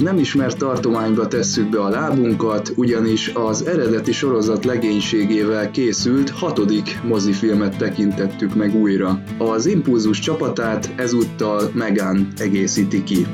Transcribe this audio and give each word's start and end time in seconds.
egy 0.00 0.06
nem 0.06 0.18
ismert 0.18 0.58
tartományba 0.58 1.26
tesszük 1.26 1.68
be 1.68 1.80
a 1.80 1.88
lábunkat, 1.88 2.72
ugyanis 2.76 3.30
az 3.34 3.66
eredeti 3.66 4.12
sorozat 4.12 4.64
legénységével 4.64 5.70
készült 5.70 6.30
hatodik 6.30 7.00
mozifilmet 7.02 7.76
tekintettük 7.76 8.54
meg 8.54 8.74
újra. 8.74 9.22
Az 9.38 9.66
Impulzus 9.66 10.18
csapatát 10.18 10.90
ezúttal 10.96 11.70
Megan 11.74 12.28
egészíti 12.36 13.04
ki. 13.04 13.26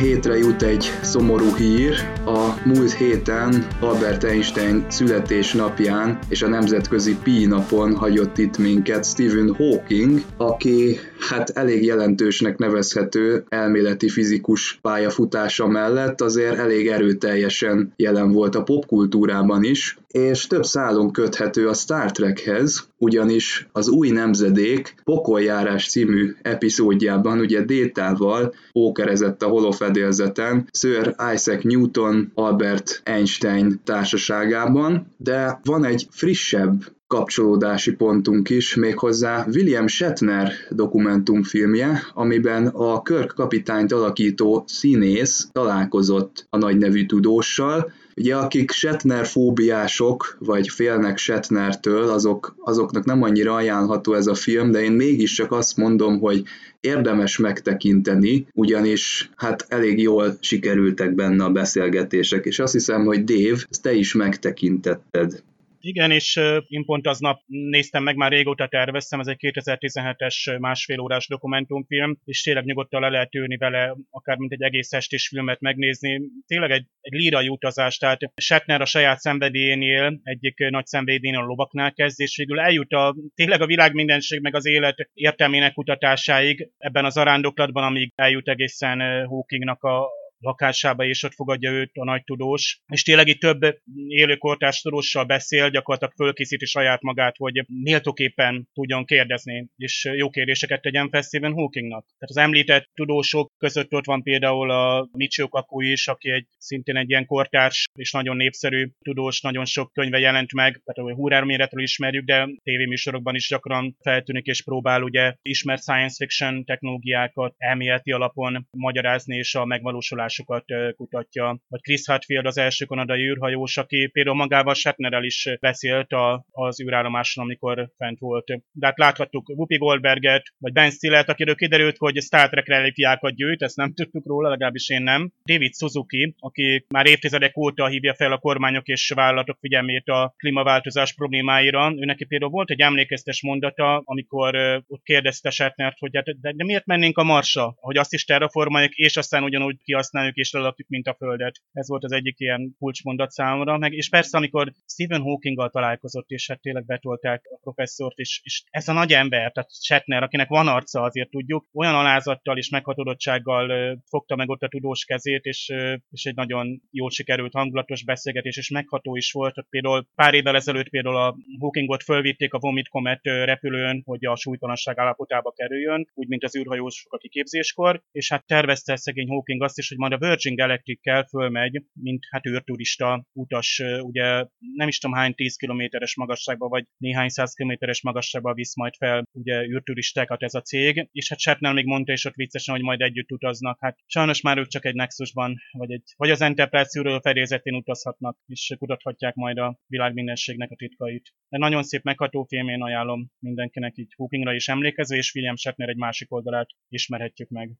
Hétre 0.00 0.36
jut 0.36 0.62
egy 0.62 0.90
szomorú 1.02 1.54
hír. 1.54 1.94
A 2.26 2.54
múlt 2.64 2.92
héten 2.92 3.66
Albert 3.80 4.24
Einstein 4.24 4.86
születésnapján 4.88 6.18
és 6.28 6.42
a 6.42 6.48
Nemzetközi 6.48 7.16
Pi 7.22 7.46
napon 7.46 7.96
hagyott 7.96 8.38
itt 8.38 8.58
minket 8.58 9.04
Stephen 9.04 9.54
Hawking, 9.54 10.20
aki 10.36 10.98
hát 11.28 11.50
elég 11.50 11.84
jelentősnek 11.84 12.58
nevezhető 12.58 13.44
elméleti 13.48 14.08
fizikus 14.08 14.78
pályafutása 14.82 15.66
mellett 15.66 16.20
azért 16.20 16.58
elég 16.58 16.88
erőteljesen 16.88 17.92
jelen 17.96 18.32
volt 18.32 18.54
a 18.54 18.62
popkultúrában 18.62 19.64
is, 19.64 19.98
és 20.10 20.46
több 20.46 20.64
szálon 20.64 21.10
köthető 21.10 21.68
a 21.68 21.74
Star 21.74 22.10
Trekhez, 22.10 22.88
ugyanis 22.98 23.68
az 23.72 23.88
új 23.88 24.10
nemzedék 24.10 24.94
Pokoljárás 25.04 25.88
című 25.88 26.34
epizódjában 26.42 27.38
ugye 27.38 27.62
Détával 27.62 28.54
ókerezett 28.74 29.42
a 29.42 29.48
holofedélzeten 29.48 30.68
Sir 30.72 31.14
Isaac 31.34 31.62
Newton 31.62 32.30
Albert 32.34 33.00
Einstein 33.04 33.80
társaságában, 33.84 35.06
de 35.16 35.60
van 35.64 35.84
egy 35.84 36.06
frissebb 36.10 36.84
kapcsolódási 37.06 37.92
pontunk 37.92 38.50
is, 38.50 38.74
méghozzá 38.74 39.46
William 39.54 39.86
Shatner 39.86 40.52
dokumentumfilmje, 40.70 42.02
amiben 42.14 42.66
a 42.66 43.02
Kirk 43.02 43.32
kapitányt 43.34 43.92
alakító 43.92 44.64
színész 44.66 45.48
találkozott 45.52 46.46
a 46.50 46.56
nagy 46.56 46.76
nevű 46.76 47.06
tudóssal, 47.06 47.92
Ugye 48.16 48.36
akik 48.36 48.70
Shatner 48.70 49.26
fóbiások, 49.26 50.36
vagy 50.38 50.68
félnek 50.68 51.18
Shatnertől, 51.18 52.08
azok, 52.08 52.54
azoknak 52.58 53.04
nem 53.04 53.22
annyira 53.22 53.54
ajánlható 53.54 54.14
ez 54.14 54.26
a 54.26 54.34
film, 54.34 54.70
de 54.70 54.82
én 54.82 54.92
mégiscsak 54.92 55.52
azt 55.52 55.76
mondom, 55.76 56.20
hogy 56.20 56.42
érdemes 56.80 57.38
megtekinteni, 57.38 58.46
ugyanis 58.54 59.30
hát 59.36 59.66
elég 59.68 60.00
jól 60.00 60.36
sikerültek 60.40 61.14
benne 61.14 61.44
a 61.44 61.50
beszélgetések, 61.50 62.44
és 62.44 62.58
azt 62.58 62.72
hiszem, 62.72 63.04
hogy 63.04 63.24
ezt 63.70 63.82
te 63.82 63.92
is 63.92 64.14
megtekintetted. 64.14 65.42
Igen, 65.82 66.10
és 66.10 66.40
én 66.68 66.84
pont 66.84 67.06
aznap 67.06 67.42
néztem 67.46 68.02
meg, 68.02 68.16
már 68.16 68.30
régóta 68.30 68.68
terveztem, 68.68 69.20
ez 69.20 69.26
egy 69.26 69.36
2017-es 69.40 70.58
másfél 70.58 71.00
órás 71.00 71.28
dokumentumfilm, 71.28 72.18
és 72.24 72.42
tényleg 72.42 72.64
nyugodtan 72.64 73.00
le 73.00 73.08
lehet 73.08 73.34
ülni 73.34 73.56
vele, 73.56 73.96
akár 74.10 74.36
mint 74.36 74.52
egy 74.52 74.62
egész 74.62 74.92
estés 74.92 75.28
filmet 75.28 75.60
megnézni. 75.60 76.20
Tényleg 76.46 76.70
egy, 76.70 76.86
egy 77.00 77.12
lírai 77.12 77.48
utazás, 77.48 77.96
tehát 77.96 78.20
Shatner 78.34 78.80
a 78.80 78.84
saját 78.84 79.18
szenvedélyénél, 79.18 80.20
egyik 80.22 80.58
nagy 80.58 80.86
szenvedélyénél 80.86 81.40
a 81.40 81.44
lovaknál 81.44 81.92
kezd, 81.92 82.20
és 82.20 82.36
végül 82.36 82.60
eljut 82.60 82.92
a, 82.92 83.16
tényleg 83.34 83.60
a 83.60 83.66
világ 83.66 83.94
mindenség, 83.94 84.40
meg 84.40 84.54
az 84.54 84.66
élet 84.66 85.10
értelmének 85.14 85.72
kutatásáig 85.72 86.70
ebben 86.78 87.04
az 87.04 87.16
arándoklatban, 87.16 87.84
amíg 87.84 88.12
eljut 88.14 88.48
egészen 88.48 89.26
Hawkingnak 89.26 89.82
a, 89.82 90.08
lakásába, 90.40 91.04
és 91.04 91.22
ott 91.22 91.34
fogadja 91.34 91.70
őt 91.70 91.90
a 91.94 92.04
nagy 92.04 92.24
tudós. 92.24 92.80
És 92.86 93.02
tényleg 93.02 93.28
itt 93.28 93.40
több 93.40 93.78
élőkortárs 94.08 94.80
tudóssal 94.80 95.24
beszél, 95.24 95.70
gyakorlatilag 95.70 96.14
fölkészíti 96.14 96.66
saját 96.66 97.02
magát, 97.02 97.36
hogy 97.36 97.64
méltóképpen 97.82 98.68
tudjon 98.72 99.04
kérdezni, 99.04 99.68
és 99.76 100.08
jó 100.16 100.30
kérdéseket 100.30 100.82
tegyen 100.82 101.08
fel 101.10 101.22
Stephen 101.22 101.52
Hawkingnak. 101.52 102.04
Tehát 102.04 102.34
az 102.34 102.36
említett 102.36 102.88
tudósok 102.94 103.52
között 103.58 103.92
ott 103.92 104.06
van 104.06 104.22
például 104.22 104.70
a 104.70 105.08
Michio 105.12 105.48
Kaku 105.48 105.80
is, 105.80 106.08
aki 106.08 106.30
egy 106.30 106.46
szintén 106.58 106.96
egy 106.96 107.10
ilyen 107.10 107.26
kortárs 107.26 107.84
és 107.94 108.12
nagyon 108.12 108.36
népszerű 108.36 108.90
tudós, 109.04 109.40
nagyon 109.40 109.64
sok 109.64 109.92
könyve 109.92 110.18
jelent 110.18 110.52
meg, 110.52 110.82
tehát 110.84 111.12
a 111.12 111.14
húrárméretről 111.14 111.82
ismerjük, 111.82 112.24
de 112.24 112.48
tévéműsorokban 112.62 113.34
is 113.34 113.48
gyakran 113.48 113.96
feltűnik 114.02 114.46
és 114.46 114.62
próbál 114.62 115.02
ugye 115.02 115.34
ismert 115.42 115.82
science 115.82 116.14
fiction 116.24 116.64
technológiákat 116.64 117.54
elméleti 117.56 118.12
alapon 118.12 118.66
magyarázni 118.70 119.36
és 119.36 119.54
a 119.54 119.64
megvalósulás 119.64 120.29
kutatásokat 120.30 120.94
kutatja. 120.96 121.60
Vagy 121.68 121.80
Chris 121.80 122.06
Hadfield 122.06 122.46
az 122.46 122.58
első 122.58 122.84
kanadai 122.84 123.28
űrhajós, 123.28 123.76
aki 123.76 124.08
például 124.12 124.36
magával 124.36 124.74
Shatnerrel 124.74 125.24
is 125.24 125.48
beszélt 125.60 126.10
a, 126.10 126.44
az 126.50 126.82
űrállomáson, 126.82 127.44
amikor 127.44 127.90
fent 127.96 128.18
volt. 128.18 128.46
De 128.72 128.86
hát 128.86 128.98
láthattuk 128.98 129.48
Whoopi 129.48 129.76
Goldberget, 129.76 130.42
vagy 130.58 130.72
Ben 130.72 130.90
Stillert, 130.90 131.28
akiről 131.28 131.54
kiderült, 131.54 131.96
hogy 131.96 132.22
Star 132.22 132.48
Trek 132.48 132.68
relikviákat 132.68 133.34
gyűjt, 133.34 133.62
ezt 133.62 133.76
nem 133.76 133.92
tudtuk 134.00 134.26
róla, 134.26 134.48
legalábbis 134.48 134.88
én 134.88 135.02
nem. 135.02 135.32
David 135.44 135.74
Suzuki, 135.74 136.34
aki 136.38 136.84
már 136.88 137.06
évtizedek 137.06 137.56
óta 137.56 137.86
hívja 137.86 138.14
fel 138.14 138.32
a 138.32 138.38
kormányok 138.38 138.86
és 138.86 139.12
vállalatok 139.14 139.58
figyelmét 139.60 140.08
a 140.08 140.34
klímaváltozás 140.36 141.14
problémáira. 141.14 141.92
Ő 141.96 142.04
neki 142.04 142.24
például 142.24 142.50
volt 142.50 142.70
egy 142.70 142.80
emlékeztes 142.80 143.42
mondata, 143.42 144.02
amikor 144.04 144.56
ott 144.86 145.02
kérdezte 145.02 145.50
Shatnert, 145.50 145.98
hogy 145.98 146.10
hát, 146.14 146.40
de, 146.40 146.52
de 146.52 146.64
miért 146.64 146.86
mennénk 146.86 147.18
a 147.18 147.22
Marsra, 147.22 147.74
hogy 147.76 147.96
azt 147.96 148.12
is 148.12 148.24
terraformáljuk, 148.24 148.92
és 148.92 149.16
aztán 149.16 149.42
ugyanúgy 149.42 149.76
kihasználjuk 149.84 150.19
használjuk 150.20 150.36
és 150.36 150.52
lelakjuk, 150.52 150.88
mint 150.88 151.06
a 151.06 151.14
Földet. 151.14 151.62
Ez 151.72 151.88
volt 151.88 152.04
az 152.04 152.12
egyik 152.12 152.40
ilyen 152.40 152.74
kulcsmondat 152.78 153.30
számomra. 153.30 153.78
Meg, 153.78 153.92
és 153.92 154.08
persze, 154.08 154.36
amikor 154.36 154.72
Stephen 154.86 155.20
Hawkinggal 155.20 155.70
találkozott, 155.70 156.28
és 156.28 156.48
hát 156.48 156.60
tényleg 156.60 156.86
betolták 156.86 157.42
a 157.50 157.58
professzort, 157.62 158.18
és, 158.18 158.40
és 158.42 158.62
ez 158.70 158.88
a 158.88 158.92
nagy 158.92 159.12
ember, 159.12 159.52
tehát 159.52 159.70
Shatner, 159.82 160.22
akinek 160.22 160.48
van 160.48 160.68
arca, 160.68 161.02
azért 161.02 161.30
tudjuk, 161.30 161.66
olyan 161.72 161.94
alázattal 161.94 162.56
és 162.56 162.68
meghatodottsággal 162.68 163.98
fogta 164.08 164.36
meg 164.36 164.48
ott 164.48 164.62
a 164.62 164.68
tudós 164.68 165.04
kezét, 165.04 165.44
és, 165.44 165.72
és 166.10 166.24
egy 166.24 166.34
nagyon 166.34 166.82
jól 166.90 167.10
sikerült 167.10 167.52
hangulatos 167.52 168.04
beszélgetés, 168.04 168.56
és 168.56 168.70
megható 168.70 169.16
is 169.16 169.32
volt. 169.32 169.54
Tehát 169.54 169.70
például 169.70 170.06
pár 170.14 170.34
évvel 170.34 170.56
ezelőtt 170.56 170.88
például 170.88 171.16
a 171.16 171.36
Hawkingot 171.60 172.02
fölvitték 172.02 172.54
a 172.54 172.58
Vomit 172.58 172.88
Comet 172.88 173.20
repülőn, 173.22 174.02
hogy 174.04 174.26
a 174.26 174.36
súlytalanság 174.36 174.98
állapotába 174.98 175.52
kerüljön, 175.52 176.08
úgy, 176.14 176.28
mint 176.28 176.44
az 176.44 176.56
űrhajósok 176.56 177.12
a 177.12 177.18
kiképzéskor, 177.18 178.02
és 178.12 178.28
hát 178.28 178.46
tervezte 178.46 178.96
szegény 178.96 179.28
Hawking 179.28 179.62
azt 179.62 179.78
is, 179.78 179.88
hogy 179.88 179.98
majd 180.10 180.22
a 180.22 180.26
Virgin 180.26 180.54
Galactic-kel 180.54 181.24
fölmegy, 181.24 181.82
mint 181.92 182.24
hát 182.30 182.46
űrturista 182.46 183.24
utas, 183.32 183.82
ugye 184.00 184.44
nem 184.58 184.88
is 184.88 184.98
tudom 184.98 185.16
hány 185.16 185.34
10 185.34 185.56
kilométeres 185.56 186.16
magasságba, 186.16 186.68
vagy 186.68 186.84
néhány 186.96 187.28
száz 187.28 187.54
kilométeres 187.54 188.02
magasságba 188.02 188.54
visz 188.54 188.76
majd 188.76 188.94
fel 188.94 189.28
ugye 189.32 189.62
űrturistákat 189.62 190.42
ez 190.42 190.54
a 190.54 190.60
cég, 190.60 191.08
és 191.12 191.28
hát 191.28 191.38
Shatner 191.38 191.74
még 191.74 191.84
mondta 191.84 192.12
is 192.12 192.24
ott 192.24 192.34
viccesen, 192.34 192.74
hogy 192.74 192.84
majd 192.84 193.00
együtt 193.00 193.32
utaznak. 193.32 193.76
Hát 193.80 193.98
sajnos 194.06 194.40
már 194.40 194.58
ők 194.58 194.66
csak 194.66 194.84
egy 194.84 194.94
Nexusban, 194.94 195.56
vagy, 195.70 195.92
egy, 195.92 196.02
vagy 196.16 196.30
az 196.30 196.40
Enterprise 196.40 197.00
űrről 197.00 197.20
fedélzetén 197.20 197.74
utazhatnak, 197.74 198.38
és 198.46 198.74
kutathatják 198.78 199.34
majd 199.34 199.58
a 199.58 199.78
világ 199.86 200.14
mindenségnek 200.14 200.70
a 200.70 200.76
titkait. 200.76 201.34
De 201.48 201.58
nagyon 201.58 201.82
szép 201.82 202.02
megható 202.02 202.44
film, 202.44 202.68
én 202.68 202.82
ajánlom 202.82 203.30
mindenkinek 203.38 203.96
így 203.96 204.12
Hookingra 204.16 204.54
is 204.54 204.68
emlékezve, 204.68 205.16
és 205.16 205.34
William 205.34 205.56
Shatner 205.56 205.88
egy 205.88 205.96
másik 205.96 206.32
oldalát 206.32 206.68
ismerhetjük 206.88 207.48
meg. 207.48 207.70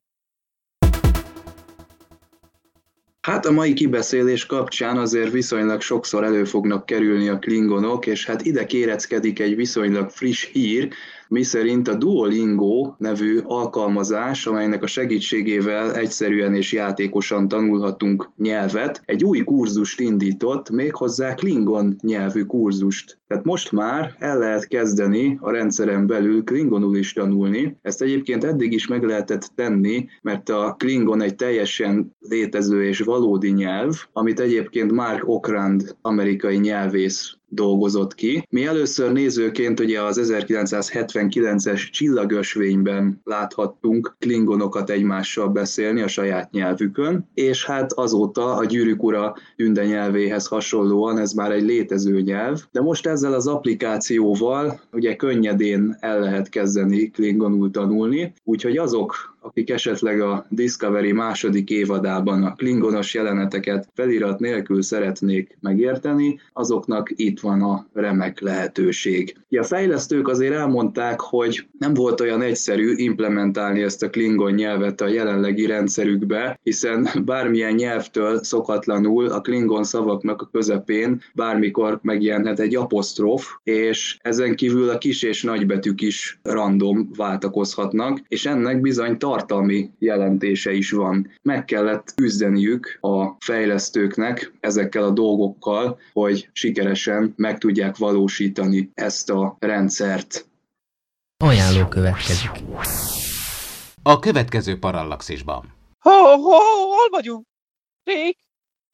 Hát 3.21 3.47
a 3.47 3.51
mai 3.51 3.73
kibeszélés 3.73 4.47
kapcsán 4.47 4.97
azért 4.97 5.33
viszonylag 5.33 5.81
sokszor 5.81 6.25
elő 6.25 6.45
fognak 6.45 6.87
kerülni 6.87 7.29
a 7.29 7.39
klingonok, 7.39 8.07
és 8.07 8.27
hát 8.27 8.43
ide 8.43 8.67
kéreckedik 8.67 9.41
egy 9.41 9.57
viszonylag 9.57 10.11
friss 10.11 10.45
hír, 10.53 10.89
miszerint 11.31 11.89
a 11.89 11.95
Duolingo 11.95 12.95
nevű 12.99 13.39
alkalmazás, 13.45 14.47
amelynek 14.47 14.83
a 14.83 14.87
segítségével 14.87 15.95
egyszerűen 15.95 16.55
és 16.55 16.73
játékosan 16.73 17.49
tanulhatunk 17.49 18.31
nyelvet, 18.37 19.03
egy 19.05 19.25
új 19.25 19.39
kurzust 19.39 20.01
indított, 20.01 20.71
méghozzá 20.71 21.35
Klingon 21.35 21.97
nyelvű 22.03 22.43
kurzust. 22.45 23.19
Tehát 23.27 23.45
most 23.45 23.73
már 23.73 24.17
el 24.19 24.39
lehet 24.39 24.69
kezdeni 24.69 25.39
a 25.41 25.51
rendszeren 25.51 26.07
belül 26.07 26.45
Klingonul 26.45 26.97
is 26.97 27.13
tanulni. 27.13 27.77
Ezt 27.83 28.03
egyébként 28.03 28.45
eddig 28.45 28.73
is 28.73 28.87
meg 28.87 29.05
lehetett 29.05 29.51
tenni, 29.55 30.09
mert 30.23 30.49
a 30.49 30.75
Klingon 30.79 31.23
egy 31.23 31.35
teljesen 31.35 32.17
létező 32.21 32.85
és 32.85 33.01
valódi 33.01 33.51
nyelv, 33.51 33.95
amit 34.13 34.41
egyébként 34.41 34.93
Mark 34.93 35.29
Okrand 35.29 35.97
amerikai 36.03 36.57
nyelvész 36.57 37.35
dolgozott 37.51 38.15
ki. 38.15 38.47
Mi 38.51 38.67
először 38.67 39.13
nézőként 39.13 39.81
ugye 39.81 40.03
az 40.03 40.21
1979-es 40.23 41.91
csillagösvényben 41.91 43.21
láthattunk 43.25 44.17
klingonokat 44.19 44.91
egymással 44.91 45.49
beszélni 45.49 46.01
a 46.01 46.09
saját 46.09 46.51
nyelvükön, 46.51 47.29
és 47.35 47.67
hát 47.67 47.93
azóta 47.93 48.55
a 48.55 48.65
gyűrűk 48.65 49.03
ura 49.03 49.35
tünde 49.57 49.85
nyelvéhez 49.85 50.47
hasonlóan 50.47 51.19
ez 51.19 51.33
már 51.33 51.51
egy 51.51 51.63
létező 51.63 52.21
nyelv, 52.21 52.63
de 52.73 52.81
most 52.81 53.07
ezzel 53.07 53.33
az 53.33 53.47
applikációval 53.47 54.81
ugye 54.93 55.17
könnyedén 55.17 55.97
el 56.01 56.21
lehet 56.21 56.49
kezdeni 56.49 57.11
klingonul 57.11 57.71
tanulni, 57.71 58.33
úgyhogy 58.45 58.77
azok 58.77 59.39
akik 59.41 59.71
esetleg 59.71 60.21
a 60.21 60.47
Discovery 60.49 61.13
második 61.13 61.71
évadában 61.71 62.43
a 62.43 62.55
klingonos 62.55 63.15
jeleneteket 63.15 63.89
felirat 63.95 64.39
nélkül 64.39 64.83
szeretnék 64.83 65.57
megérteni, 65.61 66.41
azoknak 66.53 67.11
itt 67.15 67.41
van 67.41 67.63
a 67.63 67.87
remek 67.93 68.41
lehetőség. 68.41 69.37
A 69.51 69.63
fejlesztők 69.63 70.29
azért 70.29 70.55
elmondták, 70.55 71.21
hogy 71.21 71.67
nem 71.79 71.95
volt 71.95 72.21
olyan 72.21 72.43
egyszerű 72.43 72.95
implementálni 72.95 73.83
ezt 73.83 74.03
a 74.03 74.11
klingon 74.11 74.53
nyelvet 74.53 75.01
a 75.01 75.09
jelenlegi 75.09 75.67
rendszerükbe, 75.67 76.59
hiszen 76.63 77.09
bármilyen 77.25 77.75
nyelvtől 77.75 78.45
szokatlanul 78.45 79.27
a 79.27 79.41
klingon 79.41 79.85
szavaknak 79.85 80.43
a 80.43 80.49
közepén 80.53 81.21
bármikor 81.35 81.99
megjelenhet 82.03 82.61
egy 82.61 82.77
apostrof, 82.77 83.47
és 83.63 84.19
ezen 84.23 84.55
kívül 84.55 84.89
a 84.89 84.99
kis 84.99 85.23
és 85.23 85.43
nagybetűk 85.43 86.01
is 86.01 86.39
random 86.43 87.11
váltakozhatnak, 87.17 88.19
és 88.29 88.47
ennek 88.47 88.81
bizony 88.81 89.19
tartalmi 89.31 89.91
jelentése 89.99 90.73
is 90.73 90.91
van. 90.91 91.31
Meg 91.43 91.65
kellett 91.65 92.15
küzdeniük 92.15 92.99
a 93.01 93.37
fejlesztőknek 93.39 94.53
ezekkel 94.61 95.05
a 95.05 95.11
dolgokkal, 95.11 95.99
hogy 96.13 96.49
sikeresen 96.53 97.33
meg 97.37 97.59
tudják 97.59 97.97
valósítani 97.97 98.91
ezt 98.95 99.31
a 99.31 99.57
rendszert. 99.59 100.47
Ajánló 101.45 101.89
következik. 101.89 102.51
A 104.03 104.19
következő 104.19 104.79
parallaxisban. 104.79 105.75
Ho, 105.99 106.11
ho, 106.11 106.59
hol 106.95 107.09
vagyunk? 107.11 107.47
Rék? 108.05 108.39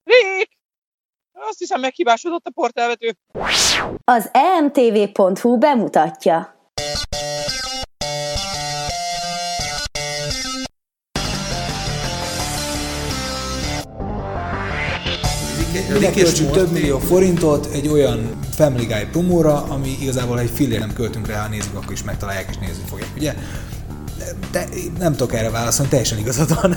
Rék? 0.05 0.49
Azt 1.33 1.59
hiszem 1.59 1.81
meghibásodott 1.81 2.47
a 2.47 2.51
portelvető. 2.51 3.17
Az 4.05 4.31
emtv.hu 4.33 5.59
bemutatja. 5.59 6.56
Ide 15.97 16.11
költsünk 16.11 16.51
több 16.51 16.73
millió 16.73 16.99
forintot 16.99 17.69
egy 17.73 17.89
olyan 17.89 18.31
Family 18.51 18.85
Guy 18.85 19.07
promóra, 19.13 19.63
ami 19.69 19.97
igazából 20.01 20.41
egy 20.41 20.51
fillér 20.55 20.79
nem 20.79 20.93
költünk 20.93 21.27
rá, 21.27 21.43
ha 21.43 21.49
nézzük, 21.49 21.75
akkor 21.75 21.93
is 21.93 22.03
megtalálják 22.03 22.47
és 22.51 22.57
nézni 22.57 22.83
fogják, 22.89 23.09
ugye? 23.17 23.35
De 24.53 24.69
nem 24.99 25.13
tudok 25.13 25.35
erre 25.35 25.51
válaszolni, 25.51 25.91
teljesen 25.91 26.19
igazad 26.19 26.61
van. 26.61 26.77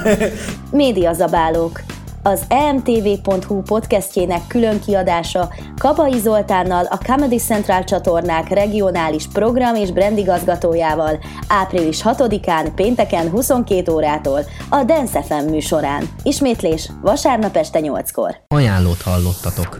Médiazabálók. 0.71 1.81
Az 2.23 2.45
emtv.hu 2.47 3.61
podcastjének 3.61 4.47
külön 4.47 4.79
kiadása 4.79 5.49
Kapai 5.77 6.19
Zoltánnal, 6.19 6.85
a 6.85 6.97
Comedy 6.97 7.37
Central 7.37 7.83
csatornák 7.83 8.49
regionális 8.49 9.27
program 9.27 9.75
és 9.75 9.91
brandigazgatójával 9.91 11.19
április 11.47 12.01
6-án 12.03 12.71
pénteken 12.75 13.29
22 13.29 13.91
órától 13.91 14.39
a 14.69 14.83
Dance 14.83 15.21
FM 15.21 15.49
műsorán. 15.49 16.09
Ismétlés 16.23 16.89
vasárnap 17.01 17.55
este 17.55 17.79
8-kor. 17.81 18.35
Ajánlót 18.47 19.01
hallottatok. 19.01 19.79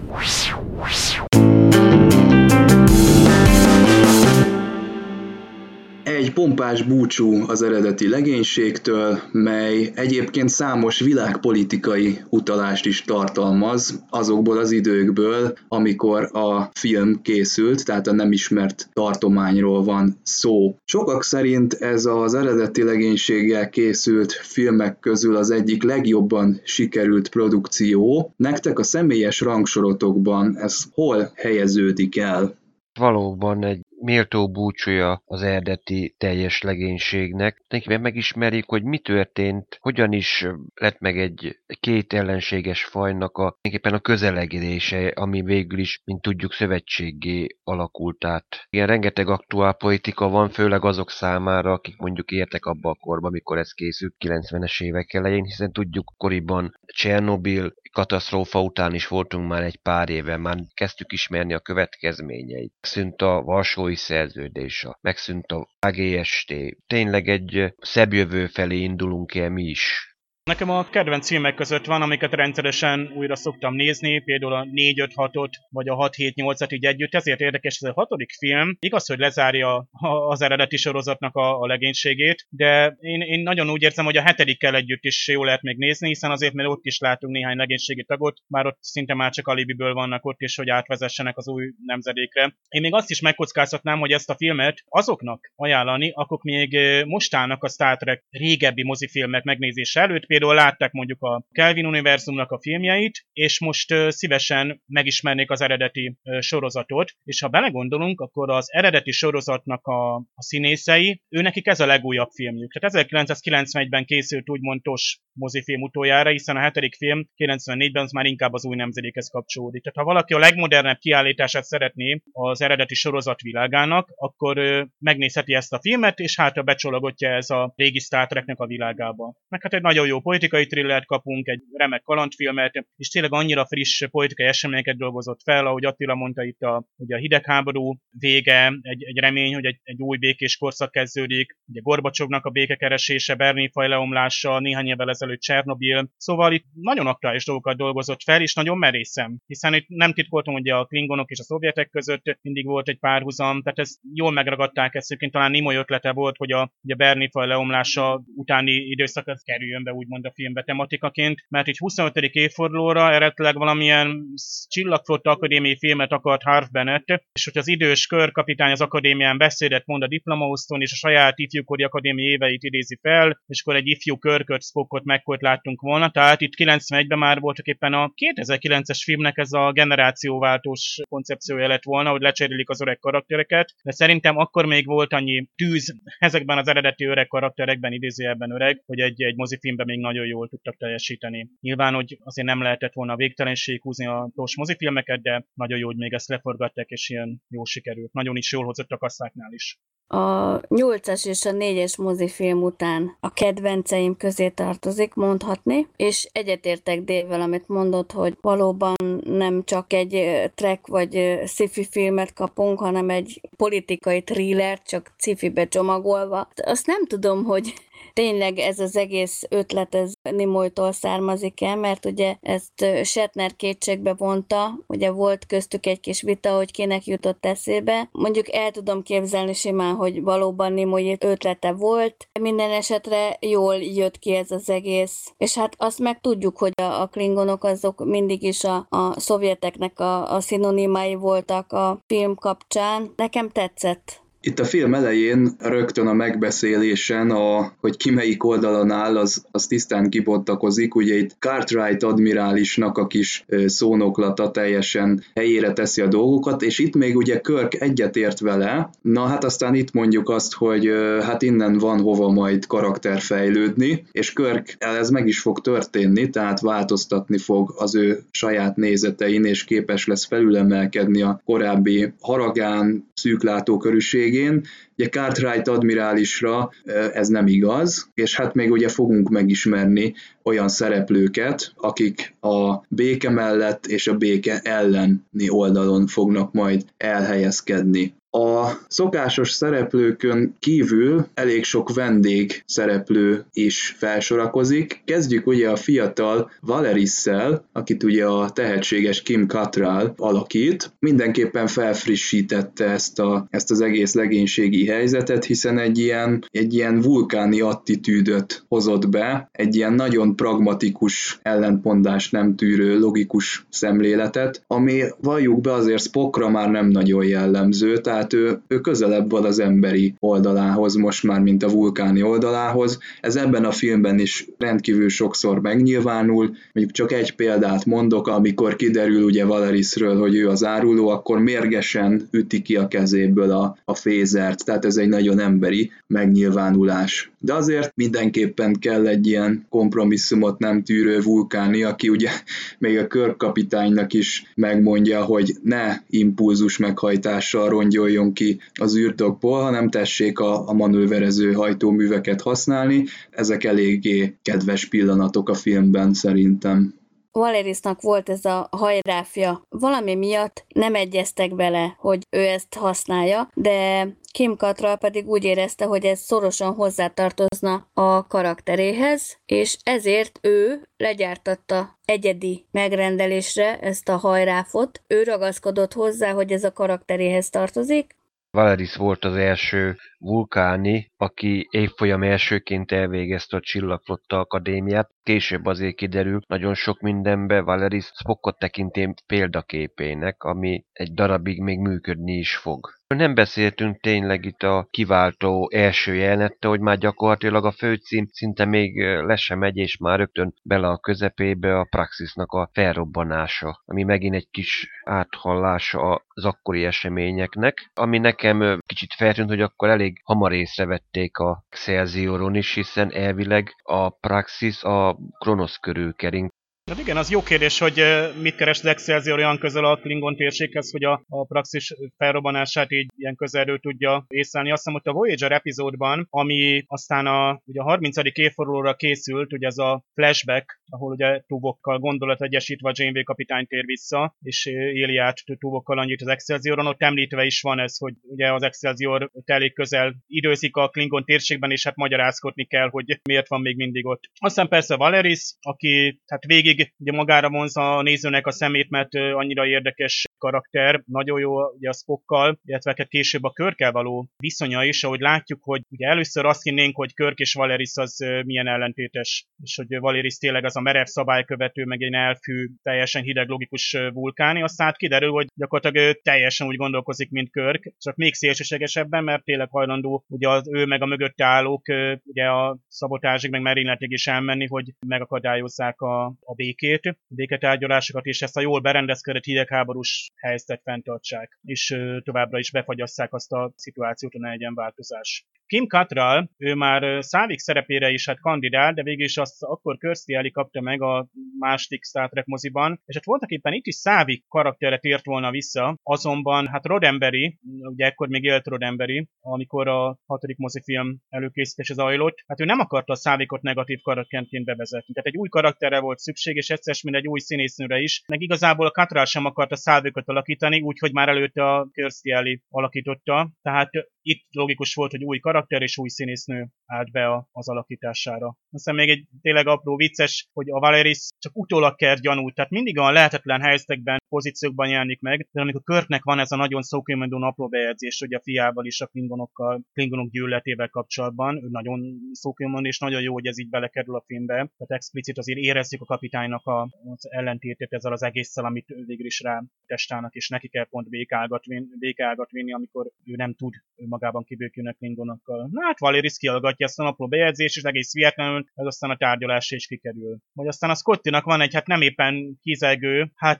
Egy 6.29 6.35
pompás 6.35 6.83
búcsú 6.83 7.43
az 7.47 7.61
eredeti 7.61 8.09
legénységtől, 8.09 9.19
mely 9.31 9.91
egyébként 9.95 10.49
számos 10.49 10.99
világpolitikai 10.99 12.19
utalást 12.29 12.85
is 12.85 13.01
tartalmaz 13.01 14.03
azokból 14.09 14.57
az 14.57 14.71
időkből, 14.71 15.53
amikor 15.67 16.29
a 16.35 16.69
film 16.73 17.21
készült, 17.21 17.85
tehát 17.85 18.07
a 18.07 18.13
nem 18.13 18.31
ismert 18.31 18.89
tartományról 18.93 19.83
van 19.83 20.19
szó. 20.23 20.75
Sokak 20.85 21.23
szerint 21.23 21.73
ez 21.73 22.05
az 22.05 22.33
eredeti 22.33 22.83
legénységgel 22.83 23.69
készült 23.69 24.31
filmek 24.31 24.99
közül 24.99 25.35
az 25.35 25.51
egyik 25.51 25.83
legjobban 25.83 26.61
sikerült 26.63 27.29
produkció. 27.29 28.33
Nektek 28.35 28.79
a 28.79 28.83
személyes 28.83 29.39
rangsorotokban 29.41 30.57
ez 30.57 30.83
hol 30.93 31.31
helyeződik 31.35 32.17
el? 32.17 32.57
valóban 32.99 33.63
egy 33.63 33.81
méltó 34.01 34.49
búcsúja 34.51 35.21
az 35.25 35.41
eredeti 35.41 36.15
teljes 36.17 36.61
legénységnek. 36.61 37.63
Tulajdonképpen 37.67 38.01
megismerik, 38.01 38.65
hogy 38.65 38.83
mi 38.83 38.97
történt, 38.97 39.77
hogyan 39.81 40.11
is 40.11 40.47
lett 40.73 40.99
meg 40.99 41.19
egy 41.19 41.59
két 41.79 42.13
ellenséges 42.13 42.83
fajnak 42.83 43.37
a, 43.37 43.57
a 43.81 43.99
közelegedése, 43.99 45.07
ami 45.07 45.41
végül 45.41 45.79
is, 45.79 46.01
mint 46.05 46.21
tudjuk, 46.21 46.53
szövetségé 46.53 47.47
alakult 47.63 48.25
át. 48.25 48.67
Igen, 48.69 48.87
rengeteg 48.87 49.27
aktuál 49.27 49.73
politika 49.73 50.29
van, 50.29 50.49
főleg 50.49 50.85
azok 50.85 51.11
számára, 51.11 51.71
akik 51.71 51.97
mondjuk 51.97 52.31
értek 52.31 52.65
abba 52.65 52.89
a 52.89 52.97
korba, 52.99 53.27
amikor 53.27 53.57
ez 53.57 53.71
készült 53.71 54.15
90-es 54.19 54.83
évek 54.83 55.13
elején, 55.13 55.43
hiszen 55.43 55.71
tudjuk, 55.71 56.13
koriban 56.17 56.79
Csernobil 56.85 57.73
katasztrófa 57.91 58.61
után 58.61 58.93
is 58.93 59.07
voltunk 59.07 59.47
már 59.47 59.63
egy 59.63 59.77
pár 59.77 60.09
éve, 60.09 60.37
már 60.37 60.57
kezdtük 60.73 61.11
ismerni 61.11 61.53
a 61.53 61.59
következményeit. 61.59 62.73
Megszűnt 62.81 63.21
a 63.21 63.41
Varsói 63.41 63.95
Szerződés, 63.95 64.85
megszűnt 65.01 65.51
a 65.51 65.67
AGST. 65.79 66.53
Tényleg 66.87 67.27
egy 67.27 67.73
szebb 67.77 68.13
jövő 68.13 68.47
felé 68.47 68.77
indulunk 68.77 69.35
el 69.35 69.49
mi 69.49 69.63
is. 69.63 70.08
Nekem 70.43 70.69
a 70.69 70.89
kedvenc 70.89 71.27
filmek 71.27 71.55
között 71.55 71.85
van, 71.85 72.01
amiket 72.01 72.33
rendszeresen 72.33 73.11
újra 73.15 73.35
szoktam 73.35 73.75
nézni, 73.75 74.19
például 74.19 74.53
a 74.53 74.67
4-5-6-ot, 74.73 75.49
vagy 75.69 75.87
a 75.87 75.95
6-7-8-at 75.95 76.73
így 76.73 76.85
együtt. 76.85 77.15
Ezért 77.15 77.39
érdekes 77.39 77.77
ez 77.81 77.89
a 77.89 77.93
hatodik 77.93 78.31
film. 78.31 78.77
Igaz, 78.79 79.07
hogy 79.07 79.19
lezárja 79.19 79.87
az 80.27 80.41
eredeti 80.41 80.77
sorozatnak 80.77 81.35
a, 81.35 81.59
a 81.59 81.67
legénységét, 81.67 82.45
de 82.49 82.97
én, 82.99 83.21
én 83.21 83.39
nagyon 83.39 83.69
úgy 83.69 83.81
érzem, 83.81 84.05
hogy 84.05 84.17
a 84.17 84.21
hetedikkel 84.21 84.75
együtt 84.75 85.03
is 85.03 85.27
jó 85.27 85.43
lehet 85.43 85.61
még 85.61 85.77
nézni, 85.77 86.07
hiszen 86.07 86.31
azért, 86.31 86.53
mert 86.53 86.69
ott 86.69 86.85
is 86.85 86.99
látunk 86.99 87.33
néhány 87.33 87.57
legénységi 87.57 88.03
tagot, 88.03 88.37
bár 88.47 88.65
ott 88.65 88.77
szinte 88.79 89.13
már 89.13 89.31
csak 89.31 89.47
alibiből 89.47 89.93
vannak 89.93 90.25
ott 90.25 90.41
is, 90.41 90.55
hogy 90.55 90.69
átvezessenek 90.69 91.37
az 91.37 91.47
új 91.47 91.63
nemzedékre. 91.85 92.55
Én 92.67 92.81
még 92.81 92.93
azt 92.93 93.09
is 93.09 93.21
megkockáztatnám, 93.21 93.99
hogy 93.99 94.11
ezt 94.11 94.29
a 94.29 94.35
filmet 94.35 94.83
azoknak 94.85 95.51
ajánlani, 95.55 96.11
akik 96.13 96.41
még 96.41 96.77
most 97.05 97.35
állnak 97.35 97.63
a 97.63 97.69
Star 97.69 97.97
Trek 97.97 98.23
régebbi 98.29 98.83
mozifilmek 98.83 99.43
megnézése 99.43 100.01
előtt, 100.01 100.25
például 100.39 100.59
látták 100.59 100.91
mondjuk 100.91 101.21
a 101.21 101.43
Kelvin 101.51 101.85
univerzumnak 101.85 102.51
a 102.51 102.59
filmjeit, 102.59 103.25
és 103.33 103.59
most 103.59 103.93
szívesen 104.07 104.81
megismernék 104.85 105.51
az 105.51 105.61
eredeti 105.61 106.17
sorozatot, 106.39 107.11
és 107.23 107.41
ha 107.41 107.47
belegondolunk, 107.47 108.21
akkor 108.21 108.49
az 108.49 108.73
eredeti 108.73 109.11
sorozatnak 109.11 109.87
a, 109.87 110.15
a 110.15 110.41
színészei, 110.41 111.21
nekik 111.29 111.67
ez 111.67 111.79
a 111.79 111.85
legújabb 111.85 112.29
filmjük. 112.29 112.71
Tehát 112.71 113.07
1991-ben 113.09 114.05
készült 114.05 114.49
úgymond 114.49 114.81
tos 114.81 115.19
mozifilm 115.33 115.81
utoljára, 115.81 116.29
hiszen 116.29 116.55
a 116.55 116.59
hetedik 116.59 116.95
film 116.95 117.27
94-ben 117.37 118.03
az 118.03 118.11
már 118.11 118.25
inkább 118.25 118.53
az 118.53 118.65
új 118.65 118.75
nemzedékhez 118.75 119.29
kapcsolódik. 119.29 119.83
Tehát 119.83 119.97
ha 119.97 120.13
valaki 120.13 120.33
a 120.33 120.39
legmodernebb 120.39 120.97
kiállítását 120.97 121.63
szeretné 121.63 122.21
az 122.31 122.61
eredeti 122.61 122.95
sorozat 122.95 123.41
világának, 123.41 124.09
akkor 124.15 124.87
megnézheti 124.99 125.53
ezt 125.53 125.73
a 125.73 125.79
filmet, 125.79 126.19
és 126.19 126.35
hátra 126.35 126.63
becsologatja 126.63 127.29
ez 127.29 127.49
a 127.49 127.73
régi 127.75 127.99
Star 127.99 128.27
Treknek 128.27 128.59
a 128.59 128.65
világába. 128.65 129.33
Meg 129.47 129.61
hát 129.61 129.73
egy 129.73 129.81
nagyon 129.81 130.07
jó 130.07 130.18
politikai 130.21 130.65
thrillert 130.65 131.05
kapunk, 131.05 131.47
egy 131.47 131.61
remek 131.73 132.01
kalandfilmet, 132.01 132.85
és 132.95 133.09
tényleg 133.09 133.33
annyira 133.33 133.65
friss 133.65 134.07
politikai 134.11 134.45
eseményeket 134.45 134.97
dolgozott 134.97 135.41
fel, 135.43 135.65
ahogy 135.65 135.85
Attila 135.85 136.15
mondta 136.15 136.43
itt 136.43 136.61
a, 136.61 136.83
ugye 136.95 137.15
a 137.15 137.19
hidegháború 137.19 137.97
vége, 138.09 138.73
egy, 138.81 139.03
egy 139.03 139.17
remény, 139.17 139.53
hogy 139.53 139.65
egy, 139.65 139.79
egy 139.83 140.01
új 140.01 140.17
békés 140.17 140.57
korszak 140.57 140.91
kezdődik, 140.91 141.57
ugye 141.67 141.79
Gorbacsovnak 141.83 142.45
a 142.45 142.49
békekeresése, 142.49 143.35
Berni 143.35 143.69
faj 143.71 143.87
leomlása, 143.87 144.59
néhány 144.59 144.87
évvel 144.87 145.09
ezelőtt 145.09 145.41
Csernobil, 145.41 146.09
szóval 146.17 146.53
itt 146.53 146.65
nagyon 146.73 147.07
aktuális 147.07 147.45
dolgokat 147.45 147.77
dolgozott 147.77 148.23
fel, 148.23 148.41
és 148.41 148.53
nagyon 148.53 148.77
merészem, 148.77 149.37
hiszen 149.45 149.73
itt 149.73 149.87
nem 149.87 150.13
titkoltam, 150.13 150.53
hogy 150.53 150.69
a 150.69 150.85
klingonok 150.85 151.29
és 151.29 151.39
a 151.39 151.43
szovjetek 151.43 151.89
között 151.89 152.37
mindig 152.41 152.65
volt 152.65 152.87
egy 152.87 152.99
párhuzam, 152.99 153.61
tehát 153.61 153.79
ezt 153.79 153.99
jól 154.13 154.31
megragadták, 154.31 154.95
ezt 154.95 155.17
talán 155.31 155.51
Nimoy 155.51 155.75
ötlete 155.75 156.11
volt, 156.11 156.37
hogy 156.37 156.51
a, 156.51 156.73
ugye 156.81 156.95
Berni 156.95 157.29
faj 157.31 157.47
leomlása 157.47 158.23
utáni 158.35 158.71
időszak 158.71 159.27
kerüljön 159.43 159.83
be 159.83 159.91
úgymond 160.09 160.25
a 160.25 160.31
filmbe 160.35 160.63
tematikaként, 160.63 161.45
mert 161.49 161.67
így 161.67 161.77
25. 161.77 162.15
évfordulóra 162.15 163.11
eredetileg 163.11 163.55
valamilyen 163.55 164.33
csillagflotta 164.67 165.31
akadémiai 165.31 165.77
filmet 165.77 166.11
akart 166.11 166.43
Harv 166.43 166.65
Bennett, 166.71 167.05
és 167.31 167.43
hogy 167.43 167.57
az 167.57 167.67
idős 167.67 168.05
körkapitány 168.07 168.71
az 168.71 168.81
akadémián 168.81 169.37
beszédet 169.37 169.85
mond 169.85 170.03
a 170.03 170.07
diplomaoszton, 170.07 170.81
és 170.81 170.91
a 170.91 170.95
saját 170.95 171.37
ifjúkori 171.37 171.83
akadémiai 171.83 172.31
éveit 172.31 172.63
idézi 172.63 172.97
fel, 173.01 173.41
és 173.47 173.61
akkor 173.61 173.75
egy 173.75 173.87
ifjú 173.87 174.17
körköt, 174.17 174.63
Spockot, 174.63 175.03
megkolt 175.03 175.41
láttunk 175.41 175.81
volna, 175.81 176.09
tehát 176.09 176.41
itt 176.41 176.53
91-ben 176.57 177.17
már 177.17 177.39
voltak 177.39 177.65
éppen 177.65 177.93
a 177.93 178.13
2009-es 178.35 178.99
filmnek 179.03 179.37
ez 179.37 179.51
a 179.51 179.71
generációváltós 179.71 180.99
koncepciója 181.09 181.67
lett 181.67 181.83
volna, 181.83 182.09
hogy 182.09 182.21
lecserélik 182.21 182.69
az 182.69 182.81
öreg 182.81 182.99
karaktereket, 182.99 183.73
de 183.83 183.91
szerintem 183.91 184.37
akkor 184.37 184.65
még 184.65 184.85
volt 184.85 185.13
annyi 185.13 185.47
tűz 185.55 185.95
ezekben 186.19 186.57
az 186.57 186.67
eredeti 186.67 187.05
öreg 187.05 187.27
karakterekben, 187.27 187.91
idézőjelben 187.91 188.51
öreg, 188.51 188.81
hogy 188.85 188.99
egy, 188.99 189.23
egy 189.23 189.35
mozifilmben 189.35 189.85
még 189.85 189.98
nagyon 189.99 190.25
jól 190.25 190.47
tudtak 190.47 190.77
teljesíteni. 190.77 191.49
Nyilván, 191.61 191.93
hogy 191.93 192.17
azért 192.23 192.47
nem 192.47 192.61
lehetett 192.61 192.93
volna 192.93 193.13
a 193.13 193.15
végtelenség 193.15 193.81
húzni 193.81 194.05
a 194.05 194.31
tós 194.35 194.55
mozifilmeket, 194.57 195.21
de 195.21 195.45
nagyon 195.53 195.77
jó, 195.79 195.85
hogy 195.85 195.97
még 195.97 196.13
ezt 196.13 196.29
leforgatták, 196.29 196.89
és 196.89 197.09
ilyen 197.09 197.41
jó 197.47 197.65
sikerült. 197.65 198.13
Nagyon 198.13 198.35
is 198.35 198.51
jól 198.51 198.65
hozott 198.65 198.89
a 198.89 198.97
kasszáknál 198.97 199.51
is. 199.51 199.79
a 200.11 200.59
8-as 200.59 201.27
és 201.27 201.45
a 201.45 201.51
4-es 201.51 201.97
mozifilm 201.97 202.63
után 202.63 203.17
a 203.19 203.33
kedvenceim 203.33 204.17
közé 204.17 204.49
tartozik, 204.49 205.13
mondhatni, 205.13 205.87
és 205.95 206.29
egyetértek 206.31 207.01
Dével, 207.01 207.41
amit 207.41 207.67
mondott, 207.67 208.11
hogy 208.11 208.37
valóban 208.41 208.95
nem 209.23 209.63
csak 209.63 209.93
egy 209.93 210.41
track 210.55 210.87
vagy 210.87 211.39
sci-fi 211.45 211.85
filmet 211.85 212.33
kapunk, 212.33 212.79
hanem 212.79 213.09
egy 213.09 213.41
politikai 213.57 214.21
thriller, 214.23 214.81
csak 214.81 215.13
sci-fibe 215.17 215.67
csomagolva. 215.67 216.49
Azt 216.55 216.87
nem 216.87 217.05
tudom, 217.05 217.43
hogy 217.43 217.73
tényleg 218.19 218.57
ez 218.57 218.79
az 218.79 218.95
egész 218.95 219.43
ötlet 219.49 219.95
ez 219.95 220.13
Nimoytól 220.21 220.91
származik-e, 220.91 221.75
mert 221.75 222.05
ugye 222.05 222.35
ezt 222.41 222.85
Shatner 223.03 223.55
kétségbe 223.55 224.13
vonta, 224.13 224.79
ugye 224.87 225.11
volt 225.11 225.45
köztük 225.45 225.85
egy 225.85 225.99
kis 225.99 226.21
vita, 226.21 226.55
hogy 226.55 226.71
kinek 226.71 227.05
jutott 227.05 227.45
eszébe. 227.45 228.09
Mondjuk 228.11 228.53
el 228.53 228.71
tudom 228.71 229.01
képzelni 229.03 229.53
simán, 229.53 229.95
hogy 229.95 230.21
valóban 230.23 230.73
Nimoy 230.73 231.17
ötlete 231.19 231.71
volt. 231.71 232.29
Minden 232.39 232.71
esetre 232.71 233.37
jól 233.39 233.75
jött 233.75 234.19
ki 234.19 234.35
ez 234.35 234.51
az 234.51 234.69
egész. 234.69 235.33
És 235.37 235.57
hát 235.57 235.73
azt 235.77 235.99
meg 235.99 236.21
tudjuk, 236.21 236.57
hogy 236.57 236.71
a, 236.75 237.01
a 237.01 237.07
klingonok 237.07 237.63
azok 237.63 238.05
mindig 238.05 238.43
is 238.43 238.63
a, 238.63 238.87
a 238.89 239.19
szovjeteknek 239.19 239.99
a, 239.99 240.35
a 240.35 240.39
szinonimái 240.39 241.15
voltak 241.15 241.71
a 241.71 241.99
film 242.07 242.35
kapcsán. 242.35 243.13
Nekem 243.15 243.49
tetszett. 243.49 244.27
Itt 244.41 244.59
a 244.59 244.65
film 244.65 244.93
elején 244.93 245.55
rögtön 245.59 246.07
a 246.07 246.13
megbeszélésen, 246.13 247.31
a, 247.31 247.73
hogy 247.79 247.97
ki 247.97 248.11
melyik 248.11 248.43
oldalon 248.43 248.91
áll, 248.91 249.17
az, 249.17 249.45
az 249.51 249.67
tisztán 249.67 250.09
kibontakozik. 250.09 250.95
Ugye 250.95 251.17
itt 251.17 251.35
Cartwright 251.39 252.03
admirálisnak 252.03 252.97
a 252.97 253.07
kis 253.07 253.45
szónoklata 253.65 254.51
teljesen 254.51 255.23
helyére 255.35 255.73
teszi 255.73 256.01
a 256.01 256.07
dolgokat, 256.07 256.61
és 256.61 256.79
itt 256.79 256.95
még 256.95 257.15
ugye 257.15 257.39
Körk 257.39 257.81
egyetért 257.81 258.39
vele, 258.39 258.89
na 259.01 259.25
hát 259.25 259.43
aztán 259.43 259.75
itt 259.75 259.91
mondjuk 259.91 260.29
azt, 260.29 260.53
hogy 260.53 260.91
hát 261.21 261.41
innen 261.41 261.77
van 261.77 261.99
hova 261.99 262.29
majd 262.29 262.65
karakterfejlődni, 262.65 264.05
és 264.11 264.33
Körk 264.33 264.75
ez 264.77 265.09
meg 265.09 265.27
is 265.27 265.39
fog 265.39 265.61
történni, 265.61 266.29
tehát 266.29 266.59
változtatni 266.59 267.37
fog 267.37 267.73
az 267.77 267.95
ő 267.95 268.23
saját 268.31 268.75
nézetein, 268.75 269.45
és 269.45 269.63
képes 269.63 270.07
lesz 270.07 270.25
felülemelkedni 270.25 271.21
a 271.21 271.41
korábbi 271.45 272.13
haragán, 272.19 273.07
szűklátókörűség 273.13 274.28
végén. 274.29 274.65
Ugye 274.97 275.09
Cartwright 275.09 275.67
admirálisra 275.67 276.71
ez 277.13 277.27
nem 277.27 277.47
igaz, 277.47 278.09
és 278.13 278.35
hát 278.35 278.53
még 278.53 278.71
ugye 278.71 278.89
fogunk 278.89 279.29
megismerni 279.29 280.13
olyan 280.43 280.69
szereplőket, 280.69 281.73
akik 281.75 282.35
a 282.41 282.83
béke 282.87 283.29
mellett 283.29 283.85
és 283.85 284.07
a 284.07 284.17
béke 284.17 284.59
elleni 284.63 285.49
oldalon 285.49 286.07
fognak 286.07 286.53
majd 286.53 286.85
elhelyezkedni. 286.97 288.13
A 288.31 288.71
szokásos 288.87 289.51
szereplőkön 289.51 290.55
kívül 290.59 291.27
elég 291.33 291.63
sok 291.63 291.93
vendég 291.93 292.63
szereplő 292.65 293.45
is 293.53 293.95
felsorakozik. 293.97 295.01
Kezdjük 295.05 295.47
ugye 295.47 295.69
a 295.69 295.75
fiatal 295.75 296.51
Valerisszel, 296.61 297.65
akit 297.73 298.03
ugye 298.03 298.25
a 298.25 298.49
tehetséges 298.49 299.21
Kim 299.21 299.47
Cattrall 299.47 300.13
alakít. 300.17 300.93
Mindenképpen 300.99 301.67
felfrissítette 301.67 302.85
ezt, 302.85 303.19
a, 303.19 303.47
ezt 303.49 303.71
az 303.71 303.81
egész 303.81 304.13
legénységi 304.13 304.85
helyzetet, 304.85 305.45
hiszen 305.45 305.77
egy 305.77 305.97
ilyen, 305.97 306.45
egy 306.51 306.73
ilyen 306.73 307.01
vulkáni 307.01 307.61
attitűdöt 307.61 308.63
hozott 308.67 309.09
be, 309.09 309.49
egy 309.51 309.75
ilyen 309.75 309.93
nagyon 309.93 310.35
pragmatikus 310.35 311.39
ellentmondást 311.41 312.31
nem 312.31 312.55
tűrő 312.55 312.99
logikus 312.99 313.65
szemléletet, 313.69 314.63
ami 314.67 315.03
valljuk 315.21 315.61
be 315.61 315.73
azért 315.73 316.01
Spockra 316.01 316.49
már 316.49 316.69
nem 316.69 316.87
nagyon 316.87 317.25
jellemző, 317.25 317.97
tehát 317.97 318.17
tehát 318.19 318.33
ő, 318.33 318.61
ő 318.67 318.79
közelebb 318.79 319.29
van 319.29 319.45
az 319.45 319.59
emberi 319.59 320.13
oldalához 320.19 320.95
most 320.95 321.23
már, 321.23 321.39
mint 321.39 321.63
a 321.63 321.69
vulkáni 321.69 322.21
oldalához. 322.21 322.99
Ez 323.21 323.35
ebben 323.35 323.65
a 323.65 323.71
filmben 323.71 324.19
is 324.19 324.47
rendkívül 324.57 325.09
sokszor 325.09 325.61
megnyilvánul. 325.61 326.55
Mondjuk 326.73 326.95
csak 326.95 327.11
egy 327.11 327.35
példát 327.35 327.85
mondok, 327.85 328.27
amikor 328.27 328.75
kiderül 328.75 329.23
ugye 329.23 329.45
Valerisről, 329.45 330.17
hogy 330.17 330.35
ő 330.35 330.47
az 330.47 330.65
áruló, 330.65 331.07
akkor 331.07 331.39
mérgesen 331.39 332.27
üti 332.31 332.61
ki 332.61 332.75
a 332.75 332.87
kezéből 332.87 333.51
a, 333.51 333.77
a 333.85 333.95
fézert, 333.95 334.65
tehát 334.65 334.85
ez 334.85 334.97
egy 334.97 335.09
nagyon 335.09 335.39
emberi 335.39 335.91
megnyilvánulás. 336.07 337.31
De 337.39 337.53
azért 337.53 337.91
mindenképpen 337.95 338.73
kell 338.79 339.07
egy 339.07 339.27
ilyen 339.27 339.65
kompromisszumot 339.69 340.59
nem 340.59 340.83
tűrő 340.83 341.19
vulkáni, 341.19 341.83
aki 341.83 342.09
ugye 342.09 342.29
még 342.77 342.97
a 342.97 343.07
körkapitánynak 343.07 344.13
is 344.13 344.51
megmondja, 344.55 345.23
hogy 345.23 345.55
ne 345.63 345.95
impulzus 346.09 346.77
meghajtással 346.77 347.69
rongyolj 347.69 348.09
induljon 348.09 348.33
ki 348.33 348.59
az 348.73 348.97
űrtokból, 348.97 349.61
hanem 349.61 349.89
tessék 349.89 350.39
a, 350.39 350.67
a 350.67 350.73
manőverező 350.73 351.53
hajtóműveket 351.53 352.41
használni. 352.41 353.05
Ezek 353.29 353.63
eléggé 353.63 354.35
kedves 354.41 354.85
pillanatok 354.85 355.49
a 355.49 355.53
filmben 355.53 356.13
szerintem. 356.13 356.98
Valerisnak 357.31 358.01
volt 358.01 358.29
ez 358.29 358.45
a 358.45 358.67
hajráfja. 358.71 359.61
Valami 359.69 360.15
miatt 360.15 360.65
nem 360.67 360.95
egyeztek 360.95 361.55
bele, 361.55 361.95
hogy 361.97 362.27
ő 362.29 362.39
ezt 362.45 362.75
használja, 362.75 363.49
de 363.53 364.07
Kim 364.31 364.55
Cattrall 364.55 364.95
pedig 364.95 365.27
úgy 365.27 365.43
érezte, 365.43 365.85
hogy 365.85 366.05
ez 366.05 366.19
szorosan 366.19 366.73
hozzátartozna 366.73 367.89
a 367.93 368.27
karakteréhez, 368.27 369.39
és 369.45 369.77
ezért 369.83 370.39
ő 370.41 370.87
legyártatta 370.97 371.99
egyedi 372.05 372.67
megrendelésre 372.71 373.79
ezt 373.79 374.09
a 374.09 374.17
hajráfot. 374.17 375.01
Ő 375.07 375.23
ragaszkodott 375.23 375.93
hozzá, 375.93 376.31
hogy 376.31 376.51
ez 376.51 376.63
a 376.63 376.73
karakteréhez 376.73 377.49
tartozik, 377.49 378.17
Valeris 378.51 378.95
volt 378.95 379.25
az 379.25 379.35
első 379.35 379.97
vulkáni, 380.19 381.11
aki 381.17 381.67
évfolyam 381.69 382.23
elsőként 382.23 382.91
elvégezte 382.91 383.57
a 383.57 383.59
Csillagflotta 383.59 384.39
Akadémiát. 384.39 385.09
Később 385.23 385.65
azért 385.65 385.95
kiderült 385.95 386.47
nagyon 386.47 386.73
sok 386.73 386.99
mindenbe 386.99 387.61
Valeris 387.61 388.05
Spockot 388.05 388.57
tekinti 388.57 389.13
példaképének, 389.25 390.43
ami 390.43 390.85
egy 390.91 391.13
darabig 391.13 391.61
még 391.61 391.79
működni 391.79 392.33
is 392.33 392.55
fog. 392.55 392.97
Nem 393.15 393.33
beszéltünk 393.33 393.99
tényleg 393.99 394.45
itt 394.45 394.63
a 394.63 394.87
kiváltó 394.89 395.69
első 395.73 396.13
jelenette, 396.13 396.67
hogy 396.67 396.79
már 396.79 396.97
gyakorlatilag 396.97 397.65
a 397.65 397.71
főcím 397.71 398.25
szinte 398.31 398.65
még 398.65 399.01
le 399.01 399.35
sem 399.35 399.59
megy, 399.59 399.77
és 399.77 399.97
már 399.97 400.17
rögtön 400.17 400.53
bele 400.63 400.87
a 400.87 400.97
közepébe 400.97 401.79
a 401.79 401.87
Praxisnak 401.89 402.51
a 402.51 402.69
felrobbanása, 402.73 403.81
ami 403.85 404.03
megint 404.03 404.35
egy 404.35 404.47
kis 404.51 404.89
áthallása 405.03 406.23
az 406.27 406.45
akkori 406.45 406.85
eseményeknek, 406.85 407.91
ami 407.93 408.17
nekem 408.17 408.79
kicsit 408.85 409.13
feltűnt, 409.13 409.49
hogy 409.49 409.61
akkor 409.61 409.89
elég 409.89 410.08
hamar 410.23 410.53
észrevették 410.53 411.37
a 411.37 411.63
Excelsioron 411.69 412.55
is, 412.55 412.73
hiszen 412.73 413.11
elvileg 413.11 413.75
a 413.83 414.09
Praxis 414.09 414.83
a 414.83 415.17
Kronosz 415.39 415.77
körül 415.77 416.13
kering, 416.13 416.49
Hát 416.89 416.99
igen, 416.99 417.17
az 417.17 417.29
jó 417.29 417.43
kérdés, 417.43 417.79
hogy 417.79 418.03
mit 418.41 418.55
keres 418.55 418.79
az 418.79 418.85
Excelsior 418.85 419.37
olyan 419.37 419.57
közel 419.57 419.85
a 419.85 419.95
Klingon 419.95 420.35
térséghez, 420.35 420.91
hogy 420.91 421.03
a, 421.03 421.23
a 421.27 421.45
praxis 421.45 421.93
felrobbanását 422.17 422.91
így 422.91 423.07
ilyen 423.17 423.35
közelről 423.35 423.79
tudja 423.79 424.25
észlelni. 424.27 424.71
Azt 424.71 424.83
hiszem, 424.83 425.01
hogy 425.01 425.13
a 425.13 425.17
Voyager 425.17 425.51
epizódban, 425.51 426.27
ami 426.29 426.83
aztán 426.87 427.27
a, 427.27 427.61
ugye 427.65 427.81
a 427.81 427.83
30. 427.83 428.17
évfordulóra 428.33 428.95
készült, 428.95 429.53
ugye 429.53 429.67
ez 429.67 429.77
a 429.77 430.03
flashback, 430.13 430.81
ahol 430.89 431.11
ugye 431.11 431.41
túbokkal 431.47 431.99
gondolat 431.99 432.41
egyesítve 432.41 432.89
a 432.89 432.93
Janeway 432.95 433.23
kapitány 433.23 433.67
tér 433.67 433.85
vissza, 433.85 434.35
és 434.41 434.65
éli 434.65 435.17
át 435.17 435.37
túbokkal 435.59 435.99
annyit 435.99 436.21
az 436.21 436.27
Excelsioron, 436.27 436.87
ott 436.87 437.01
említve 437.01 437.45
is 437.45 437.61
van 437.61 437.79
ez, 437.79 437.97
hogy 437.97 438.13
ugye 438.21 438.53
az 438.53 438.63
Excelsior 438.63 439.31
elég 439.45 439.73
közel 439.73 440.15
időzik 440.27 440.75
a 440.75 440.89
Klingon 440.89 441.25
térségben, 441.25 441.71
és 441.71 441.83
hát 441.83 441.95
magyarázkodni 441.95 442.65
kell, 442.65 442.89
hogy 442.89 443.19
miért 443.23 443.47
van 443.47 443.61
még 443.61 443.75
mindig 443.75 444.05
ott. 444.05 444.21
Aztán 444.39 444.67
persze 444.67 444.95
Valeris, 444.95 445.53
aki 445.61 446.21
hát 446.27 446.45
végig 446.45 446.78
ugye 446.97 447.11
magára 447.11 447.49
vonza 447.49 447.97
a 447.97 448.01
nézőnek 448.01 448.47
a 448.47 448.51
szemét, 448.51 448.89
mert 448.89 449.15
annyira 449.15 449.65
érdekes 449.65 450.25
karakter, 450.39 451.03
nagyon 451.05 451.39
jó 451.39 451.69
ugye 451.71 451.89
a 451.89 451.93
Spockkal, 451.93 452.59
illetve 452.65 452.93
hát 452.97 453.07
később 453.07 453.43
a 453.43 453.51
Körkel 453.51 453.91
való 453.91 454.27
viszonya 454.37 454.83
is, 454.83 455.03
ahogy 455.03 455.19
látjuk, 455.19 455.63
hogy 455.63 455.81
ugye 455.89 456.07
először 456.07 456.45
azt 456.45 456.63
hinnénk, 456.63 456.95
hogy 456.95 457.13
Körk 457.13 457.37
és 457.37 457.53
Valeris 457.53 457.91
az 457.95 458.17
milyen 458.45 458.67
ellentétes, 458.67 459.47
és 459.63 459.75
hogy 459.75 459.99
Valeris 459.99 460.37
tényleg 460.37 460.65
az 460.65 460.75
a 460.75 460.81
merev 460.81 461.05
szabálykövető, 461.05 461.85
meg 461.85 462.01
egy 462.01 462.13
elfű, 462.13 462.69
teljesen 462.81 463.23
hideg, 463.23 463.47
logikus 463.47 463.97
vulkáni, 464.13 464.63
aztán 464.63 464.93
kiderül, 464.97 465.31
hogy 465.31 465.47
gyakorlatilag 465.55 466.07
ő 466.07 466.19
teljesen 466.23 466.67
úgy 466.67 466.75
gondolkozik, 466.75 467.29
mint 467.29 467.51
Körk, 467.51 467.93
csak 467.97 468.15
még 468.15 468.33
szélsőségesebben, 468.33 469.23
mert 469.23 469.43
tényleg 469.43 469.69
hajlandó 469.69 470.23
ugye 470.27 470.49
az 470.49 470.69
ő 470.71 470.85
meg 470.85 471.01
a 471.01 471.05
mögötte 471.05 471.45
állók 471.45 471.81
ugye 472.23 472.45
a 472.45 472.77
szabotázsig, 472.87 473.51
meg 473.51 473.61
merényletig 473.61 474.11
is 474.11 474.27
elmenni, 474.27 474.67
hogy 474.67 474.93
megakadályozzák 475.07 476.01
a, 476.01 476.25
a 476.25 476.53
békét, 476.55 477.17
béketárgyalásokat, 477.27 478.25
és 478.25 478.41
ezt 478.41 478.57
a 478.57 478.61
jól 478.61 478.79
berendezkedett 478.79 479.43
hidegháborús 479.43 480.28
helyzetet 480.35 480.81
fenntartsák, 480.83 481.59
és 481.61 481.95
továbbra 482.23 482.59
is 482.59 482.71
befagyasszák 482.71 483.33
azt 483.33 483.51
a 483.51 483.73
szituációt, 483.75 484.31
hogy 484.31 484.41
ne 484.41 484.49
legyen 484.49 484.73
változás. 484.73 485.47
Kim 485.65 485.87
Cattrall, 485.87 486.49
ő 486.57 486.73
már 486.73 487.23
Szávik 487.23 487.59
szerepére 487.59 488.09
is 488.09 488.25
hát 488.25 488.39
kandidál, 488.39 488.93
de 488.93 489.03
végül 489.03 489.25
is 489.25 489.37
azt 489.37 489.63
akkor 489.63 489.97
Kirstie 489.97 490.37
Alley 490.37 490.51
kapta 490.51 490.81
meg 490.81 491.01
a 491.01 491.27
második 491.59 492.03
Star 492.03 492.29
Trek 492.29 492.45
moziban, 492.45 493.01
és 493.05 493.15
hát 493.15 493.25
voltak 493.25 493.49
éppen 493.49 493.73
itt 493.73 493.85
is 493.85 493.95
Szávik 493.95 494.43
karaktere 494.47 494.97
tért 494.97 495.25
volna 495.25 495.51
vissza, 495.51 495.97
azonban 496.03 496.67
hát 496.67 496.85
Roddenberry, 496.85 497.59
ugye 497.81 498.05
ekkor 498.05 498.27
még 498.27 498.43
élt 498.43 498.67
Roddenberry, 498.67 499.27
amikor 499.39 499.87
a 499.87 500.19
hatodik 500.25 500.57
mozifilm 500.57 501.17
előkészítése 501.29 501.93
zajlott, 501.93 502.43
hát 502.47 502.59
ő 502.59 502.65
nem 502.65 502.79
akarta 502.79 503.13
a 503.13 503.15
Szávikot 503.15 503.61
negatív 503.61 503.99
karakterként 504.01 504.65
bevezetni. 504.65 505.13
Tehát 505.13 505.27
egy 505.27 505.37
új 505.37 505.49
karakterre 505.49 505.99
volt 505.99 506.17
szükség, 506.17 506.55
és 506.55 506.69
egyszer 506.69 506.95
mint 507.03 507.15
egy 507.15 507.27
új 507.27 507.39
színésznőre 507.39 507.99
is. 507.99 508.23
Meg 508.27 508.41
igazából 508.41 508.85
a 508.85 508.91
Cattrall 508.91 509.25
sem 509.25 509.45
akarta 509.45 509.75
Szávikot 509.75 510.18
alakítani, 510.27 510.81
úgyhogy 510.81 511.13
már 511.13 511.29
előtte 511.29 511.63
a 511.63 511.87
Kirstie 511.93 512.37
Alley 512.37 512.61
alakította. 512.69 513.51
Tehát 513.61 513.89
itt 514.29 514.45
logikus 514.51 514.93
volt, 514.93 515.11
hogy 515.11 515.23
új 515.23 515.39
karakter 515.39 515.81
és 515.81 515.97
új 515.97 516.09
színésznő 516.09 516.67
állt 516.85 517.11
be 517.11 517.25
a, 517.25 517.47
az 517.51 517.69
alakítására. 517.69 518.57
Aztán 518.71 518.95
még 518.95 519.09
egy 519.09 519.25
tényleg 519.41 519.67
apró 519.67 519.95
vicces, 519.95 520.47
hogy 520.53 520.69
a 520.69 520.79
Valeris 520.79 521.27
csak 521.39 521.57
utólag 521.57 521.95
kert 521.95 522.21
gyanút, 522.21 522.53
tehát 522.53 522.71
mindig 522.71 522.97
a 522.97 523.11
lehetetlen 523.11 523.61
helyzetekben, 523.61 524.21
pozíciókban 524.29 524.89
jelenik 524.89 525.19
meg, 525.21 525.47
de 525.51 525.61
amikor 525.61 525.81
Körtnek 525.83 526.23
van 526.23 526.39
ez 526.39 526.51
a 526.51 526.55
nagyon 526.55 526.81
szókimondó 526.81 527.37
napló 527.37 527.67
bejegyzés, 527.67 528.19
hogy 528.19 528.33
a 528.33 528.41
fiával 528.41 528.85
is 528.85 529.01
a 529.01 529.07
klingonokkal, 529.07 529.81
klingonok 529.93 530.29
gyűlöletével 530.29 530.89
kapcsolatban, 530.89 531.63
ő 531.63 531.67
nagyon 531.69 532.19
szókimondó, 532.31 532.87
és 532.87 532.99
nagyon 532.99 533.21
jó, 533.21 533.33
hogy 533.33 533.47
ez 533.47 533.59
így 533.59 533.69
belekerül 533.69 534.15
a 534.15 534.23
filmbe. 534.25 534.53
Tehát 534.53 534.91
explicit 534.91 535.37
azért 535.37 535.59
érezzük 535.59 536.01
a 536.01 536.05
kapitánynak 536.05 536.65
a, 536.65 536.81
az 536.81 537.31
ellentétét 537.31 537.93
ezzel 537.93 538.11
az 538.11 538.23
egésszel, 538.23 538.65
amit 538.65 538.87
végül 539.05 539.25
is 539.25 539.39
rá 539.39 539.63
testálnak, 539.85 540.35
és 540.35 540.49
neki 540.49 540.67
kell 540.67 540.87
pont 540.89 541.09
békálgat, 541.09 541.63
békálgat 541.99 542.51
vinni, 542.51 542.73
amikor 542.73 543.11
ő 543.25 543.35
nem 543.35 543.53
tud 543.53 543.73
magában 544.19 544.43
kibőkülni 544.43 544.89
a 544.89 544.93
klingonokkal. 544.93 545.69
Na 545.71 545.85
hát 545.85 545.99
Valeris 545.99 546.37
kialgatja 546.37 546.85
ezt 546.85 546.99
a 546.99 547.03
napló 547.03 547.27
bejegyzést, 547.27 547.75
és 547.75 547.83
egész 547.83 548.13
vietnamul, 548.13 548.65
ez 548.75 548.85
aztán 548.85 549.09
a 549.09 549.17
tárgyalásra 549.17 549.75
is 549.75 549.87
kikerül. 549.87 550.37
Vagy 550.53 550.67
aztán 550.67 550.89
a 550.89 550.95
Scottinak 550.95 551.45
van 551.45 551.61
egy 551.61 551.73
hát 551.73 551.87
nem 551.87 552.01
éppen 552.01 552.57
kizelgő, 552.61 553.31
hát 553.35 553.59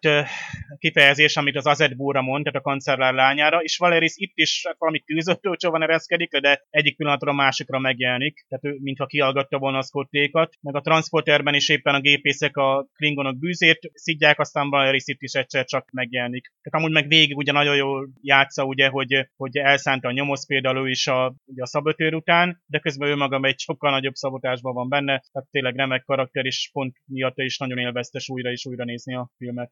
kifejezés, 0.77 1.37
amit 1.37 1.55
az 1.55 1.65
Azet 1.65 1.95
Búra 1.95 2.21
mond, 2.21 2.43
tehát 2.43 2.59
a 2.59 2.69
kancellár 2.69 3.13
lányára, 3.13 3.59
és 3.61 3.77
Valeris 3.77 4.13
itt 4.15 4.31
is 4.35 4.65
valami 4.77 4.99
tűzöttőcsóban 4.99 5.83
ereszkedik 5.83 6.33
le, 6.33 6.39
de 6.39 6.65
egyik 6.69 6.95
pillanatra 6.95 7.31
a 7.31 7.35
másikra 7.35 7.79
megjelenik, 7.79 8.45
tehát 8.47 8.65
ő 8.65 8.77
mintha 8.81 9.05
kialgatta 9.05 9.57
volna 9.57 9.77
a 9.77 9.83
Scottékat, 9.83 10.53
meg 10.61 10.75
a 10.75 10.81
transporterben 10.81 11.53
is 11.53 11.69
éppen 11.69 11.95
a 11.95 11.99
gépészek 11.99 12.57
a 12.57 12.87
klingonok 12.95 13.37
bűzét 13.37 13.91
szidják, 13.93 14.39
aztán 14.39 14.69
Valeris 14.69 15.03
itt 15.05 15.21
is 15.21 15.33
egyszer 15.33 15.65
csak 15.65 15.89
megjelenik. 15.91 16.51
Tehát 16.61 16.79
amúgy 16.79 16.91
meg 16.91 17.07
végig 17.07 17.37
ugye 17.37 17.51
nagyon 17.51 17.75
jól 17.75 18.09
játsza, 18.21 18.63
ugye, 18.63 18.87
hogy, 18.87 19.29
hogy 19.35 19.57
elszánta 19.57 20.07
a 20.07 20.11
nyomoz 20.39 20.45
például 20.45 20.89
is 20.89 21.07
a, 21.07 21.35
ugye 21.45 21.61
a 21.61 21.65
szabotőr 21.65 22.13
után, 22.13 22.61
de 22.65 22.79
közben 22.79 23.09
ő 23.09 23.15
maga 23.15 23.39
egy 23.41 23.59
sokkal 23.59 23.91
nagyobb 23.91 24.13
szabotásban 24.13 24.73
van 24.73 24.89
benne, 24.89 25.23
tehát 25.31 25.47
tényleg 25.51 25.75
remek 25.75 26.03
karakter, 26.03 26.45
és 26.45 26.69
pont 26.73 26.95
miatt 27.05 27.37
is 27.37 27.57
nagyon 27.57 27.77
élveztes 27.77 28.29
újra 28.29 28.51
és 28.51 28.65
újra 28.65 28.83
nézni 28.83 29.15
a 29.15 29.29
filmet. 29.37 29.71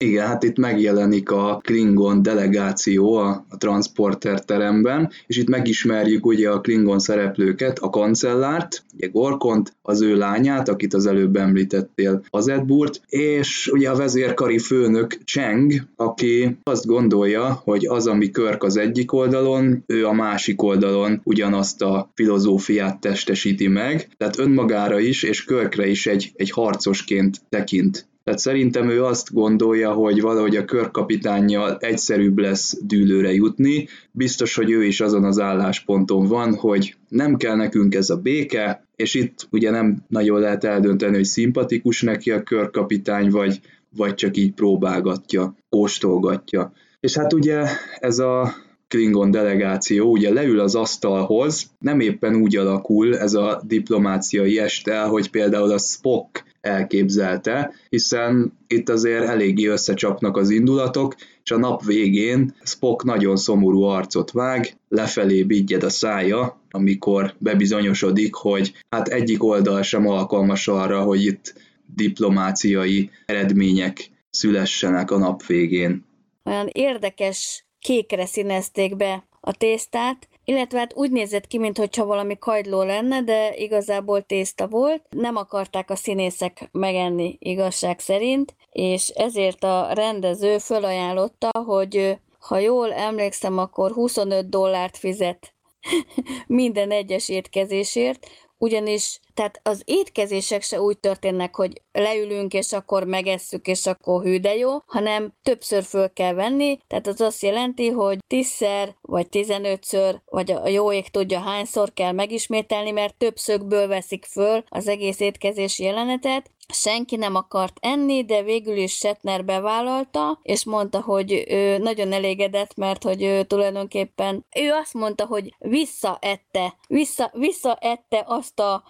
Igen, 0.00 0.26
hát 0.26 0.42
itt 0.42 0.58
megjelenik 0.58 1.30
a 1.30 1.60
Klingon 1.62 2.22
delegáció 2.22 3.14
a, 3.14 3.44
a 3.48 3.56
transporter 3.56 4.44
teremben, 4.44 5.10
és 5.26 5.36
itt 5.36 5.48
megismerjük 5.48 6.26
ugye 6.26 6.50
a 6.50 6.60
Klingon 6.60 6.98
szereplőket, 6.98 7.78
a 7.78 7.90
kancellárt, 7.90 8.84
ugye 8.94 9.06
Gorkont, 9.06 9.76
az 9.82 10.02
ő 10.02 10.16
lányát, 10.16 10.68
akit 10.68 10.94
az 10.94 11.06
előbb 11.06 11.36
említettél, 11.36 12.22
az 12.30 12.48
Edburt, 12.48 13.00
és 13.08 13.70
ugye 13.72 13.90
a 13.90 13.96
vezérkari 13.96 14.58
főnök 14.58 15.18
Cheng, 15.24 15.72
aki 15.96 16.58
azt 16.62 16.86
gondolja, 16.86 17.60
hogy 17.64 17.86
az, 17.86 18.06
ami 18.06 18.30
Körk 18.30 18.62
az 18.62 18.76
egyik 18.76 19.12
oldalon, 19.12 19.82
ő 19.86 20.06
a 20.06 20.12
másik 20.12 20.62
oldalon 20.62 21.20
ugyanazt 21.24 21.82
a 21.82 22.10
filozófiát 22.14 23.00
testesíti 23.00 23.68
meg, 23.68 24.08
tehát 24.16 24.38
önmagára 24.38 24.98
is, 24.98 25.22
és 25.22 25.44
Körkre 25.44 25.86
is 25.86 26.06
egy, 26.06 26.32
egy 26.36 26.50
harcosként 26.50 27.40
tekint 27.48 28.08
tehát 28.28 28.42
szerintem 28.42 28.88
ő 28.88 29.04
azt 29.04 29.32
gondolja, 29.32 29.92
hogy 29.92 30.20
valahogy 30.20 30.56
a 30.56 30.64
körkapitányjal 30.64 31.76
egyszerűbb 31.80 32.38
lesz 32.38 32.78
dűlőre 32.82 33.32
jutni. 33.32 33.88
Biztos, 34.10 34.54
hogy 34.54 34.70
ő 34.70 34.84
is 34.84 35.00
azon 35.00 35.24
az 35.24 35.38
állásponton 35.38 36.26
van, 36.26 36.54
hogy 36.54 36.94
nem 37.08 37.36
kell 37.36 37.56
nekünk 37.56 37.94
ez 37.94 38.10
a 38.10 38.16
béke, 38.16 38.84
és 38.96 39.14
itt 39.14 39.48
ugye 39.50 39.70
nem 39.70 40.04
nagyon 40.08 40.40
lehet 40.40 40.64
eldönteni, 40.64 41.14
hogy 41.14 41.24
szimpatikus 41.24 42.02
neki 42.02 42.30
a 42.30 42.42
körkapitány, 42.42 43.30
vagy, 43.30 43.60
vagy 43.96 44.14
csak 44.14 44.36
így 44.36 44.52
próbálgatja, 44.52 45.54
kóstolgatja. 45.68 46.72
És 47.00 47.16
hát 47.16 47.32
ugye 47.32 47.64
ez 47.98 48.18
a 48.18 48.54
Klingon 48.88 49.30
delegáció 49.30 50.10
ugye 50.10 50.32
leül 50.32 50.60
az 50.60 50.74
asztalhoz, 50.74 51.70
nem 51.78 52.00
éppen 52.00 52.34
úgy 52.34 52.56
alakul 52.56 53.18
ez 53.18 53.34
a 53.34 53.62
diplomáciai 53.66 54.58
este, 54.58 55.02
hogy 55.02 55.30
például 55.30 55.70
a 55.70 55.78
Spock 55.78 56.44
elképzelte, 56.68 57.72
hiszen 57.88 58.58
itt 58.66 58.88
azért 58.88 59.24
eléggé 59.24 59.66
összecsapnak 59.66 60.36
az 60.36 60.50
indulatok, 60.50 61.14
és 61.44 61.50
a 61.50 61.58
nap 61.58 61.84
végén 61.84 62.54
Spock 62.62 63.04
nagyon 63.04 63.36
szomorú 63.36 63.82
arcot 63.82 64.30
vág, 64.30 64.76
lefelé 64.88 65.42
bigyed 65.42 65.82
a 65.82 65.90
szája, 65.90 66.60
amikor 66.70 67.34
bebizonyosodik, 67.38 68.34
hogy 68.34 68.72
hát 68.88 69.08
egyik 69.08 69.44
oldal 69.44 69.82
sem 69.82 70.08
alkalmas 70.08 70.68
arra, 70.68 71.02
hogy 71.02 71.24
itt 71.24 71.54
diplomáciai 71.94 73.10
eredmények 73.26 74.10
szülessenek 74.30 75.10
a 75.10 75.18
nap 75.18 75.46
végén. 75.46 76.04
Olyan 76.44 76.68
érdekes 76.72 77.66
kékre 77.78 78.26
színezték 78.26 78.96
be 78.96 79.28
a 79.40 79.52
tésztát, 79.52 80.28
illetve 80.48 80.78
hát 80.78 80.94
úgy 80.94 81.10
nézett 81.10 81.46
ki, 81.46 81.58
mintha 81.58 82.04
valami 82.04 82.38
kagyló 82.38 82.82
lenne, 82.82 83.22
de 83.22 83.54
igazából 83.56 84.22
tészta 84.22 84.66
volt. 84.66 85.02
Nem 85.10 85.36
akarták 85.36 85.90
a 85.90 85.96
színészek 85.96 86.68
megenni 86.72 87.36
igazság 87.40 87.98
szerint, 88.00 88.54
és 88.70 89.08
ezért 89.08 89.64
a 89.64 89.92
rendező 89.92 90.58
fölajánlotta, 90.58 91.50
hogy 91.64 92.18
ha 92.38 92.58
jól 92.58 92.92
emlékszem, 92.92 93.58
akkor 93.58 93.92
25 93.92 94.48
dollárt 94.48 94.96
fizet 94.96 95.54
minden 96.46 96.90
egyes 96.90 97.28
étkezésért, 97.28 98.26
ugyanis 98.58 99.20
tehát 99.34 99.60
az 99.62 99.82
étkezések 99.84 100.62
se 100.62 100.80
úgy 100.80 100.98
történnek, 100.98 101.56
hogy 101.56 101.82
leülünk, 101.92 102.52
és 102.52 102.72
akkor 102.72 103.04
megesszük, 103.04 103.66
és 103.66 103.86
akkor 103.86 104.22
hű 104.22 104.40
de 104.40 104.54
jó, 104.54 104.70
hanem 104.86 105.32
többször 105.42 105.82
föl 105.82 106.12
kell 106.12 106.34
venni, 106.34 106.78
tehát 106.86 107.06
az 107.06 107.20
azt 107.20 107.42
jelenti, 107.42 107.88
hogy 107.88 108.18
tízszer, 108.26 108.96
vagy 109.00 109.28
tizenötször, 109.28 110.20
vagy 110.24 110.50
a 110.50 110.68
jó 110.68 110.92
ég 110.92 111.08
tudja 111.08 111.40
hányszor 111.40 111.92
kell 111.92 112.12
megismételni, 112.12 112.90
mert 112.90 113.16
több 113.16 113.36
szögből 113.36 113.86
veszik 113.86 114.24
föl 114.24 114.64
az 114.68 114.88
egész 114.88 115.20
étkezési 115.20 115.84
jelenetet, 115.84 116.50
senki 116.72 117.16
nem 117.16 117.34
akart 117.34 117.78
enni, 117.80 118.24
de 118.24 118.42
végül 118.42 118.76
is 118.76 118.92
Shatner 118.92 119.44
bevállalta, 119.44 120.38
és 120.42 120.64
mondta, 120.64 121.00
hogy 121.00 121.44
ő 121.48 121.78
nagyon 121.78 122.12
elégedett, 122.12 122.76
mert 122.76 123.02
hogy 123.02 123.22
ő 123.22 123.42
tulajdonképpen, 123.42 124.44
ő 124.56 124.72
azt 124.72 124.94
mondta, 124.94 125.26
hogy 125.26 125.54
visszaette, 125.58 126.76
vissza, 126.88 127.30
visszaette 127.32 128.24
azt 128.26 128.60
a 128.60 128.82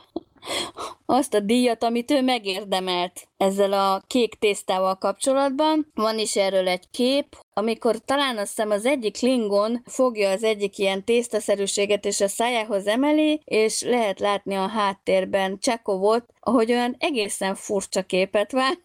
azt 1.07 1.35
a 1.35 1.41
díjat, 1.41 1.83
amit 1.83 2.11
ő 2.11 2.23
megérdemelt 2.23 3.29
ezzel 3.37 3.73
a 3.73 4.03
kék 4.07 4.35
tésztával 4.35 4.95
kapcsolatban. 4.95 5.91
Van 5.95 6.19
is 6.19 6.37
erről 6.37 6.69
egy 6.69 6.91
kép, 6.91 7.37
amikor 7.53 7.99
talán 8.05 8.39
azt 8.39 8.49
hiszem 8.49 8.71
az 8.71 8.87
egyik 8.87 9.13
Klingon 9.13 9.83
fogja 9.85 10.31
az 10.31 10.43
egyik 10.43 10.79
ilyen 10.79 11.05
tésztaszerűséget 11.05 12.05
és 12.05 12.21
a 12.21 12.29
szájához 12.29 12.87
emeli, 12.87 13.41
és 13.45 13.83
lehet 13.83 14.21
látni 14.21 14.55
a 14.55 14.69
háttérben 14.69 15.59
Csekovot, 15.59 16.25
ahogy 16.41 16.71
olyan 16.71 16.97
egészen 16.99 17.55
furcsa 17.55 18.03
képet 18.03 18.53
vár, 18.53 18.79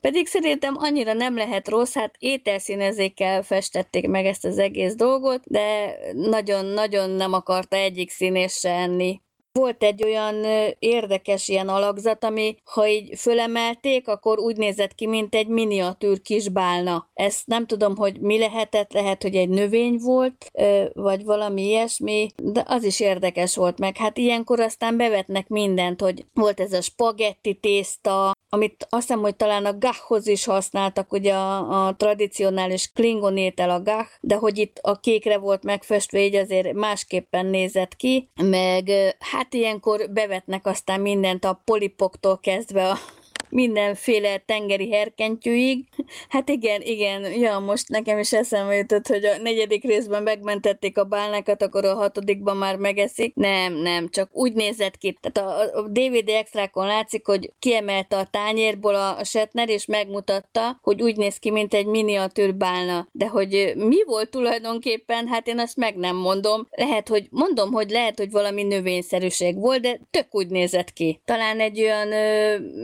pedig 0.00 0.26
szerintem 0.26 0.74
annyira 0.78 1.12
nem 1.12 1.36
lehet 1.36 1.68
rossz, 1.68 1.94
hát 1.94 2.14
ételszínezékkel 2.18 3.42
festették 3.42 4.08
meg 4.08 4.26
ezt 4.26 4.44
az 4.44 4.58
egész 4.58 4.94
dolgot, 4.94 5.42
de 5.44 5.96
nagyon-nagyon 6.12 7.10
nem 7.10 7.32
akarta 7.32 7.76
egyik 7.76 8.10
színés 8.10 8.64
enni. 8.64 9.20
Volt 9.52 9.82
egy 9.82 10.04
olyan 10.04 10.44
érdekes 10.78 11.48
ilyen 11.48 11.68
alakzat, 11.68 12.24
ami 12.24 12.56
ha 12.64 12.88
így 12.88 13.18
fölemelték, 13.18 14.08
akkor 14.08 14.38
úgy 14.38 14.56
nézett 14.56 14.94
ki, 14.94 15.06
mint 15.06 15.34
egy 15.34 15.48
miniatűr 15.48 16.22
kis 16.22 16.48
bálna. 16.48 17.10
Ezt 17.14 17.46
nem 17.46 17.66
tudom, 17.66 17.96
hogy 17.96 18.20
mi 18.20 18.38
lehetett, 18.38 18.92
lehet, 18.92 19.22
hogy 19.22 19.36
egy 19.36 19.48
növény 19.48 19.98
volt, 19.98 20.50
vagy 20.92 21.24
valami 21.24 21.62
ilyesmi, 21.62 22.28
de 22.42 22.64
az 22.66 22.84
is 22.84 23.00
érdekes 23.00 23.56
volt 23.56 23.78
meg. 23.78 23.96
Hát 23.96 24.18
ilyenkor 24.18 24.60
aztán 24.60 24.96
bevetnek 24.96 25.48
mindent, 25.48 26.00
hogy 26.00 26.24
volt 26.32 26.60
ez 26.60 26.72
a 26.72 26.80
spagetti 26.80 27.54
tészta, 27.54 28.32
amit 28.52 28.86
azt 28.88 29.06
hiszem, 29.06 29.20
hogy 29.20 29.36
talán 29.36 29.64
a 29.64 29.78
gachhoz 29.78 30.26
is 30.26 30.44
használtak, 30.44 31.12
ugye 31.12 31.34
a, 31.34 31.86
a 31.86 31.96
tradicionális 31.96 32.92
klingon 32.92 33.36
étel 33.36 33.70
a 33.70 33.82
gach, 33.82 34.10
de 34.20 34.34
hogy 34.34 34.58
itt 34.58 34.78
a 34.82 35.00
kékre 35.00 35.38
volt 35.38 35.64
megfestve, 35.64 36.20
így 36.24 36.34
azért 36.34 36.72
másképpen 36.72 37.46
nézett 37.46 37.96
ki, 37.96 38.30
meg 38.42 38.90
hát 39.18 39.39
ilyenkor 39.50 40.10
bevetnek 40.10 40.66
aztán 40.66 41.00
mindent 41.00 41.44
a 41.44 41.60
polipoktól 41.64 42.38
kezdve 42.38 42.88
a 42.88 42.98
mindenféle 43.50 44.38
tengeri 44.38 44.90
herkentyűig. 44.90 45.84
Hát 46.28 46.48
igen, 46.48 46.82
igen, 46.82 47.32
ja, 47.32 47.58
most 47.58 47.88
nekem 47.88 48.18
is 48.18 48.32
eszembe 48.32 48.74
jutott, 48.74 49.06
hogy 49.06 49.24
a 49.24 49.38
negyedik 49.42 49.84
részben 49.84 50.22
megmentették 50.22 50.98
a 50.98 51.04
bálnákat, 51.04 51.62
akkor 51.62 51.84
a 51.84 51.94
hatodikban 51.94 52.56
már 52.56 52.76
megeszik. 52.76 53.34
Nem, 53.34 53.72
nem, 53.72 54.08
csak 54.08 54.28
úgy 54.32 54.52
nézett 54.52 54.96
ki. 54.96 55.18
Tehát 55.20 55.50
a, 55.50 55.78
a 55.78 55.88
DVD 55.88 56.28
extrákon 56.28 56.86
látszik, 56.86 57.26
hogy 57.26 57.52
kiemelte 57.58 58.16
a 58.16 58.28
tányérból 58.30 58.94
a, 58.94 59.18
a 59.18 59.24
Shatner, 59.24 59.68
és 59.68 59.86
megmutatta, 59.86 60.78
hogy 60.82 61.02
úgy 61.02 61.16
néz 61.16 61.36
ki, 61.36 61.50
mint 61.50 61.74
egy 61.74 61.86
miniatűr 61.86 62.54
bálna. 62.54 63.08
De 63.12 63.28
hogy 63.28 63.72
mi 63.76 64.04
volt 64.04 64.30
tulajdonképpen, 64.30 65.26
hát 65.26 65.46
én 65.46 65.58
azt 65.58 65.76
meg 65.76 65.96
nem 65.96 66.16
mondom. 66.16 66.68
Lehet, 66.70 67.08
hogy 67.08 67.26
mondom, 67.30 67.72
hogy 67.72 67.90
lehet, 67.90 68.18
hogy 68.18 68.30
valami 68.30 68.62
növényszerűség 68.62 69.58
volt, 69.58 69.80
de 69.80 70.00
tök 70.10 70.26
úgy 70.30 70.48
nézett 70.48 70.92
ki. 70.92 71.20
Talán 71.24 71.60
egy 71.60 71.80
olyan 71.80 72.08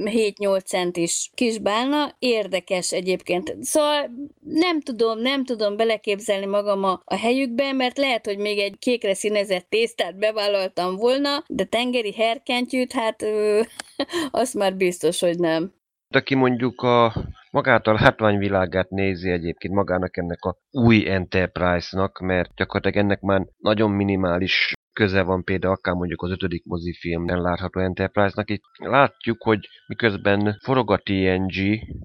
7-8 0.04 0.55
centis 0.58 1.30
kis 1.34 1.58
bálna, 1.58 2.14
érdekes 2.18 2.92
egyébként. 2.92 3.56
Szóval 3.60 4.10
nem 4.40 4.80
tudom, 4.80 5.18
nem 5.18 5.44
tudom 5.44 5.76
beleképzelni 5.76 6.46
magam 6.46 6.84
a, 6.84 7.00
a 7.04 7.16
helyükbe, 7.16 7.72
mert 7.72 7.98
lehet, 7.98 8.26
hogy 8.26 8.38
még 8.38 8.58
egy 8.58 8.76
kékre 8.78 9.14
színezett 9.14 9.66
tésztát 9.68 10.18
bevállaltam 10.18 10.96
volna, 10.96 11.44
de 11.46 11.64
tengeri 11.64 12.12
herkentyűt, 12.12 12.92
hát 12.92 13.22
ö, 13.22 13.60
azt 14.30 14.54
már 14.54 14.76
biztos, 14.76 15.20
hogy 15.20 15.38
nem. 15.38 15.74
Aki 16.14 16.34
mondjuk 16.34 16.80
a 16.82 17.12
magát 17.50 17.86
a 17.86 17.92
látványvilágát 17.92 18.90
nézi 18.90 19.30
egyébként 19.30 19.74
magának 19.74 20.16
ennek 20.16 20.44
a 20.44 20.56
új 20.70 21.10
Enterprise-nak, 21.10 22.18
mert 22.18 22.54
gyakorlatilag 22.54 23.04
ennek 23.04 23.20
már 23.20 23.46
nagyon 23.56 23.90
minimális 23.90 24.72
köze 24.96 25.22
van 25.22 25.44
például 25.44 25.72
akár 25.72 25.94
mondjuk 25.94 26.22
az 26.22 26.30
ötödik 26.30 26.64
mozifilmben 26.64 27.40
látható 27.40 27.80
Enterprise-nak. 27.80 28.50
Itt 28.50 28.62
látjuk, 28.76 29.42
hogy 29.42 29.68
miközben 29.86 30.58
forog 30.62 30.90
a 30.90 30.96
TNG 30.96 31.54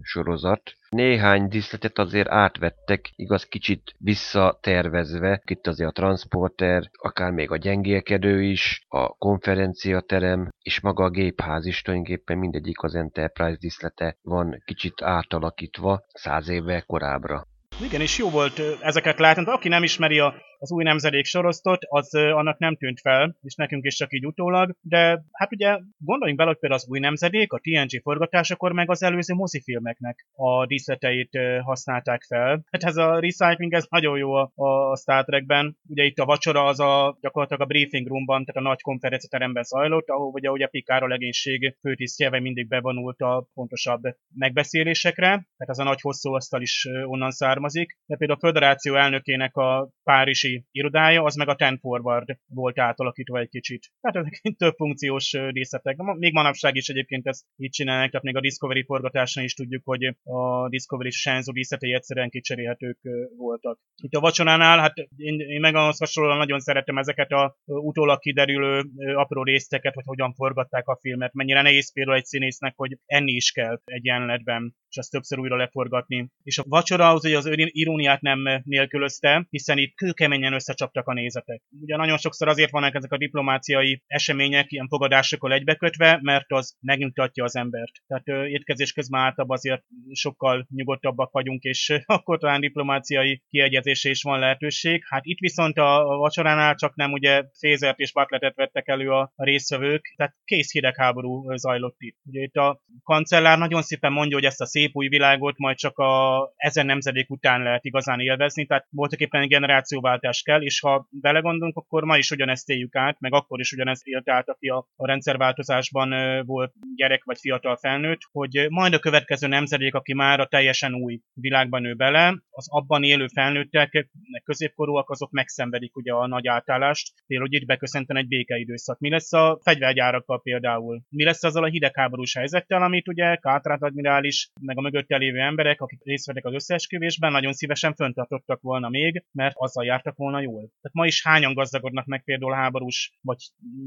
sorozat, 0.02 0.62
néhány 0.90 1.48
diszletet 1.48 2.00
azért 2.00 2.30
átvettek, 2.30 3.10
igaz 3.16 3.44
kicsit 3.44 3.96
visszatervezve. 3.98 5.42
Itt 5.46 5.68
azért 5.68 5.90
a 5.90 5.94
transporter, 5.94 6.90
akár 6.92 7.32
még 7.32 7.52
a 7.52 7.58
gyengélkedő 7.58 8.44
is, 8.44 8.86
a 8.88 9.08
konferenciaterem, 9.08 10.50
és 10.62 10.80
maga 10.80 11.04
a 11.04 11.10
gépház 11.10 11.66
is 11.66 11.82
tulajdonképpen 11.82 12.38
mindegyik 12.38 12.82
az 12.82 12.96
Enterprise 12.96 13.58
diszlete 13.60 14.18
van 14.22 14.62
kicsit 14.66 15.02
átalakítva 15.02 16.04
száz 16.14 16.50
évvel 16.50 16.84
korábbra. 16.86 17.48
Igen, 17.84 18.02
és 18.02 18.18
jó 18.18 18.30
volt 18.30 18.62
ezeket 18.82 19.20
látni. 19.20 19.44
Aki 19.46 19.68
nem 19.68 19.84
ismeri 19.84 20.20
a 20.20 20.34
az 20.62 20.72
új 20.72 20.84
nemzedék 20.84 21.26
sorosztot, 21.26 21.86
az 21.90 22.14
annak 22.14 22.58
nem 22.58 22.76
tűnt 22.76 23.00
fel, 23.00 23.38
és 23.42 23.56
nekünk 23.56 23.86
is 23.86 23.96
csak 23.96 24.14
így 24.14 24.26
utólag, 24.26 24.76
de 24.82 25.24
hát 25.32 25.52
ugye 25.52 25.80
gondoljunk 25.98 26.38
bele, 26.38 26.50
hogy 26.50 26.60
például 26.60 26.82
az 26.82 26.90
új 26.90 27.00
nemzedék, 27.00 27.54
a 27.54 27.60
TNG 27.60 28.02
forgatásakor 28.02 28.72
meg 28.72 28.90
az 28.90 29.04
előző 29.04 29.34
mozifilmeknek 29.34 30.26
a 30.36 30.66
díszleteit 30.66 31.38
használták 31.64 32.24
fel. 32.24 32.64
Hát 32.72 32.84
ez 32.84 32.98
a 32.98 33.20
recycling, 33.20 33.74
ez 33.74 33.86
nagyon 33.90 34.18
jó 34.18 34.34
a, 34.34 34.52
a 34.56 34.96
Star 34.98 35.26
Trekben. 35.26 35.78
Ugye 35.88 36.04
itt 36.04 36.18
a 36.18 36.26
vacsora 36.26 36.66
az 36.66 36.80
a 36.80 37.18
gyakorlatilag 37.22 37.62
a 37.62 37.66
briefing 37.66 38.08
roomban, 38.08 38.46
tehát 38.46 38.62
a 38.62 38.70
nagy 38.70 38.82
konferenciateremben 38.82 39.64
zajlott, 39.64 40.10
ahol 40.10 40.32
ugye, 40.34 40.50
ugye 40.50 40.68
Picard 40.68 41.04
a 41.04 41.08
legénység 41.08 41.76
főtisztjeve 41.82 42.40
mindig 42.40 42.68
bevonult 42.68 43.20
a 43.20 43.48
pontosabb 43.54 44.02
megbeszélésekre, 44.36 45.28
tehát 45.28 45.70
az 45.70 45.80
a 45.80 45.84
nagy 45.84 46.02
hosszú 46.02 46.34
asztal 46.34 46.62
is 46.62 46.88
onnan 47.06 47.32
származik. 47.32 47.98
De 48.06 48.16
például 48.16 48.40
a 48.42 48.48
Föderáció 48.48 48.96
elnökének 48.96 49.56
a 49.56 49.90
Párizsi 50.04 50.51
irodája, 50.72 51.24
az 51.24 51.36
meg 51.36 51.48
a 51.48 51.56
Ten 51.56 51.78
Forward 51.78 52.38
volt 52.48 52.80
átalakítva 52.80 53.40
egy 53.40 53.50
kicsit. 53.50 53.92
Tehát 54.02 54.18
ezek 54.18 54.42
több 54.58 54.76
funkciós 54.76 55.32
részletek. 55.32 55.98
Még 55.98 56.34
manapság 56.34 56.76
is 56.76 56.88
egyébként 56.88 57.28
ezt 57.28 57.46
így 57.58 57.70
csinálják, 57.70 58.10
tehát 58.10 58.26
még 58.26 58.36
a 58.36 58.42
Discovery 58.42 58.84
forgatásán 58.84 59.44
is 59.44 59.54
tudjuk, 59.54 59.82
hogy 59.86 60.16
a 60.24 60.70
Discovery 60.70 61.08
és 61.08 61.20
Shenzhou 61.20 61.54
díszletei 61.54 61.94
egyszerűen 61.94 62.30
kicserélhetők 62.30 63.00
voltak. 63.38 63.80
Itt 63.96 64.14
a 64.14 64.20
vacsoránál, 64.20 64.80
hát 64.80 64.94
én, 65.16 65.40
én 65.40 65.60
meg 65.60 65.76
ahhoz 65.76 65.98
hasonlóan 65.98 66.38
nagyon 66.38 66.60
szeretem 66.60 66.98
ezeket 66.98 67.32
a 67.32 67.58
utólag 67.66 68.20
kiderülő 68.20 68.84
apró 69.16 69.44
részteket, 69.44 69.94
hogy 69.94 70.06
hogyan 70.06 70.34
forgatták 70.34 70.88
a 70.88 70.98
filmet, 71.02 71.34
mennyire 71.34 71.62
nehéz 71.62 71.94
például 71.94 72.18
egy 72.18 72.26
színésznek, 72.26 72.74
hogy 72.76 72.98
enni 73.06 73.32
is 73.32 73.52
kell 73.52 73.82
egy 73.86 74.06
jelenetben, 74.06 74.76
és 74.92 74.98
azt 74.98 75.12
többször 75.12 75.40
újra 75.40 75.56
leforgatni. 75.56 76.30
És 76.44 76.58
a 76.58 76.64
vacsora 76.68 77.10
az, 77.10 77.22
hogy 77.22 77.34
az 77.34 77.50
iróniát 77.56 78.22
nem 78.22 78.62
nélkülözte, 78.64 79.48
hiszen 79.50 79.78
itt 79.78 79.96
kőkemény 79.96 80.42
könnyen 80.42 80.60
összecsaptak 80.60 81.08
a 81.08 81.14
nézetek. 81.14 81.62
Ugye 81.82 81.96
nagyon 81.96 82.18
sokszor 82.18 82.48
azért 82.48 82.72
vannak 82.72 82.96
ezek 82.96 83.12
a 83.12 83.18
diplomáciai 83.18 84.04
események 84.08 84.72
ilyen 84.72 84.88
fogadásokkal 84.88 85.54
egybekötve, 85.54 86.20
mert 86.22 86.52
az 86.52 86.78
megnyugtatja 86.80 87.44
az 87.44 87.56
embert. 87.56 87.92
Tehát 88.08 88.48
étkezés 88.48 88.94
közben 88.94 89.22
általában 89.22 89.58
azért 89.58 89.84
sokkal 90.12 90.68
nyugodtabbak 90.70 91.32
vagyunk, 91.32 91.64
és 91.64 91.94
akkor 92.06 92.40
talán 92.40 92.62
diplomáciai 92.62 93.42
kiegyezésre 93.50 94.10
is 94.10 94.22
van 94.22 94.40
lehetőség. 94.40 95.04
Hát 95.08 95.26
itt 95.26 95.40
viszont 95.40 95.78
a, 95.78 96.04
vacsoránál 96.04 96.76
csak 96.76 96.96
nem 96.96 97.12
ugye 97.12 97.44
Fézert 97.60 98.00
és 98.00 98.14
Butletet 98.14 98.56
vettek 98.56 98.88
elő 98.88 99.10
a, 99.10 99.34
résztvevők, 99.36 100.14
tehát 100.16 100.36
kész 100.44 100.72
hidegháború 100.72 101.56
zajlott 101.56 101.96
itt. 101.98 102.18
Ugye 102.24 102.42
itt 102.42 102.56
a 102.56 102.82
kancellár 103.04 103.58
nagyon 103.58 103.82
szépen 103.82 104.12
mondja, 104.12 104.38
hogy 104.38 104.46
ezt 104.46 104.62
a 104.62 104.66
szép 104.66 104.81
új 104.94 105.08
világot 105.08 105.58
majd 105.58 105.78
csak 105.78 105.98
a 105.98 106.44
ezen 106.56 106.86
nemzedék 106.86 107.30
után 107.30 107.64
lehet 107.64 107.86
igazán 107.86 108.20
élvezni, 108.20 108.66
tehát 108.66 108.88
voltak 108.90 109.20
éppen 109.20 109.48
generációváltás 109.48 110.42
kell, 110.42 110.62
és 110.62 110.80
ha 110.80 111.08
belegondolunk, 111.10 111.78
akkor 111.78 112.04
ma 112.04 112.18
is 112.18 112.32
ugyanezt 112.32 112.70
éljük 112.70 112.96
át, 112.96 113.20
meg 113.20 113.34
akkor 113.34 113.60
is 113.60 113.72
ugyanezt 113.72 114.08
élt 114.08 114.30
át, 114.30 114.50
aki 114.50 114.68
a, 114.68 114.88
a 114.96 115.08
rendszerváltozásban 115.08 116.10
volt 116.46 116.74
gyerek 116.96 117.24
vagy 117.24 117.40
fiatal 117.40 117.76
felnőtt, 117.76 118.20
hogy 118.32 118.66
majd 118.70 118.94
a 118.94 119.00
következő 119.00 119.48
nemzedék, 119.48 119.94
aki 119.94 120.14
már 120.14 120.40
a 120.40 120.48
teljesen 120.48 120.94
új 120.94 121.20
világban 121.34 121.82
nő 121.82 121.94
bele, 121.94 122.42
az 122.50 122.68
abban 122.70 123.04
élő 123.04 123.28
felnőttek, 123.28 124.08
középkorúak, 124.44 125.10
azok 125.10 125.32
megszenvedik 125.32 125.96
ugye 125.96 126.14
a 126.14 126.28
nagy 126.28 126.48
átállást, 126.48 127.14
például, 127.28 127.50
hogy 127.50 127.62
itt 127.62 127.68
beköszönten 127.68 128.18
egy 128.18 128.28
békeidőszak. 128.28 129.00
Mi 129.00 129.10
lesz 129.10 129.34
a 129.34 129.60
fegyvergyárakkal 129.64 130.42
például? 130.42 131.02
Mi 131.10 131.24
lesz 131.24 131.44
azzal 131.44 131.64
a 131.64 131.68
hidegháborús 131.68 132.36
helyzettel, 132.36 132.84
amit 132.84 133.08
ugye 133.08 133.36
Kátrát 133.36 133.82
admirális, 133.82 134.50
meg 134.72 134.86
a 134.86 134.90
mögötte 134.90 135.18
lévő 135.18 135.40
emberek, 135.40 135.82
akik 135.82 136.04
részt 136.04 136.26
vettek 136.26 136.46
az 136.46 136.54
összeesküvésben, 136.54 137.32
nagyon 137.32 137.54
szívesen 137.54 137.94
föntartottak 137.94 138.62
volna 138.62 138.90
még, 138.90 139.24
mert 139.32 139.56
azzal 139.58 139.86
jártak 139.86 140.16
volna 140.16 140.42
jól. 140.42 140.60
Tehát 140.60 140.94
ma 140.94 141.06
is 141.06 141.24
hányan 141.24 141.54
gazdagodnak 141.54 142.06
meg 142.06 142.24
például 142.24 142.54
háborús, 142.54 143.12
vagy 143.22 143.38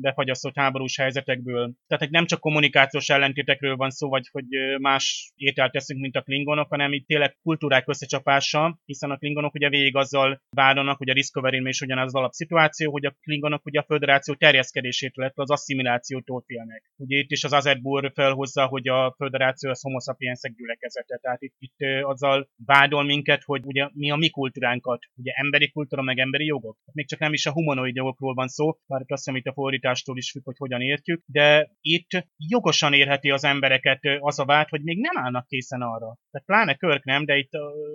befagyasztott 0.01 0.57
háborús 0.57 0.97
helyzetekből. 0.97 1.73
Tehát 1.87 2.11
nem 2.11 2.27
csak 2.27 2.41
kommunikációs 2.41 3.09
ellentétekről 3.09 3.77
van 3.77 3.91
szó, 3.91 4.09
vagy 4.09 4.29
hogy 4.31 4.45
más 4.81 5.33
ételt 5.37 5.73
teszünk, 5.73 6.01
mint 6.01 6.17
a 6.17 6.23
klingonok, 6.23 6.69
hanem 6.69 6.93
itt 6.93 7.07
tényleg 7.07 7.37
kultúrák 7.43 7.89
összecsapása, 7.89 8.81
hiszen 8.85 9.11
a 9.11 9.17
klingonok 9.17 9.55
ugye 9.55 9.69
végig 9.69 9.97
azzal 9.97 10.43
vádolnak, 10.51 10.99
hogy 10.99 11.11
a 11.11 11.15
discovery 11.15 11.69
is 11.69 11.81
ugyanaz 11.81 12.07
az 12.07 12.15
alapszituáció, 12.15 12.91
hogy 12.91 13.05
a 13.05 13.17
klingonok 13.23 13.67
ugye 13.67 13.81
a 13.81 13.85
föderáció 13.87 14.35
terjeszkedését, 14.35 15.13
illetve 15.15 15.43
az 15.43 15.51
asszimilációtól 15.51 16.43
félnek. 16.47 16.93
Ugye 16.97 17.19
itt 17.19 17.31
is 17.31 17.45
az 17.45 17.53
Azetbur 17.53 18.13
felhozza, 18.15 18.67
hogy 18.67 18.89
a 18.89 19.15
föderáció 19.17 19.71
az 19.71 19.83
homo 19.83 20.01
gyülekezete. 20.75 21.17
Tehát 21.17 21.43
itt, 21.43 21.55
itt 21.59 22.03
azzal 22.03 22.49
vádol 22.65 23.05
minket, 23.05 23.43
hogy 23.43 23.65
ugye 23.65 23.89
mi 23.93 24.11
a 24.11 24.17
mi 24.17 24.31
kultúránkat, 24.31 24.99
ugye 25.15 25.33
emberi 25.33 25.71
kultúra, 25.71 26.03
meg 26.03 26.19
emberi 26.19 26.45
jogok. 26.45 26.79
Még 26.93 27.09
csak 27.09 27.19
nem 27.19 27.33
is 27.33 27.47
a 27.47 27.53
humanoid 27.53 27.95
jogokról 27.95 28.35
van 28.35 28.49
szó, 28.49 28.79
bár 28.87 29.01
azt 29.01 29.25
hiszem 29.25 29.37
itt 29.37 29.47
a 29.47 29.53
fordítástól 29.53 30.17
is 30.17 30.31
függ, 30.31 30.45
hogy 30.45 30.57
hogyan 30.59 30.81
értjük, 30.81 31.23
de 31.27 31.71
itt 31.81 32.09
jogosan 32.37 32.93
érheti 32.93 33.31
az 33.31 33.45
embereket 33.45 34.01
az 34.19 34.39
a 34.39 34.45
vád, 34.45 34.69
hogy 34.69 34.83
még 34.83 34.99
nem 35.01 35.25
állnak 35.25 35.47
készen 35.47 35.83
arra. 35.83 36.19
Tehát 36.31 36.47
pláne 36.47 36.75
Körk 36.75 37.05
nem, 37.05 37.25
de 37.25 37.37
itt 37.37 37.53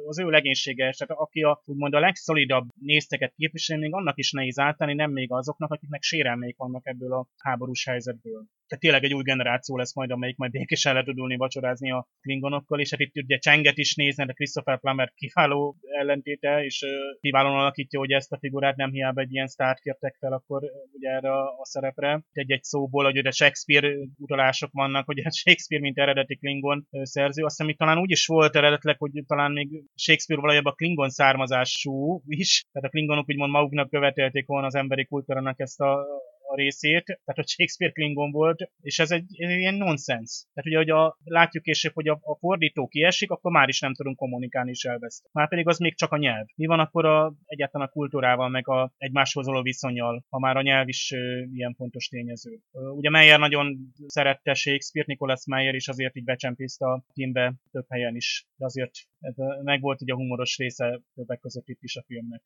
az 0.08 0.20
ő 0.20 0.30
legénysége, 0.30 0.94
tehát 0.98 1.22
aki 1.24 1.42
a, 1.42 1.62
úgymond 1.66 1.94
a 1.94 2.00
legszolidabb 2.00 2.68
nézteket 2.82 3.34
képvisel, 3.36 3.78
még 3.78 3.94
annak 3.94 4.18
is 4.18 4.32
nehéz 4.32 4.60
állítani, 4.60 4.94
nem 4.94 5.12
még 5.12 5.32
azoknak, 5.32 5.72
akiknek 5.72 6.02
sérelmék 6.02 6.58
vannak 6.58 6.88
ebből 6.88 7.14
a 7.14 7.28
háborús 7.38 7.86
helyzetből 7.86 8.46
tehát 8.70 8.84
tényleg 8.84 9.04
egy 9.04 9.14
új 9.14 9.24
generáció 9.24 9.78
lesz 9.78 9.96
majd, 9.96 10.12
amelyik 10.12 10.38
majd 10.38 10.52
békésen 10.52 10.94
le 10.94 11.04
tud 11.04 11.18
ülni 11.18 11.36
vacsorázni 11.36 11.92
a 11.92 12.08
klingonokkal, 12.22 12.80
és 12.80 12.90
hát 12.90 13.00
itt 13.00 13.16
ugye 13.16 13.38
Csenget 13.38 13.78
is 13.78 13.96
nézne, 13.96 14.26
de 14.26 14.34
Christopher 14.34 14.80
Plummer 14.80 15.12
kiváló 15.16 15.76
ellentéte, 16.00 16.64
és 16.64 16.86
kiválóan 17.20 17.60
alakítja, 17.60 18.00
hogy 18.00 18.12
ezt 18.12 18.32
a 18.32 18.38
figurát 18.38 18.76
nem 18.76 18.92
hiába 18.92 19.22
egy 19.22 19.34
ilyen 19.34 19.48
sztárt 19.48 19.82
kértek 19.82 20.16
fel 20.20 20.34
akkor 20.34 20.64
ugye 20.94 21.10
erre 21.10 21.32
a, 21.32 21.60
a 21.60 21.66
szerepre. 21.66 22.24
Egy-egy 22.32 22.64
szóból, 22.64 23.04
hogy 23.04 23.18
ugye 23.18 23.32
Shakespeare 23.32 23.94
utalások 24.18 24.70
vannak, 24.72 25.06
hogy 25.06 25.22
hát 25.24 25.36
Shakespeare, 25.36 25.84
mint 25.84 25.98
eredeti 25.98 26.36
Klingon 26.36 26.88
szerző, 27.02 27.44
azt 27.44 27.58
hiszem, 27.58 27.76
talán 27.76 27.98
úgy 27.98 28.12
is 28.12 28.26
volt 28.26 28.56
eredetileg, 28.56 28.98
hogy 28.98 29.12
talán 29.28 29.52
még 29.52 29.84
Shakespeare 29.96 30.42
valójában 30.42 30.74
Klingon 30.74 31.10
származású 31.10 32.22
is, 32.28 32.66
tehát 32.72 32.88
a 32.88 32.92
Klingonok 32.92 33.30
úgymond 33.30 33.52
maguknak 33.52 33.90
követelték 33.90 34.46
volna 34.46 34.66
az 34.66 34.76
emberi 34.76 35.06
kultúrának 35.06 35.60
ezt 35.60 35.82
a 35.82 36.06
a 36.50 36.56
részét, 36.56 37.04
tehát 37.06 37.36
hogy 37.42 37.48
Shakespeare 37.48 37.94
Klingon 37.94 38.32
volt, 38.32 38.72
és 38.82 39.00
ez 39.00 39.12
egy, 39.12 39.26
egy 39.30 39.50
ilyen 39.50 39.74
nonsens. 39.74 40.46
Tehát 40.54 40.70
ugye, 40.70 40.78
hogy 40.78 40.90
a, 40.90 41.18
látjuk 41.24 41.64
később, 41.64 41.94
hogy 41.94 42.08
a, 42.08 42.20
a 42.22 42.36
fordító 42.36 42.88
kiesik, 42.88 43.32
akkor 43.32 43.52
már 43.52 43.70
is 43.70 43.80
nem 43.80 43.94
tudunk 43.94 44.18
kommunikálni, 44.18 44.70
és 44.70 44.84
elveszt. 44.84 45.30
Már 45.32 45.50
pedig 45.50 45.68
az 45.68 45.78
még 45.78 45.96
csak 45.96 46.12
a 46.12 46.18
nyelv. 46.18 46.46
Mi 46.56 46.66
van 46.66 46.80
akkor 46.80 47.06
a, 47.06 47.34
egyáltalán 47.46 47.88
a 47.88 47.92
kultúrával, 47.92 48.50
meg 48.50 48.68
a 48.68 48.94
egymáshoz 48.98 49.46
való 49.46 49.62
viszonyal, 49.62 50.26
ha 50.30 50.40
már 50.40 50.58
a 50.58 50.62
nyelv 50.62 50.88
is 50.88 51.12
ö, 51.12 51.44
ilyen 51.54 51.74
fontos 51.74 52.08
tényező. 52.08 52.60
Ö, 52.72 52.88
ugye 52.90 53.10
Meyer 53.10 53.40
nagyon 53.40 53.94
szerette 54.08 54.54
Shakespeare, 54.54 55.08
Nicholas 55.10 55.46
Meyer 55.46 55.76
is 55.76 55.88
azért 55.88 56.16
így 56.16 56.24
becsempészte 56.24 56.86
a 56.86 57.04
filmbe 57.14 57.54
több 57.72 57.86
helyen 57.90 58.16
is, 58.16 58.48
de 58.56 58.66
azért 58.66 58.92
ez 59.20 59.36
meg 59.64 59.82
volt 59.82 60.02
ugye 60.02 60.14
a 60.14 60.16
humoros 60.16 60.58
része 60.58 61.02
többek 61.16 61.40
között 61.40 61.68
itt 61.68 61.82
is 61.82 61.96
a 61.96 62.04
filmnek. 62.08 62.42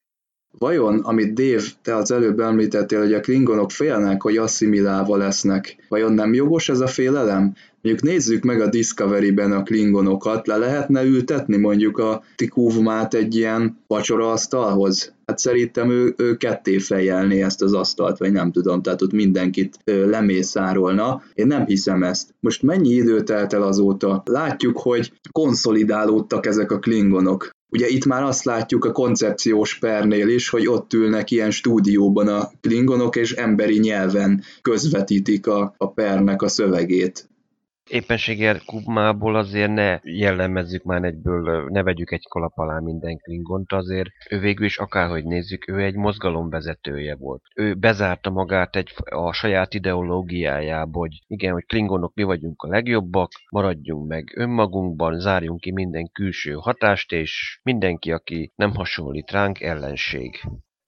Vajon, 0.58 1.00
amit 1.00 1.34
Dave, 1.34 1.64
te 1.82 1.96
az 1.96 2.12
előbb 2.12 2.40
említettél, 2.40 3.00
hogy 3.00 3.14
a 3.14 3.20
klingonok 3.20 3.72
félnek, 3.72 4.22
hogy 4.22 4.38
asszimilálva 4.38 5.18
lesznek, 5.18 5.76
vajon 5.90 6.14
nem 6.14 6.34
jogos 6.34 6.70
ez 6.70 6.80
a 6.80 6.88
félelem? 6.88 7.54
Mondjuk 7.82 8.06
nézzük 8.06 8.44
meg 8.44 8.62
a 8.62 8.70
Discovery-ben 8.70 9.52
a 9.52 9.64
klingonokat, 9.64 10.48
le 10.48 10.58
lehetne 10.58 11.04
ültetni 11.04 11.58
mondjuk 11.58 11.98
a 11.98 12.24
Tikuvmát 12.36 13.14
egy 13.14 13.36
ilyen 13.36 13.78
vacsoraasztalhoz? 13.88 15.14
Hát 15.26 15.38
szerintem 15.38 15.90
ő, 15.90 16.14
ő 16.18 16.38
ketté 16.38 16.78
fejelné 16.78 17.42
ezt 17.42 17.62
az 17.62 17.74
asztalt, 17.74 18.18
vagy 18.18 18.32
nem 18.32 18.52
tudom, 18.52 18.82
tehát 18.82 19.02
ott 19.02 19.12
mindenkit 19.12 19.78
lemészárolna. 19.86 21.22
Én 21.34 21.48
nem 21.48 21.66
hiszem 21.66 22.04
ezt. 22.04 22.34
Most 22.40 22.64
mennyi 22.64 22.90
idő 22.90 23.24
telt 23.24 23.54
el 23.54 23.64
azóta? 23.64 24.24
Látjuk, 24.26 24.78
hogy 24.78 25.12
konszolidálódtak 25.32 26.46
ezek 26.46 26.72
a 26.72 26.80
klingonok. 26.80 27.50
Ugye 27.74 27.88
itt 27.88 28.06
már 28.06 28.24
azt 28.24 28.44
látjuk 28.44 28.86
a 28.86 28.92
koncepciós 28.92 29.80
pernél 29.80 30.28
is, 30.28 30.50
hogy 30.50 30.68
ott 30.68 30.94
ülnek 30.94 31.32
ilyen 31.32 31.52
stúdióban 31.52 32.28
a 32.28 32.52
klingonok, 32.62 33.16
és 33.16 33.32
emberi 33.32 33.80
nyelven 33.80 34.44
közvetítik 34.62 35.48
a, 35.48 35.74
a 35.78 35.92
pernek 35.92 36.42
a 36.42 36.48
szövegét 36.48 37.28
éppenséggel 37.90 38.62
Kubmából 38.66 39.36
azért 39.36 39.74
ne 39.74 40.00
jellemezzük 40.02 40.84
már 40.84 41.04
egyből, 41.04 41.68
ne 41.70 41.84
vegyük 41.84 42.12
egy 42.12 42.28
kalap 42.30 42.58
alá 42.58 42.80
minden 42.80 43.18
klingont, 43.18 43.72
azért 43.72 44.10
ő 44.30 44.40
végül 44.40 44.66
is 44.66 44.78
akárhogy 44.78 45.26
nézzük, 45.26 45.68
ő 45.68 45.84
egy 45.84 45.96
mozgalomvezetője 45.96 47.16
volt. 47.16 47.42
Ő 47.56 47.74
bezárta 47.74 48.30
magát 48.30 48.76
egy, 48.76 48.94
a 49.04 49.34
saját 49.34 49.74
ideológiájába, 49.74 51.00
hogy 51.00 51.24
igen, 51.28 51.54
hogy 51.54 51.66
klingonok 51.66 52.14
mi 52.14 52.24
vagyunk 52.24 52.62
a 52.62 52.68
legjobbak, 52.68 53.32
maradjunk 53.50 54.08
meg 54.08 54.34
önmagunkban, 54.36 55.20
zárjunk 55.20 55.60
ki 55.60 55.72
minden 55.72 56.12
külső 56.12 56.54
hatást, 56.54 57.12
és 57.12 57.60
mindenki, 57.64 58.12
aki 58.12 58.52
nem 58.56 58.76
hasonlít 58.76 59.32
ránk, 59.32 59.62
ellenség 59.62 60.40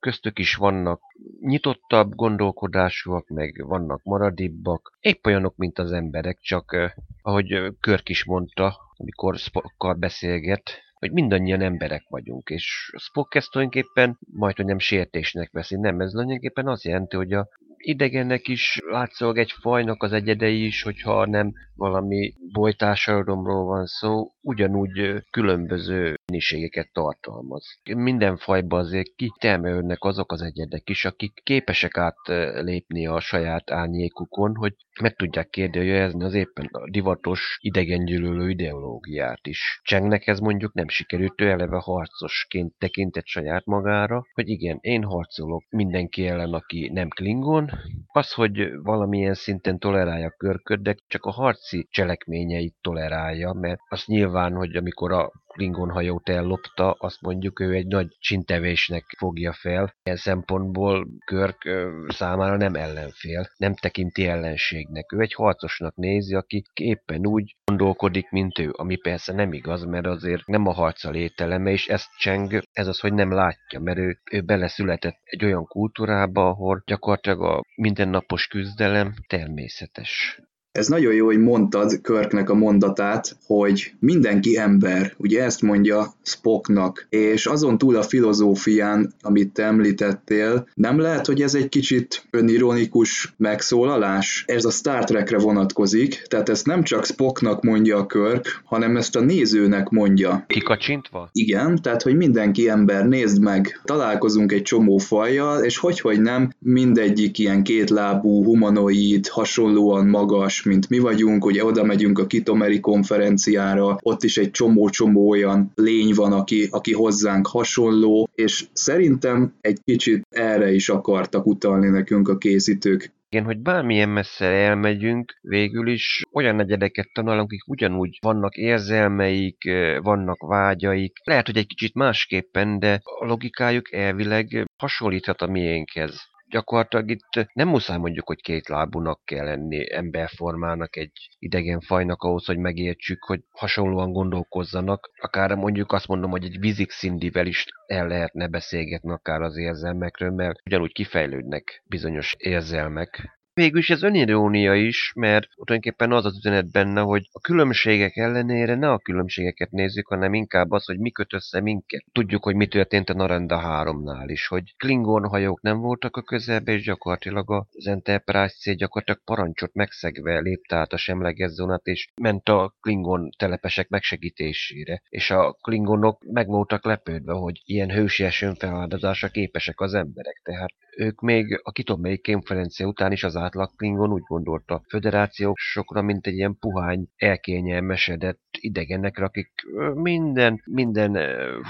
köztük 0.06 0.40
is 0.40 0.56
vannak 0.56 1.02
nyitottabb 1.40 2.16
gondolkodásúak, 2.16 3.28
meg 3.28 3.64
vannak 3.68 4.04
maradibbak, 4.04 4.98
épp 5.00 5.26
olyanok, 5.26 5.56
mint 5.56 5.80
az 5.80 5.92
emberek, 5.92 6.40
csak 6.40 6.94
ahogy 7.22 7.76
Körk 7.80 8.10
is 8.10 8.26
mondta, 8.26 8.78
amikor 8.98 9.36
Spockkal 9.38 9.94
beszélget, 9.94 10.70
hogy 10.94 11.12
mindannyian 11.12 11.62
emberek 11.62 12.06
vagyunk, 12.10 12.50
és 12.50 12.94
Spock 12.98 13.36
ezt 13.36 13.52
tulajdonképpen 13.52 14.18
majd, 14.34 14.56
hogy 14.56 14.66
nem 14.66 14.80
sértésnek 14.80 15.52
veszi, 15.52 15.76
nem, 15.76 16.00
ez 16.00 16.12
tulajdonképpen 16.12 16.68
azt 16.68 16.84
jelenti, 16.84 17.16
hogy 17.16 17.34
a 17.34 17.48
idegennek 17.78 18.48
is 18.48 18.80
látszólag 18.90 19.38
egy 19.38 19.52
fajnak 19.52 20.04
az 20.04 20.12
egyedei 20.12 20.66
is, 20.66 20.82
hogyha 20.82 21.26
nem 21.26 21.54
valami 21.76 22.34
bolytársadalomról 22.52 23.66
van 23.66 23.86
szó, 23.86 24.32
ugyanúgy 24.42 25.24
különböző 25.32 26.16
mennyiségeket 26.26 26.90
tartalmaz. 26.94 27.80
Minden 27.96 28.38
fajban 28.38 28.80
azért 28.80 29.16
kitermelődnek 29.16 30.04
azok 30.04 30.32
az 30.32 30.42
egyedek 30.42 30.90
is, 30.90 31.06
akik 31.06 31.42
képesek 31.44 31.98
átlépni 31.98 33.08
a 33.08 33.20
saját 33.20 33.72
árnyékukon, 33.72 34.56
hogy 34.56 34.74
meg 35.02 35.16
tudják 35.16 35.50
kérdőjelezni 35.50 36.24
az 36.24 36.34
éppen 36.34 36.66
a 36.72 36.90
divatos 36.90 37.58
idegengyűlölő 37.62 38.50
ideológiát 38.50 39.48
is. 39.48 39.80
Csengnek 39.84 40.28
ez 40.28 40.40
mondjuk 40.40 40.74
nem 40.74 40.88
sikerült, 40.88 41.42
ő 41.42 41.50
eleve 41.50 41.78
harcosként 41.78 42.74
tekintett 42.78 43.26
saját 43.26 43.66
magára, 43.66 44.24
hogy 44.34 44.50
igen, 44.50 44.78
én 44.82 45.04
harcolok 45.04 45.64
mindenki 45.70 46.28
ellen, 46.28 46.54
aki 46.54 46.90
nem 46.94 47.08
Klingon, 47.10 47.70
az, 48.12 48.32
hogy 48.32 48.82
valamilyen 48.84 49.34
szinten 49.34 49.80
tolerálja 49.80 50.30
körköd, 50.38 50.80
de 50.82 50.96
csak 51.08 51.26
a 51.26 51.32
harci 51.32 51.88
cselekményeit 51.92 52.76
tolerálja, 52.82 53.54
mert 53.54 53.80
az 53.90 54.04
nyilván, 54.06 54.54
hogy 54.54 54.76
amikor 54.76 55.12
a 55.12 55.32
Klingon 55.56 55.92
hajót 55.92 56.30
ellopta, 56.30 56.92
azt 56.92 57.22
mondjuk 57.22 57.60
ő 57.60 57.74
egy 57.74 57.88
nagy 57.88 58.08
csintevésnek 58.20 59.04
fogja 59.18 59.54
fel. 59.54 59.96
Ilyen 60.04 60.18
szempontból 60.18 61.08
Körk 61.26 61.70
számára 62.08 62.58
nem 62.58 62.76
ellenfél, 62.76 63.50
nem 63.58 63.76
tekinti 63.76 64.28
ellenségnek. 64.28 65.12
Ő 65.12 65.20
egy 65.20 65.34
harcosnak 65.34 65.96
nézi, 65.96 66.36
aki 66.36 66.64
éppen 66.74 67.28
úgy 67.28 67.56
gondolkodik, 67.66 68.30
mint 68.30 68.60
ő, 68.60 68.70
ami 68.72 68.96
persze 68.96 69.34
nem 69.34 69.54
igaz, 69.54 69.84
mert 69.84 70.06
azért 70.06 70.46
nem 70.46 70.68
a 70.68 70.74
harca 70.74 71.10
lételeme, 71.10 71.72
és 71.72 71.88
ezt 71.88 72.10
Cseng, 72.18 72.62
ez 72.72 72.88
az, 72.88 73.00
hogy 73.00 73.14
nem 73.14 73.32
látja, 73.32 73.80
mert 73.80 73.98
ő, 73.98 74.20
ő 74.32 74.42
beleszületett 74.42 75.20
egy 75.24 75.46
olyan 75.46 75.66
kultúrába, 75.66 76.48
ahol 76.48 76.84
gyakorlatilag 76.86 77.42
a 77.42 77.62
mindennapos 77.76 78.48
küzdelem 78.48 79.14
természetes. 79.28 80.40
Ez 80.76 80.88
nagyon 80.88 81.14
jó, 81.14 81.26
hogy 81.26 81.40
mondtad 81.40 82.02
Körknek 82.02 82.50
a 82.50 82.54
mondatát, 82.54 83.38
hogy 83.46 83.94
mindenki 84.00 84.58
ember, 84.58 85.14
ugye 85.18 85.44
ezt 85.44 85.62
mondja 85.62 86.14
Spocknak, 86.24 87.08
és 87.10 87.46
azon 87.46 87.78
túl 87.78 87.96
a 87.96 88.02
filozófián, 88.02 89.14
amit 89.22 89.54
te 89.54 89.64
említettél, 89.64 90.68
nem 90.74 91.00
lehet, 91.00 91.26
hogy 91.26 91.42
ez 91.42 91.56
egy 91.56 91.70
kicsit 91.70 92.28
önironikus 92.30 93.34
megszólalás? 93.38 94.44
Ez 94.48 94.66
a 94.66 94.70
Star 94.70 95.04
Trekre 95.04 95.38
vonatkozik, 95.38 96.22
tehát 96.28 96.50
ezt 96.50 96.66
nem 96.66 96.84
csak 96.84 97.06
Spocknak 97.06 97.64
mondja 97.64 97.98
a 97.98 98.06
Körk, 98.06 98.62
hanem 98.64 98.98
ezt 98.98 99.16
a 99.16 99.22
nézőnek 99.22 99.90
mondja. 99.90 100.44
Kikacsintva? 100.48 101.30
Igen, 101.32 101.82
tehát 101.82 102.02
hogy 102.02 102.16
mindenki 102.16 102.70
ember, 102.70 103.06
nézd 103.06 103.42
meg, 103.42 103.82
találkozunk 103.84 104.52
egy 104.52 104.62
csomó 104.62 104.98
fajjal, 104.98 105.64
és 105.64 105.78
hogy, 105.78 106.00
hogy 106.00 106.22
nem, 106.22 106.52
mindegyik 106.60 107.38
ilyen 107.40 107.64
kétlábú, 107.64 108.44
humanoid, 108.44 109.28
hasonlóan 109.28 110.08
magas, 110.08 110.64
mint 110.66 110.90
mi 110.90 111.00
vagyunk, 111.00 111.46
ugye 111.46 111.66
oda 111.66 111.84
megyünk 111.84 112.20
a 112.20 112.28
Kitomeri 112.28 112.80
konferenciára, 112.80 113.98
ott 114.02 114.24
is 114.24 114.38
egy 114.38 114.52
csomó-csomó 114.52 115.30
olyan 115.30 115.72
lény 115.76 116.14
van, 116.14 116.32
aki, 116.32 116.68
aki 116.72 116.94
hozzánk 116.94 117.48
hasonló, 117.48 118.30
és 118.36 118.66
szerintem 118.74 119.54
egy 119.62 119.80
kicsit 119.84 120.28
erre 120.30 120.72
is 120.72 120.90
akartak 120.90 121.46
utalni 121.46 121.90
nekünk 121.90 122.28
a 122.28 122.38
készítők. 122.38 123.14
Igen, 123.30 123.48
hogy 123.48 123.60
bármilyen 123.60 124.10
messze 124.10 124.46
elmegyünk, 124.46 125.38
végül 125.42 125.88
is 125.88 126.24
olyan 126.32 126.56
negyedeket 126.56 127.10
tanulunk, 127.14 127.42
akik 127.42 127.68
ugyanúgy 127.68 128.18
vannak 128.22 128.56
érzelmeik, 128.56 129.58
vannak 130.02 130.38
vágyaik. 130.48 131.18
Lehet, 131.24 131.46
hogy 131.46 131.58
egy 131.58 131.68
kicsit 131.68 131.94
másképpen, 131.94 132.80
de 132.80 133.00
a 133.04 133.26
logikájuk 133.26 133.94
elvileg 133.94 134.68
hasonlíthat 134.78 135.42
a 135.42 135.48
miénkhez 135.48 136.34
gyakorlatilag 136.50 137.10
itt 137.10 137.50
nem 137.54 137.68
muszáj 137.68 137.98
mondjuk, 137.98 138.28
hogy 138.28 138.42
két 138.42 138.68
lábúnak 138.68 139.22
kell 139.26 139.46
lenni 139.46 139.94
emberformának 139.94 140.96
egy 140.96 141.12
idegen 141.40 141.80
fajnak 141.80 142.24
ahhoz, 142.24 142.46
hogy 142.46 142.58
megértsük, 142.58 143.24
hogy 143.24 143.42
hasonlóan 143.52 144.12
gondolkozzanak. 144.12 145.12
Akár 145.22 145.56
mondjuk 145.56 145.92
azt 145.92 146.08
mondom, 146.08 146.32
hogy 146.32 146.44
egy 146.44 146.60
vizik 146.60 146.92
szindivel 146.92 147.46
is 147.46 147.66
el 147.88 148.08
lehetne 148.08 148.48
beszélgetni 148.48 149.12
akár 149.12 149.42
az 149.42 149.58
érzelmekről, 149.58 150.32
mert 150.32 150.60
ugyanúgy 150.66 150.92
kifejlődnek 150.92 151.84
bizonyos 151.86 152.36
érzelmek. 152.38 153.40
Végülis 153.56 153.90
ez 153.90 154.04
önirónia 154.04 154.74
is, 154.74 155.12
mert 155.16 155.50
tulajdonképpen 155.50 156.12
az 156.12 156.26
az 156.26 156.38
üzenet 156.38 156.72
benne, 156.72 157.02
hogy 157.02 157.30
a 157.32 157.40
különbségek 157.40 158.16
ellenére 158.16 158.76
ne 158.76 158.92
a 158.92 158.98
különbségeket 158.98 159.72
nézzük, 159.72 160.08
hanem 160.08 160.34
inkább 160.34 160.72
az, 160.72 160.86
hogy 160.86 161.00
mi 161.00 161.12
köt 161.12 161.34
össze 161.34 161.62
minket. 161.62 162.04
Tudjuk, 162.12 162.44
hogy 162.44 162.56
mi 162.56 162.68
történt 162.68 163.10
a 163.10 163.14
Narenda 163.14 163.62
3-nál 163.66 164.26
is, 164.28 164.48
hogy 164.48 164.76
Klingon 164.78 165.28
hajók 165.28 165.62
nem 165.62 165.80
voltak 165.80 166.18
a 166.18 166.22
közelbe, 166.22 166.72
és 166.72 166.84
gyakorlatilag 166.84 167.52
az 167.52 167.88
Enterprise 167.88 168.56
cél 168.60 168.74
gyakorlatilag 168.74 169.22
parancsot 169.26 169.74
megszegve 169.74 170.40
lépte 170.40 170.76
át 170.76 170.94
a 170.94 170.98
semleges 170.98 171.52
zónát, 171.52 171.86
és 171.86 172.08
ment 172.22 172.50
a 172.50 172.76
Klingon 172.82 173.30
telepesek 173.38 173.90
megsegítésére. 173.90 175.02
És 175.10 175.32
a 175.32 175.52
Klingonok 175.62 176.24
meg 176.32 176.48
voltak 176.48 176.86
lepődve, 176.86 177.34
hogy 177.34 177.62
ilyen 177.66 177.92
hősies 177.92 178.42
önfeláldozásra 178.42 179.28
képesek 179.28 179.80
az 179.80 179.94
emberek. 179.94 180.42
Tehát 180.44 180.74
ők 180.98 181.22
még 181.22 181.60
a 181.64 181.72
kitomei 181.72 182.22
konferencia 182.22 182.88
után 182.88 183.12
is 183.12 183.24
az 183.24 183.36
átlag 183.36 183.76
Klingon 183.76 184.12
úgy 184.12 184.24
gondolta 184.28 184.74
a 184.76 184.84
föderációk 184.90 185.58
sokra, 185.58 186.02
mint 186.02 186.28
egy 186.28 186.34
ilyen 186.34 186.58
puhány, 186.60 187.08
elkényelmesedett 187.16 188.44
idegenekre, 188.60 189.26
akik 189.26 189.52
minden, 189.94 190.62
minden 190.66 191.18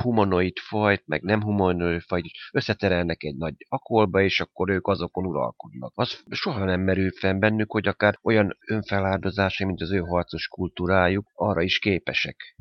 humanoid 0.02 0.58
fajt, 0.58 1.04
meg 1.06 1.22
nem 1.22 1.42
humanoid 1.42 2.02
fajt 2.02 2.26
összeterelnek 2.52 3.24
egy 3.24 3.36
nagy 3.36 3.56
akolba, 3.70 4.22
és 4.22 4.40
akkor 4.40 4.70
ők 4.70 4.88
azokon 4.88 5.26
uralkodnak. 5.26 5.92
Az 5.96 6.24
soha 6.30 6.66
nem 6.66 6.82
merül 6.82 7.12
fenn 7.12 7.40
bennük, 7.40 7.72
hogy 7.72 7.88
akár 7.88 8.18
olyan 8.24 8.58
önfeláldozásai, 8.68 9.68
mint 9.68 9.82
az 9.82 9.92
ő 9.92 9.98
harcos 9.98 10.48
kultúrájuk, 10.48 11.32
arra 11.34 11.62
is 11.62 11.80
képesek. 11.80 12.56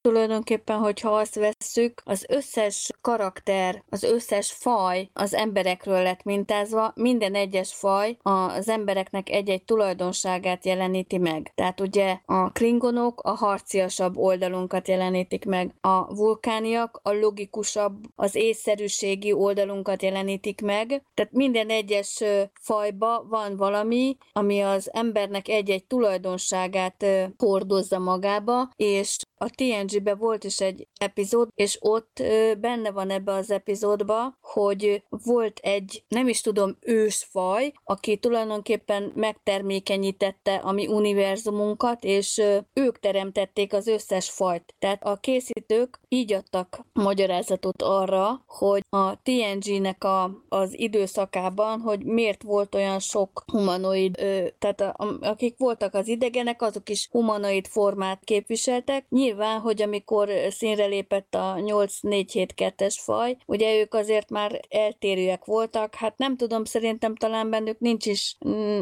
Tulajdonképpen, 0.00 0.78
hogyha 0.78 1.10
azt 1.10 1.34
vesszük, 1.34 2.02
az 2.04 2.24
összes 2.28 2.90
karakter, 3.00 3.82
az 3.88 4.02
összes 4.02 4.52
faj 4.52 5.08
az 5.12 5.34
emberekről 5.34 6.02
lett 6.02 6.22
mintázva, 6.22 6.92
minden 6.94 7.34
egyes 7.34 7.74
faj 7.74 8.16
az 8.22 8.68
embereknek 8.68 9.30
egy-egy 9.30 9.64
tulajdonságát 9.64 10.64
jeleníti 10.64 11.18
meg. 11.18 11.52
Tehát 11.54 11.80
ugye 11.80 12.18
a 12.24 12.50
klingonok 12.50 13.20
a 13.20 13.30
harciasabb 13.30 14.16
oldalunkat 14.16 14.88
jelenítik 14.88 15.44
meg, 15.44 15.74
a 15.80 16.14
vulkániak 16.14 17.00
a 17.02 17.12
logikusabb, 17.12 17.96
az 18.16 18.34
észszerűségi 18.34 19.32
oldalunkat 19.32 20.02
jelenítik 20.02 20.60
meg, 20.60 20.86
tehát 21.14 21.32
minden 21.32 21.68
egyes 21.68 22.22
fajba 22.60 23.26
van 23.28 23.56
valami, 23.56 24.16
ami 24.32 24.60
az 24.60 24.90
embernek 24.92 25.48
egy-egy 25.48 25.84
tulajdonságát 25.84 27.06
hordozza 27.36 27.98
magába, 27.98 28.68
és 28.76 29.18
a 29.42 29.50
TNG-be 29.54 30.14
volt 30.14 30.44
is 30.44 30.60
egy 30.60 30.88
epizód, 30.98 31.48
és 31.54 31.76
ott 31.80 32.22
benne 32.58 32.90
van 32.90 33.10
ebbe 33.10 33.32
az 33.32 33.50
epizódba, 33.50 34.38
hogy 34.40 35.02
volt 35.08 35.58
egy, 35.62 36.04
nem 36.08 36.28
is 36.28 36.40
tudom, 36.40 36.76
ősfaj, 36.80 37.72
aki 37.84 38.16
tulajdonképpen 38.16 39.12
megtermékenyítette 39.14 40.54
a 40.54 40.72
mi 40.72 40.86
univerzumunkat, 40.86 42.04
és 42.04 42.42
ők 42.72 42.98
teremtették 42.98 43.72
az 43.72 43.86
összes 43.86 44.30
fajt. 44.30 44.74
Tehát 44.78 45.04
a 45.04 45.16
készítők 45.16 46.00
így 46.08 46.32
adtak 46.32 46.84
magyarázatot 46.92 47.82
arra, 47.82 48.44
hogy 48.46 48.82
a 48.88 49.22
TNG-nek 49.22 50.04
a, 50.04 50.44
az 50.48 50.78
időszakában, 50.78 51.80
hogy 51.80 52.04
miért 52.04 52.42
volt 52.42 52.74
olyan 52.74 52.98
sok 52.98 53.44
humanoid, 53.46 54.14
tehát 54.58 54.80
a, 54.80 55.18
akik 55.20 55.58
voltak 55.58 55.94
az 55.94 56.08
idegenek, 56.08 56.62
azok 56.62 56.88
is 56.88 57.08
humanoid 57.10 57.66
formát 57.66 58.24
képviseltek. 58.24 59.06
Nyilván 59.08 59.28
nyilván, 59.30 59.60
hogy 59.60 59.82
amikor 59.82 60.28
színre 60.48 60.86
lépett 60.86 61.34
a 61.34 61.54
8472-es 61.56 62.94
faj, 62.98 63.36
ugye 63.46 63.80
ők 63.80 63.94
azért 63.94 64.30
már 64.30 64.60
eltérőek 64.68 65.44
voltak, 65.44 65.94
hát 65.94 66.18
nem 66.18 66.36
tudom, 66.36 66.64
szerintem 66.64 67.16
talán 67.16 67.50
bennük 67.50 67.78
nincs 67.78 68.06
is, 68.06 68.36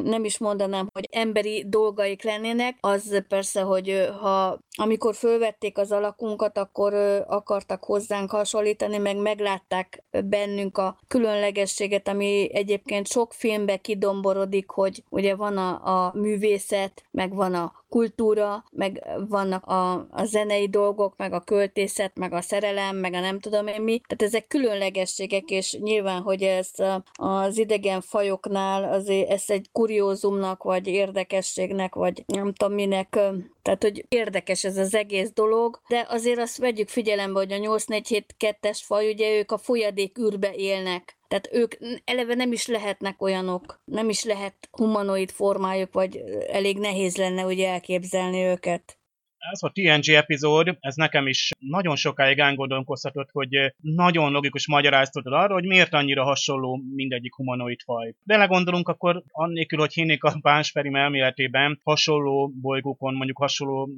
nem 0.04 0.24
is 0.24 0.38
mondanám, 0.38 0.88
hogy 0.92 1.08
emberi 1.12 1.64
dolgaik 1.68 2.22
lennének, 2.22 2.76
az 2.80 3.22
persze, 3.28 3.61
hogy 3.61 4.08
ha 4.20 4.58
amikor 4.76 5.14
fölvették 5.14 5.78
az 5.78 5.92
alakunkat, 5.92 6.58
akkor 6.58 6.94
akartak 7.26 7.84
hozzánk 7.84 8.30
hasonlítani, 8.30 8.98
meg 8.98 9.16
meglátták 9.16 10.04
bennünk 10.24 10.78
a 10.78 10.98
különlegességet, 11.08 12.08
ami 12.08 12.48
egyébként 12.52 13.06
sok 13.06 13.32
filmbe 13.32 13.76
kidomborodik, 13.76 14.70
hogy 14.70 15.02
ugye 15.08 15.34
van 15.34 15.56
a, 15.56 16.06
a 16.06 16.12
művészet, 16.14 17.04
meg 17.11 17.34
van 17.34 17.54
a 17.54 17.72
kultúra, 17.88 18.64
meg 18.70 19.07
vannak 19.29 19.66
a, 19.66 19.92
a 20.11 20.24
zenei 20.24 20.68
dolgok, 20.68 21.14
meg 21.16 21.33
a 21.33 21.40
költészet, 21.40 22.16
meg 22.16 22.33
a 22.33 22.40
szerelem, 22.40 22.96
meg 22.96 23.14
a 23.14 23.20
nem 23.20 23.40
tudom 23.40 23.66
én 23.66 23.83
mi. 23.83 24.01
Tehát 24.07 24.35
ezek 24.35 24.46
különlegességek, 24.46 25.51
és 25.51 25.72
nyilván, 25.81 26.22
hogy 26.22 26.42
ez 26.42 26.70
az 27.12 27.59
idegen 27.59 28.01
fajoknál 28.01 28.92
azért 28.92 29.31
ezt 29.31 29.51
egy 29.51 29.68
kuriózumnak, 29.72 30.62
vagy 30.62 30.87
érdekességnek, 30.87 31.94
vagy 31.94 32.24
nem 32.27 32.53
tudom 32.53 32.74
minek 32.74 33.18
tehát, 33.68 33.83
hogy 33.83 34.05
érdekes 34.09 34.64
ez 34.64 34.77
az 34.77 34.94
egész 34.94 35.31
dolog, 35.33 35.81
de 35.88 36.07
azért 36.09 36.38
azt 36.38 36.57
vegyük 36.57 36.88
figyelembe, 36.88 37.38
hogy 37.38 37.53
a 37.53 37.57
8472-es 37.57 38.79
faj, 38.83 39.12
ugye 39.12 39.38
ők 39.38 39.53
a 39.53 39.59
folyadék 39.59 40.18
űrbe 40.18 40.55
élnek. 40.55 41.17
Tehát 41.29 41.49
ők 41.53 41.75
eleve 42.05 42.35
nem 42.35 42.53
is 42.53 42.67
lehetnek 42.67 43.23
olyanok, 43.23 43.81
nem 43.85 44.09
is 44.09 44.25
lehet 44.25 44.69
humanoid 44.71 45.31
formájuk, 45.31 45.93
vagy 45.93 46.17
elég 46.51 46.79
nehéz 46.79 47.17
lenne 47.17 47.45
ugye 47.45 47.69
elképzelni 47.69 48.43
őket 48.43 48.97
ez 49.50 49.62
a 49.62 49.70
TNG 49.72 50.14
epizód, 50.14 50.76
ez 50.80 50.94
nekem 50.94 51.26
is 51.26 51.50
nagyon 51.58 51.96
sokáig 51.96 52.38
elgondolkoztatott, 52.38 53.28
hogy 53.30 53.74
nagyon 53.80 54.32
logikus 54.32 54.66
magyarázatot 54.68 55.32
arra, 55.32 55.54
hogy 55.54 55.66
miért 55.66 55.94
annyira 55.94 56.24
hasonló 56.24 56.82
mindegyik 56.94 57.34
humanoid 57.34 57.80
faj. 57.80 58.14
Belegondolunk, 58.22 58.88
akkor 58.88 59.22
annélkül, 59.30 59.78
hogy 59.78 59.92
hinnék 59.92 60.24
a 60.24 60.37
Pánsperim 60.40 60.96
elméletében 60.96 61.80
hasonló 61.84 62.52
bolygókon, 62.61 63.14
mondjuk 63.14 63.38
hasonló 63.38 63.88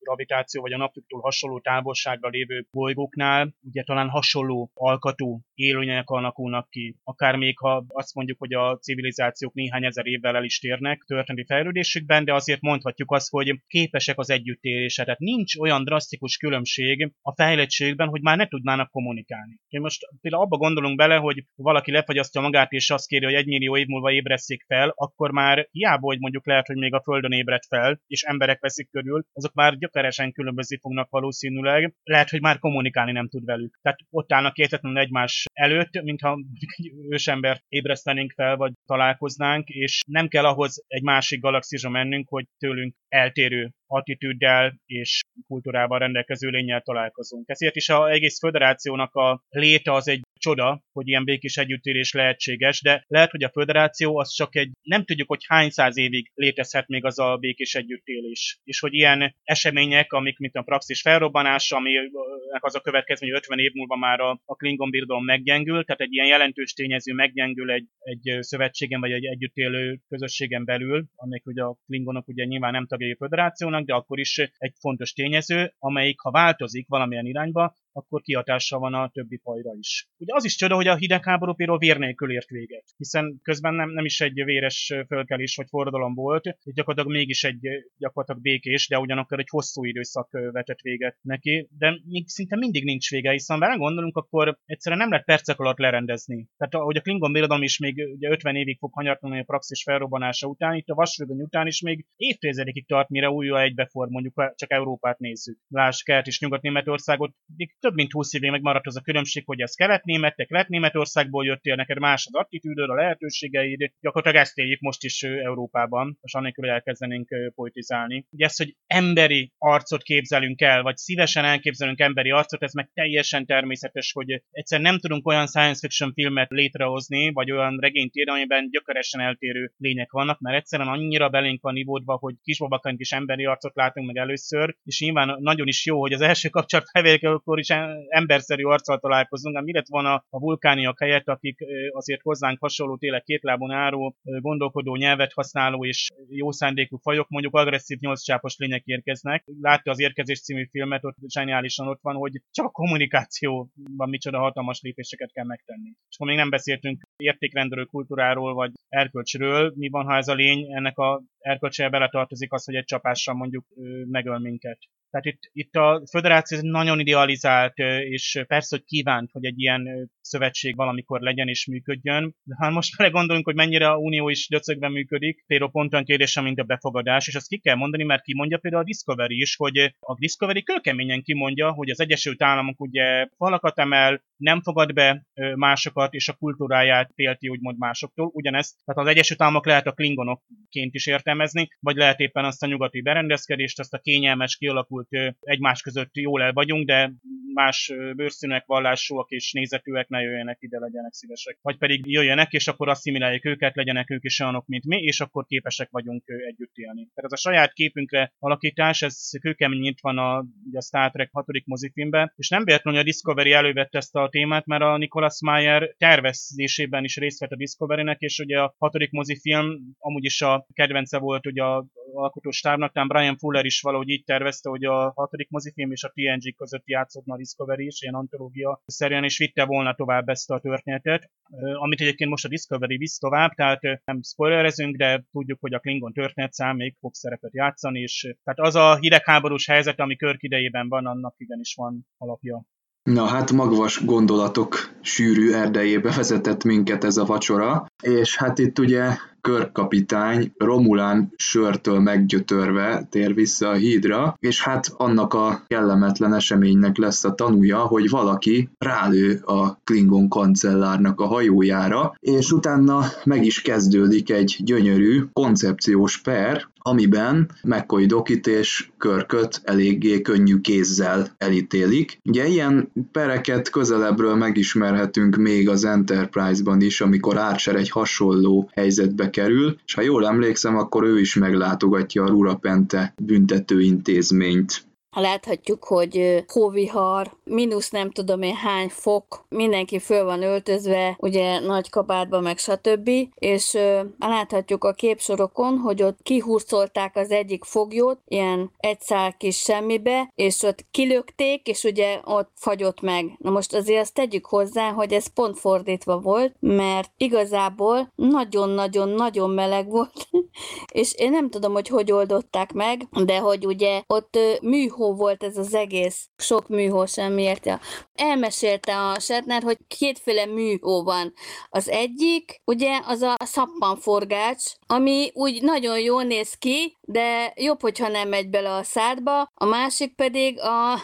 gravitáció, 0.00 0.62
vagy 0.62 0.72
a 0.72 0.76
napjuktól 0.76 1.20
hasonló 1.20 1.60
távolsággal 1.60 2.30
lévő 2.30 2.66
bolygóknál, 2.70 3.54
ugye 3.62 3.82
talán 3.82 4.08
hasonló 4.08 4.70
alkatú 4.74 5.40
élőnyek 5.54 6.10
alakulnak 6.10 6.70
ki. 6.70 6.96
Akár 7.04 7.36
még 7.36 7.58
ha 7.58 7.84
azt 7.88 8.14
mondjuk, 8.14 8.38
hogy 8.38 8.52
a 8.52 8.78
civilizációk 8.78 9.54
néhány 9.54 9.84
ezer 9.84 10.06
évvel 10.06 10.36
el 10.36 10.44
is 10.44 10.58
térnek 10.58 11.04
történeti 11.06 11.44
fejlődésükben, 11.46 12.24
de 12.24 12.34
azért 12.34 12.60
mondhatjuk 12.60 13.12
azt, 13.12 13.30
hogy 13.30 13.60
képesek 13.66 14.18
az 14.18 14.30
együttélés 14.30 14.89
fejlődése. 14.90 15.04
Tehát 15.04 15.18
nincs 15.18 15.56
olyan 15.56 15.84
drasztikus 15.84 16.36
különbség 16.36 17.12
a 17.22 17.34
fejlettségben, 17.34 18.08
hogy 18.08 18.20
már 18.22 18.36
ne 18.36 18.46
tudnának 18.46 18.90
kommunikálni. 18.90 19.58
Én 19.68 19.80
most 19.80 20.08
például 20.20 20.42
abba 20.42 20.56
gondolunk 20.56 20.96
bele, 20.96 21.16
hogy 21.16 21.44
valaki 21.54 21.90
lefagyasztja 21.90 22.40
magát, 22.40 22.72
és 22.72 22.90
azt 22.90 23.06
kéri, 23.06 23.24
hogy 23.24 23.34
egy 23.34 23.46
millió 23.46 23.76
év 23.76 23.86
múlva 23.86 24.12
ébresszék 24.12 24.64
fel, 24.66 24.92
akkor 24.94 25.30
már 25.30 25.68
hiába, 25.70 26.06
hogy 26.06 26.18
mondjuk 26.18 26.46
lehet, 26.46 26.66
hogy 26.66 26.76
még 26.76 26.94
a 26.94 27.02
Földön 27.02 27.32
ébred 27.32 27.62
fel, 27.68 28.00
és 28.06 28.22
emberek 28.22 28.60
veszik 28.60 28.90
körül, 28.90 29.24
azok 29.32 29.52
már 29.52 29.78
gyökeresen 29.78 30.32
különbözni 30.32 30.78
fognak 30.78 31.10
valószínűleg. 31.10 31.94
Lehet, 32.02 32.30
hogy 32.30 32.40
már 32.40 32.58
kommunikálni 32.58 33.12
nem 33.12 33.28
tud 33.28 33.44
velük. 33.44 33.78
Tehát 33.82 33.98
ott 34.10 34.32
állnak 34.32 34.56
értetlenül 34.58 34.98
egymás 34.98 35.44
előtt, 35.52 36.02
mintha 36.02 36.38
egy 36.76 36.92
ősembert 37.08 37.64
ébresztenénk 37.68 38.32
fel, 38.32 38.56
vagy 38.56 38.72
találkoznánk, 38.86 39.68
és 39.68 40.02
nem 40.06 40.28
kell 40.28 40.44
ahhoz 40.44 40.84
egy 40.86 41.02
másik 41.02 41.40
galaxisra 41.40 41.90
mennünk, 41.90 42.28
hogy 42.28 42.46
tőlünk 42.58 42.94
eltérő 43.08 43.72
attitűddel 43.90 44.80
és 44.86 45.20
kultúrával 45.46 45.98
rendelkező 45.98 46.48
lényel 46.48 46.80
találkozunk. 46.80 47.48
Ezért 47.48 47.76
is 47.76 47.88
az 47.88 48.10
egész 48.10 48.38
föderációnak 48.38 49.14
a 49.14 49.42
léte 49.48 49.92
az 49.92 50.08
egy 50.08 50.22
csoda, 50.40 50.84
hogy 50.92 51.08
ilyen 51.08 51.24
békés 51.24 51.56
együttélés 51.56 52.12
lehetséges, 52.12 52.82
de 52.82 53.04
lehet, 53.06 53.30
hogy 53.30 53.42
a 53.42 53.50
föderáció 53.50 54.18
az 54.18 54.32
csak 54.32 54.56
egy, 54.56 54.70
nem 54.82 55.04
tudjuk, 55.04 55.28
hogy 55.28 55.44
hány 55.46 55.70
száz 55.70 55.96
évig 55.96 56.30
létezhet 56.34 56.88
még 56.88 57.04
az 57.04 57.18
a 57.18 57.36
békés 57.36 57.74
együttélés. 57.74 58.60
És 58.64 58.80
hogy 58.80 58.94
ilyen 58.94 59.34
események, 59.44 60.12
amik, 60.12 60.38
mint 60.38 60.54
a 60.54 60.62
praxis 60.62 61.00
felrobbanása, 61.00 61.76
aminek 61.76 62.64
az 62.64 62.74
a 62.74 62.80
következmény, 62.80 63.30
hogy 63.30 63.38
50 63.38 63.58
év 63.58 63.72
múlva 63.72 63.96
már 63.96 64.20
a, 64.20 64.40
a 64.44 64.54
Klingon 64.54 64.90
birodalom 64.90 65.24
meggyengül, 65.24 65.84
tehát 65.84 66.00
egy 66.00 66.12
ilyen 66.12 66.26
jelentős 66.26 66.72
tényező 66.72 67.12
meggyengül 67.12 67.70
egy, 67.70 67.86
egy 67.98 68.38
szövetségen 68.40 69.00
vagy 69.00 69.12
egy 69.12 69.24
együttélő 69.24 70.00
közösségen 70.08 70.64
belül, 70.64 71.04
amelyik 71.14 71.46
ugye 71.46 71.62
a 71.62 71.76
Klingonok 71.86 72.28
ugye 72.28 72.44
nyilván 72.44 72.72
nem 72.72 72.86
tagjai 72.86 73.10
a 73.10 73.16
föderációnak, 73.16 73.84
de 73.84 73.94
akkor 73.94 74.18
is 74.18 74.38
egy 74.38 74.72
fontos 74.80 75.12
tényező, 75.12 75.74
amelyik 75.78 76.20
ha 76.20 76.30
változik 76.30 76.88
valamilyen 76.88 77.26
irányba, 77.26 77.74
akkor 77.92 78.20
kihatással 78.20 78.78
van 78.78 78.94
a 78.94 79.10
többi 79.12 79.40
fajra 79.42 79.70
is. 79.78 80.08
Ugye 80.16 80.34
az 80.34 80.44
is 80.44 80.54
csoda, 80.56 80.74
hogy 80.74 80.86
a 80.86 80.96
hidegháború 80.96 81.54
például 81.54 81.78
vér 81.78 81.98
nélkül 81.98 82.32
ért 82.32 82.48
véget, 82.48 82.84
hiszen 82.96 83.40
közben 83.42 83.74
nem, 83.74 83.90
nem 83.90 84.04
is 84.04 84.20
egy 84.20 84.44
véres 84.44 84.94
fölkelés 85.06 85.56
vagy 85.56 85.66
forradalom 85.68 86.14
volt, 86.14 86.56
gyakorlatilag 86.64 87.16
mégis 87.16 87.44
egy 87.44 87.68
gyakorlatilag 87.98 88.42
békés, 88.42 88.88
de 88.88 88.98
ugyanakkor 88.98 89.38
egy 89.38 89.48
hosszú 89.50 89.84
időszak 89.84 90.30
vetett 90.30 90.80
véget 90.80 91.16
neki, 91.20 91.68
de 91.78 92.00
még 92.04 92.28
szinte 92.28 92.56
mindig 92.56 92.84
nincs 92.84 93.10
vége, 93.10 93.30
hiszen 93.30 93.60
ha 93.60 93.76
gondolunk, 93.76 94.16
akkor 94.16 94.58
egyszerűen 94.64 95.00
nem 95.00 95.10
lehet 95.10 95.24
percek 95.24 95.58
alatt 95.58 95.78
lerendezni. 95.78 96.48
Tehát 96.56 96.74
ahogy 96.74 96.96
a 96.96 97.00
Klingon 97.00 97.32
birodalom 97.32 97.62
is 97.62 97.78
még 97.78 98.08
ugye 98.14 98.30
50 98.30 98.56
évig 98.56 98.78
fog 98.78 98.92
hanyartani 98.92 99.38
a 99.38 99.44
praxis 99.44 99.82
felrobbanása 99.82 100.46
után, 100.46 100.74
itt 100.74 100.88
a 100.88 100.94
vasfüggöny 100.94 101.40
után 101.40 101.66
is 101.66 101.80
még 101.80 102.06
évtizedekig 102.16 102.86
tart, 102.86 103.08
mire 103.08 103.30
újra 103.30 103.60
egybeform, 103.60 104.12
mondjuk 104.12 104.52
csak 104.54 104.72
Európát 104.72 105.18
nézzük. 105.18 105.58
Láss 105.68 106.02
Kelt 106.02 106.26
is 106.26 106.40
Nyugat-Németországot, 106.40 107.34
több 107.80 107.94
mint 107.94 108.12
20 108.12 108.34
évig 108.34 108.50
megmaradt 108.50 108.86
az 108.86 108.96
a 108.96 109.00
különbség, 109.00 109.42
hogy 109.46 109.60
ez 109.60 109.74
kelet-németek, 109.74 110.50
lett-németországból 110.50 111.44
jöttél, 111.44 111.74
neked 111.74 111.98
más 111.98 112.26
az 112.26 112.34
attitűdöd, 112.34 112.90
a 112.90 112.94
lehetőségeid, 112.94 113.92
gyakorlatilag 114.00 114.44
ezt 114.44 114.58
éljük 114.58 114.80
most 114.80 115.04
is 115.04 115.22
Európában, 115.22 116.18
és 116.22 116.34
annélkül, 116.34 116.68
elkezdenénk 116.70 117.28
politizálni. 117.54 118.26
Ugye 118.30 118.44
ez, 118.44 118.56
hogy 118.56 118.76
emberi 118.86 119.52
arcot 119.58 120.02
képzelünk 120.02 120.60
el, 120.60 120.82
vagy 120.82 120.96
szívesen 120.96 121.44
elképzelünk 121.44 122.00
emberi 122.00 122.30
arcot, 122.30 122.62
ez 122.62 122.72
meg 122.72 122.90
teljesen 122.94 123.46
természetes, 123.46 124.12
hogy 124.12 124.42
egyszer 124.50 124.80
nem 124.80 124.98
tudunk 124.98 125.26
olyan 125.26 125.46
science 125.46 125.78
fiction 125.80 126.12
filmet 126.12 126.50
létrehozni, 126.50 127.32
vagy 127.32 127.50
olyan 127.50 127.76
regényt 127.80 128.16
írni, 128.16 128.32
amiben 128.32 128.70
gyökeresen 128.70 129.20
eltérő 129.20 129.72
lények 129.76 130.10
vannak, 130.10 130.40
mert 130.40 130.56
egyszerűen 130.56 130.88
annyira 130.88 131.28
belénk 131.28 131.62
van 131.62 131.72
nívódva, 131.72 132.16
hogy 132.16 132.34
kisbabaként 132.42 133.00
is 133.00 133.12
emberi 133.12 133.44
arcot 133.44 133.74
látunk 133.74 134.06
meg 134.06 134.16
először, 134.16 134.76
és 134.84 135.00
nyilván 135.00 135.36
nagyon 135.40 135.66
is 135.66 135.86
jó, 135.86 136.00
hogy 136.00 136.12
az 136.12 136.20
első 136.20 136.48
kapcsolat 136.48 136.88
akkor 137.20 137.58
is 137.58 137.69
emberszerű 138.08 138.62
arccal 138.62 138.98
találkozunk, 138.98 139.60
mi 139.64 139.72
lett 139.72 139.88
volna 139.88 140.14
a 140.14 140.38
vulkániak 140.38 140.98
helyett, 140.98 141.28
akik 141.28 141.58
azért 141.90 142.22
hozzánk 142.22 142.58
hasonló 142.60 142.96
tényleg 142.96 143.22
két 143.22 143.42
lábon 143.42 143.70
álló, 143.70 144.16
gondolkodó 144.22 144.96
nyelvet 144.96 145.32
használó 145.32 145.84
és 145.84 146.08
jó 146.28 146.50
szándékú 146.50 146.96
fajok, 146.96 147.28
mondjuk 147.28 147.54
agresszív 147.54 147.98
nyolcsápos 147.98 148.56
lények 148.56 148.82
érkeznek. 148.84 149.44
Látta 149.60 149.90
az 149.90 150.00
Érkezés 150.00 150.40
című 150.40 150.66
filmet, 150.70 151.04
ott 151.04 151.16
zseniálisan 151.26 151.88
ott 151.88 152.00
van, 152.02 152.14
hogy 152.14 152.42
csak 152.50 152.66
a 152.66 152.70
kommunikációban 152.70 154.08
micsoda 154.08 154.38
hatalmas 154.38 154.80
lépéseket 154.80 155.32
kell 155.32 155.44
megtenni. 155.44 155.88
És 156.08 156.14
akkor 156.14 156.26
még 156.26 156.36
nem 156.36 156.50
beszéltünk 156.50 157.02
értékrendről, 157.16 157.86
kultúráról 157.86 158.54
vagy 158.54 158.72
erkölcsről. 158.88 159.72
Mi 159.76 159.88
van, 159.88 160.04
ha 160.04 160.16
ez 160.16 160.28
a 160.28 160.34
lény, 160.34 160.74
ennek 160.74 160.98
a 160.98 161.22
erkölcsel 161.38 161.90
beletartozik 161.90 162.52
az, 162.52 162.64
hogy 162.64 162.74
egy 162.74 162.84
csapással 162.84 163.34
mondjuk 163.34 163.64
megöl 164.06 164.38
minket. 164.38 164.78
Tehát 165.10 165.26
itt, 165.26 165.50
itt 165.52 165.74
a 165.74 166.02
föderáció 166.10 166.58
nagyon 166.62 167.00
idealizált, 167.00 167.78
és 168.08 168.44
persze, 168.46 168.76
hogy 168.76 168.84
kívánt, 168.84 169.30
hogy 169.32 169.44
egy 169.44 169.58
ilyen 169.60 170.10
szövetség 170.30 170.76
valamikor 170.76 171.20
legyen 171.20 171.48
és 171.48 171.66
működjön. 171.66 172.34
De 172.42 172.54
ha 172.58 172.70
most 172.70 172.94
vele 172.96 173.10
gondolunk, 173.10 173.44
hogy 173.44 173.54
mennyire 173.54 173.88
a 173.88 173.96
Unió 173.96 174.28
is 174.28 174.48
döcögben 174.48 174.92
működik, 174.92 175.44
például 175.46 175.70
pont 175.70 175.92
olyan 175.92 176.04
kérdésem, 176.04 176.44
mint 176.44 176.58
a 176.58 176.64
befogadás, 176.64 177.28
és 177.28 177.34
azt 177.34 177.48
ki 177.48 177.58
kell 177.58 177.74
mondani, 177.74 178.04
mert 178.04 178.22
kimondja 178.22 178.58
például 178.58 178.82
a 178.82 178.86
Discovery 178.86 179.40
is, 179.40 179.56
hogy 179.56 179.78
a 180.00 180.14
Discovery 180.18 180.62
kőkeményen 180.62 181.22
kimondja, 181.22 181.72
hogy 181.72 181.90
az 181.90 182.00
Egyesült 182.00 182.42
Államok 182.42 182.80
ugye 182.80 183.28
falakat 183.36 183.78
emel, 183.78 184.22
nem 184.36 184.62
fogad 184.62 184.92
be 184.92 185.26
másokat, 185.54 186.14
és 186.14 186.28
a 186.28 186.32
kultúráját 186.32 187.10
félti 187.14 187.48
úgymond 187.48 187.78
másoktól. 187.78 188.30
Ugyanezt, 188.32 188.76
tehát 188.84 189.00
az 189.02 189.08
Egyesült 189.08 189.42
Államok 189.42 189.66
lehet 189.66 189.86
a 189.86 189.92
klingonokként 189.92 190.94
is 190.94 191.06
értelmezni, 191.06 191.68
vagy 191.80 191.96
lehet 191.96 192.18
éppen 192.20 192.44
azt 192.44 192.62
a 192.62 192.66
nyugati 192.66 193.00
berendezkedést, 193.00 193.78
azt 193.78 193.94
a 193.94 193.98
kényelmes, 193.98 194.56
kialakult 194.56 195.08
egymás 195.40 195.82
között 195.82 196.16
jól 196.16 196.42
el 196.42 196.52
vagyunk, 196.52 196.86
de 196.86 197.12
más 197.54 197.92
bőrszínek, 198.16 198.66
vallásúak 198.66 199.30
és 199.30 199.52
nézetűek 199.52 200.08
ne 200.20 200.26
jöjjenek 200.26 200.58
ide, 200.60 200.78
legyenek 200.78 201.12
szívesek. 201.12 201.58
Vagy 201.62 201.76
pedig 201.76 202.06
jöjjenek, 202.06 202.52
és 202.52 202.68
akkor 202.68 202.88
asszimiláljuk 202.88 203.44
őket, 203.44 203.76
legyenek 203.76 204.10
ők 204.10 204.24
is 204.24 204.40
olyanok, 204.40 204.66
mint 204.66 204.84
mi, 204.84 204.96
és 204.96 205.20
akkor 205.20 205.44
képesek 205.44 205.90
vagyunk 205.90 206.22
együtt 206.26 206.76
élni. 206.76 207.08
Tehát 207.14 207.32
ez 207.32 207.32
a 207.32 207.36
saját 207.36 207.72
képünkre 207.72 208.32
alakítás, 208.38 209.02
ez 209.02 209.30
kőkemény 209.40 209.84
itt 209.84 210.00
van 210.00 210.18
a, 210.18 210.36
a 210.72 210.82
Star 210.82 211.10
Trek 211.10 211.30
6. 211.32 211.46
mozifilmben, 211.64 212.32
és 212.36 212.48
nem 212.48 212.64
véletlenül, 212.64 213.00
a 213.00 213.04
Discovery 213.04 213.52
elővette 213.52 213.98
ezt 213.98 214.14
a 214.16 214.28
témát, 214.28 214.66
mert 214.66 214.82
a 214.82 214.96
Nicholas 214.96 215.40
Meyer 215.40 215.94
tervezésében 215.98 217.04
is 217.04 217.16
részt 217.16 217.40
vett 217.40 217.50
a 217.50 217.56
Discovery-nek, 217.56 218.20
és 218.20 218.38
ugye 218.38 218.58
a 218.58 218.74
6. 218.78 219.10
mozifilm 219.10 219.96
amúgy 219.98 220.24
is 220.24 220.42
a 220.42 220.66
kedvence 220.72 221.18
volt 221.18 221.46
ugye 221.46 221.62
a 221.62 221.86
alkotóstábnak, 222.14 222.92
tehát 222.92 223.08
Brian 223.08 223.36
Fuller 223.36 223.64
is 223.64 223.80
valahogy 223.80 224.08
így 224.08 224.24
tervezte, 224.24 224.68
hogy 224.68 224.84
a 224.84 225.12
6. 225.14 225.30
mozifilm 225.48 225.90
és 225.90 226.04
a 226.04 226.12
TNG 226.14 226.54
között 226.56 226.86
játszódna 226.86 227.34
a 227.34 227.36
Discovery 227.36 227.86
is, 227.86 228.02
ilyen 228.02 228.14
antológia 228.14 228.82
szerűen, 228.86 229.24
és 229.24 229.38
vitte 229.38 229.64
volna 229.64 229.94
tovább 229.94 230.28
ezt 230.28 230.50
a 230.50 230.60
történetet, 230.60 231.30
amit 231.74 232.00
egyébként 232.00 232.30
most 232.30 232.44
a 232.44 232.48
Discovery 232.48 232.96
visz 232.96 233.18
tovább, 233.18 233.52
tehát 233.52 233.80
nem 234.04 234.22
spoilerezünk, 234.22 234.96
de 234.96 235.24
tudjuk, 235.30 235.60
hogy 235.60 235.74
a 235.74 235.78
Klingon 235.78 236.12
történetszám 236.12 236.76
még 236.76 236.96
fog 237.00 237.14
szerepet 237.14 237.54
játszani, 237.54 238.00
és 238.00 238.34
tehát 238.44 238.60
az 238.60 238.74
a 238.74 238.96
hidegháborús 238.96 239.66
helyzet, 239.66 240.00
ami 240.00 240.16
Körk 240.16 240.42
idejében 240.42 240.88
van, 240.88 241.06
annak 241.06 241.34
igenis 241.38 241.74
van 241.74 242.06
alapja. 242.16 242.64
Na 243.02 243.24
hát 243.24 243.52
magvas 243.52 244.04
gondolatok 244.04 244.90
sűrű 245.00 245.52
erdejébe 245.52 246.12
vezetett 246.16 246.64
minket 246.64 247.04
ez 247.04 247.16
a 247.16 247.24
vacsora, 247.24 247.86
és 248.02 248.36
hát 248.36 248.58
itt 248.58 248.78
ugye 248.78 249.16
körkapitány 249.40 250.52
Romulán 250.58 251.32
sörtől 251.36 252.00
meggyötörve 252.00 253.06
tér 253.10 253.34
vissza 253.34 253.68
a 253.68 253.74
hídra, 253.74 254.36
és 254.38 254.62
hát 254.62 254.92
annak 254.96 255.34
a 255.34 255.64
kellemetlen 255.66 256.34
eseménynek 256.34 256.96
lesz 256.96 257.24
a 257.24 257.34
tanúja, 257.34 257.78
hogy 257.78 258.10
valaki 258.10 258.68
rálő 258.78 259.40
a 259.44 259.80
Klingon 259.84 260.28
kancellárnak 260.28 261.20
a 261.20 261.26
hajójára, 261.26 262.14
és 262.18 262.52
utána 262.52 263.04
meg 263.24 263.44
is 263.44 263.62
kezdődik 263.62 264.30
egy 264.30 264.56
gyönyörű 264.58 265.24
koncepciós 265.32 266.20
per, 266.20 266.68
amiben 266.82 267.50
McCoy 267.62 268.06
Dokit 268.06 268.46
és 268.46 268.88
Körköt 268.98 269.60
eléggé 269.64 270.20
könnyű 270.20 270.60
kézzel 270.60 271.34
elítélik. 271.38 272.20
Ugye 272.24 272.46
ilyen 272.46 272.92
pereket 273.12 273.70
közelebbről 273.70 274.34
megismerhetünk 274.34 275.36
még 275.36 275.68
az 275.68 275.84
Enterprise-ban 275.84 276.80
is, 276.80 277.00
amikor 277.00 277.36
Archer 277.36 277.76
egy 277.76 277.90
hasonló 277.90 278.70
helyzetbe 278.72 279.30
kerül, 279.30 279.76
és 279.86 279.94
ha 279.94 280.02
jól 280.02 280.26
emlékszem, 280.26 280.76
akkor 280.76 281.04
ő 281.04 281.20
is 281.20 281.34
meglátogatja 281.34 282.24
a 282.24 282.28
Rurapente 282.28 283.14
büntetőintézményt. 283.22 284.88
Láthatjuk, 285.12 285.84
hogy 285.84 286.44
hóvihar, 286.46 287.30
mínusz 287.44 287.90
nem 287.90 288.10
tudom 288.10 288.42
én 288.42 288.54
hány 288.54 288.88
fok, 288.88 289.44
mindenki 289.48 289.98
föl 289.98 290.24
van 290.24 290.42
öltözve, 290.42 291.16
ugye 291.18 291.60
nagy 291.60 291.90
kabátba, 291.90 292.40
meg 292.40 292.58
stb. 292.58 293.10
És 293.34 293.78
láthatjuk 294.18 294.84
a 294.84 294.92
képsorokon, 294.92 295.78
hogy 295.78 296.02
ott 296.02 296.18
kihurcolták 296.22 297.16
az 297.16 297.30
egyik 297.30 297.64
foglyot, 297.64 298.18
ilyen 298.28 298.70
egy 298.76 299.00
szál 299.00 299.36
kis 299.36 299.58
semmibe, 299.58 300.32
és 300.34 300.62
ott 300.62 300.84
kilökték, 300.90 301.66
és 301.66 301.84
ugye 301.84 302.20
ott 302.24 302.50
fagyott 302.54 303.00
meg. 303.00 303.36
Na 303.38 303.50
most 303.50 303.74
azért 303.74 304.00
azt 304.00 304.14
tegyük 304.14 304.46
hozzá, 304.46 304.90
hogy 304.90 305.12
ez 305.12 305.26
pont 305.26 305.58
fordítva 305.58 306.18
volt, 306.18 306.54
mert 306.60 307.10
igazából 307.16 308.12
nagyon-nagyon-nagyon 308.14 309.50
meleg 309.50 309.88
volt, 309.88 310.28
és 310.92 311.14
én 311.14 311.30
nem 311.30 311.50
tudom, 311.50 311.72
hogy 311.72 311.88
hogy 311.88 312.12
oldották 312.12 312.72
meg, 312.72 313.08
de 313.24 313.38
hogy 313.38 313.66
ugye 313.66 314.02
ott 314.06 314.38
műhold 314.62 314.98
műhó 315.00 315.14
volt 315.14 315.42
ez 315.42 315.56
az 315.56 315.74
egész, 315.74 316.28
sok 316.36 316.68
műhó 316.68 317.06
semmiért. 317.06 317.80
Elmesélte 318.14 318.96
a 318.98 319.18
Shatner, 319.18 319.62
hogy 319.62 319.78
kétféle 319.86 320.46
műhó 320.46 321.02
van. 321.02 321.32
Az 321.68 321.88
egyik, 321.88 322.60
ugye, 322.64 323.00
az 323.06 323.22
a 323.22 323.34
szappanforgács, 323.44 324.64
ami 324.86 325.30
úgy 325.34 325.62
nagyon 325.62 326.00
jól 326.00 326.22
néz 326.22 326.54
ki, 326.54 326.98
de 327.10 327.52
jobb, 327.56 327.80
hogyha 327.80 328.08
nem 328.08 328.28
megy 328.28 328.48
bele 328.48 328.74
a 328.74 328.82
szádba. 328.82 329.50
A 329.54 329.64
másik 329.64 330.14
pedig 330.14 330.60
a 330.60 331.00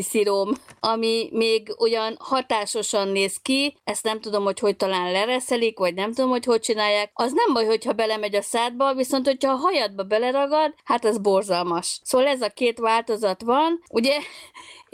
szirom, 0.00 0.52
ami 0.80 1.28
még 1.32 1.74
olyan 1.78 2.16
hatásosan 2.18 3.08
néz 3.08 3.36
ki, 3.36 3.76
ezt 3.84 4.04
nem 4.04 4.20
tudom, 4.20 4.44
hogy 4.44 4.58
hogy 4.58 4.76
talán 4.76 5.12
lereszelik, 5.12 5.78
vagy 5.78 5.94
nem 5.94 6.12
tudom, 6.12 6.30
hogy 6.30 6.44
hogy 6.44 6.60
csinálják. 6.60 7.10
Az 7.12 7.32
nem 7.32 7.52
baj, 7.52 7.64
hogyha 7.64 7.92
belemegy 7.92 8.34
a 8.34 8.42
szádba, 8.42 8.94
viszont 8.94 9.26
hogyha 9.26 9.52
a 9.52 9.56
hajadba 9.56 10.02
beleragad, 10.02 10.74
hát 10.84 11.04
ez 11.04 11.18
borzalmas. 11.18 12.00
Szóval 12.02 12.26
ez 12.26 12.42
a 12.42 12.48
két 12.48 12.78
változat 12.78 13.42
van, 13.42 13.82
ugye, 13.90 14.18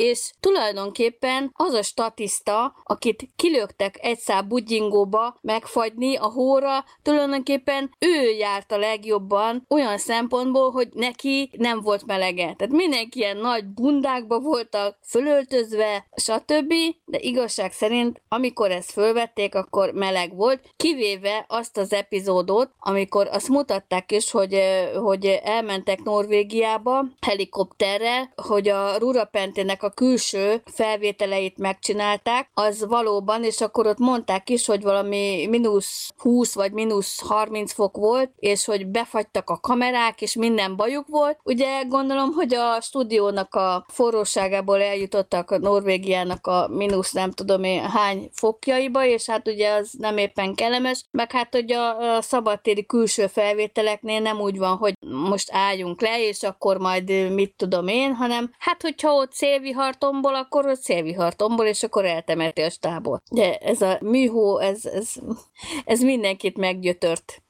és 0.00 0.30
tulajdonképpen 0.40 1.50
az 1.52 1.72
a 1.72 1.82
statiszta, 1.82 2.74
akit 2.82 3.28
kilöktek 3.36 3.98
egy 4.00 4.18
szál 4.18 4.42
bugyingóba 4.42 5.38
megfagyni 5.40 6.16
a 6.16 6.26
hóra, 6.26 6.84
tulajdonképpen 7.02 7.90
ő 7.98 8.30
járt 8.30 8.72
a 8.72 8.78
legjobban 8.78 9.64
olyan 9.68 9.98
szempontból, 10.40 10.70
hogy 10.70 10.88
neki 10.94 11.50
nem 11.56 11.80
volt 11.80 12.06
melege. 12.06 12.42
Tehát 12.42 12.68
mindenki 12.68 13.18
ilyen 13.18 13.36
nagy 13.36 13.66
bundákba 13.66 14.40
voltak, 14.40 14.98
fölöltözve, 15.06 16.06
stb. 16.16 16.72
De 17.04 17.18
igazság 17.20 17.72
szerint, 17.72 18.22
amikor 18.28 18.70
ezt 18.70 18.90
fölvették, 18.90 19.54
akkor 19.54 19.92
meleg 19.92 20.34
volt, 20.34 20.60
kivéve 20.76 21.44
azt 21.48 21.76
az 21.76 21.92
epizódot, 21.92 22.70
amikor 22.78 23.28
azt 23.30 23.48
mutatták 23.48 24.12
is, 24.12 24.30
hogy, 24.30 24.58
hogy 24.94 25.40
elmentek 25.44 26.02
Norvégiába 26.02 27.04
helikopterrel, 27.20 28.32
hogy 28.36 28.68
a 28.68 28.96
Rurapentének 28.98 29.82
a 29.82 29.90
külső 29.90 30.62
felvételeit 30.64 31.58
megcsinálták, 31.58 32.50
az 32.54 32.86
valóban, 32.86 33.44
és 33.44 33.60
akkor 33.60 33.86
ott 33.86 33.98
mondták 33.98 34.50
is, 34.50 34.66
hogy 34.66 34.82
valami 34.82 35.46
mínusz 35.50 36.10
20 36.16 36.54
vagy 36.54 36.72
mínusz 36.72 37.20
30 37.20 37.72
fok 37.72 37.96
volt, 37.96 38.30
és 38.36 38.64
hogy 38.64 38.86
befagytak 38.86 39.50
a 39.50 39.60
kamerák, 39.60 40.22
és 40.22 40.29
minden 40.34 40.76
bajuk 40.76 41.06
volt. 41.08 41.38
Ugye 41.44 41.82
gondolom, 41.82 42.32
hogy 42.32 42.54
a 42.54 42.80
stúdiónak 42.80 43.54
a 43.54 43.84
forróságából 43.88 44.82
eljutottak 44.82 45.50
a 45.50 45.58
Norvégiának 45.58 46.46
a 46.46 46.68
mínusz 46.68 47.12
nem 47.12 47.30
tudom 47.30 47.64
én 47.64 47.82
hány 47.82 48.30
fokjaiba, 48.32 49.04
és 49.04 49.26
hát 49.26 49.48
ugye 49.48 49.72
az 49.72 49.90
nem 49.98 50.16
éppen 50.16 50.54
kellemes, 50.54 51.04
meg 51.10 51.32
hát 51.32 51.54
hogy 51.54 51.72
a, 51.72 52.16
a 52.16 52.22
szabadtéri 52.22 52.86
külső 52.86 53.26
felvételeknél 53.26 54.20
nem 54.20 54.40
úgy 54.40 54.58
van, 54.58 54.76
hogy 54.76 54.94
most 55.06 55.48
álljunk 55.52 56.00
le, 56.00 56.26
és 56.26 56.42
akkor 56.42 56.78
majd 56.78 57.32
mit 57.32 57.54
tudom 57.56 57.88
én, 57.88 58.14
hanem 58.14 58.50
hát 58.58 58.82
hogyha 58.82 59.12
ott 59.12 59.32
szélvihar 59.32 59.58
szélvihar 59.80 59.98
tombol, 59.98 60.34
akkor 60.34 60.66
ott 60.66 60.80
szélvihar 60.80 61.34
tombol, 61.34 61.66
és 61.66 61.82
akkor 61.82 62.04
eltemeti 62.04 62.60
a 62.60 62.70
stábot. 62.70 63.22
De 63.30 63.56
ez 63.56 63.80
a 63.80 63.98
műhó, 64.00 64.58
ez, 64.58 64.84
ez, 64.84 65.12
ez 65.84 66.00
mindenkit 66.00 66.56
meggyötört. 66.56 67.42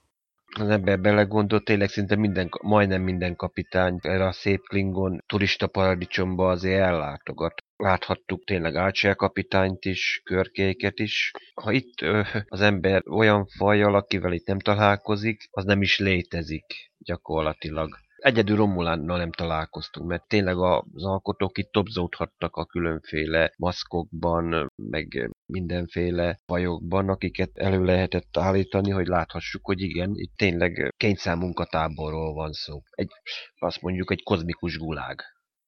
Az 0.59 0.69
ember 0.69 1.01
belegondolt, 1.01 1.65
tényleg 1.65 1.89
szinte 1.89 2.17
minden, 2.17 2.49
majdnem 2.63 3.03
minden 3.03 3.37
kapitány 3.37 3.99
erre 4.01 4.27
a 4.27 4.33
szép 4.33 4.61
Klingon 4.61 5.23
turista 5.27 5.67
paradicsomba 5.67 6.49
azért 6.49 6.81
ellátogat. 6.81 7.63
Láthattuk 7.77 8.45
tényleg 8.45 8.75
Archer 8.75 9.17
kapitányt 9.17 9.85
is, 9.85 10.21
körkéket 10.25 10.99
is. 10.99 11.31
Ha 11.55 11.73
itt 11.73 12.03
ö, 12.03 12.23
az 12.49 12.61
ember 12.61 13.03
olyan 13.09 13.47
fajjal, 13.47 13.95
akivel 13.95 14.33
itt 14.33 14.47
nem 14.47 14.59
találkozik, 14.59 15.49
az 15.51 15.65
nem 15.65 15.83
is 15.83 15.99
létezik 15.99 16.65
gyakorlatilag. 16.99 17.99
Egyedül 18.21 18.57
Romulánnal 18.57 19.19
nem 19.19 19.33
találkoztunk, 19.33 20.09
mert 20.09 20.29
tényleg 20.29 20.57
az 20.57 21.05
alkotók 21.05 21.59
itt 21.59 21.73
topzódhattak 21.73 22.57
a 22.57 22.65
különféle 22.65 23.53
maszkokban, 23.57 24.71
meg 24.77 25.31
mindenféle 25.47 26.39
fajokban, 26.47 27.09
akiket 27.09 27.51
elő 27.55 27.85
lehetett 27.85 28.37
állítani, 28.37 28.91
hogy 28.91 29.07
láthassuk, 29.07 29.67
hogy 29.67 29.81
igen, 29.81 30.11
itt 30.15 30.33
tényleg 30.37 30.95
kényszermunkatáborról 30.97 32.35
van 32.35 32.53
szó. 32.53 32.83
Egy, 32.91 33.11
azt 33.59 33.81
mondjuk 33.81 34.11
egy 34.11 34.23
kozmikus 34.23 34.79
gulág. 34.79 35.23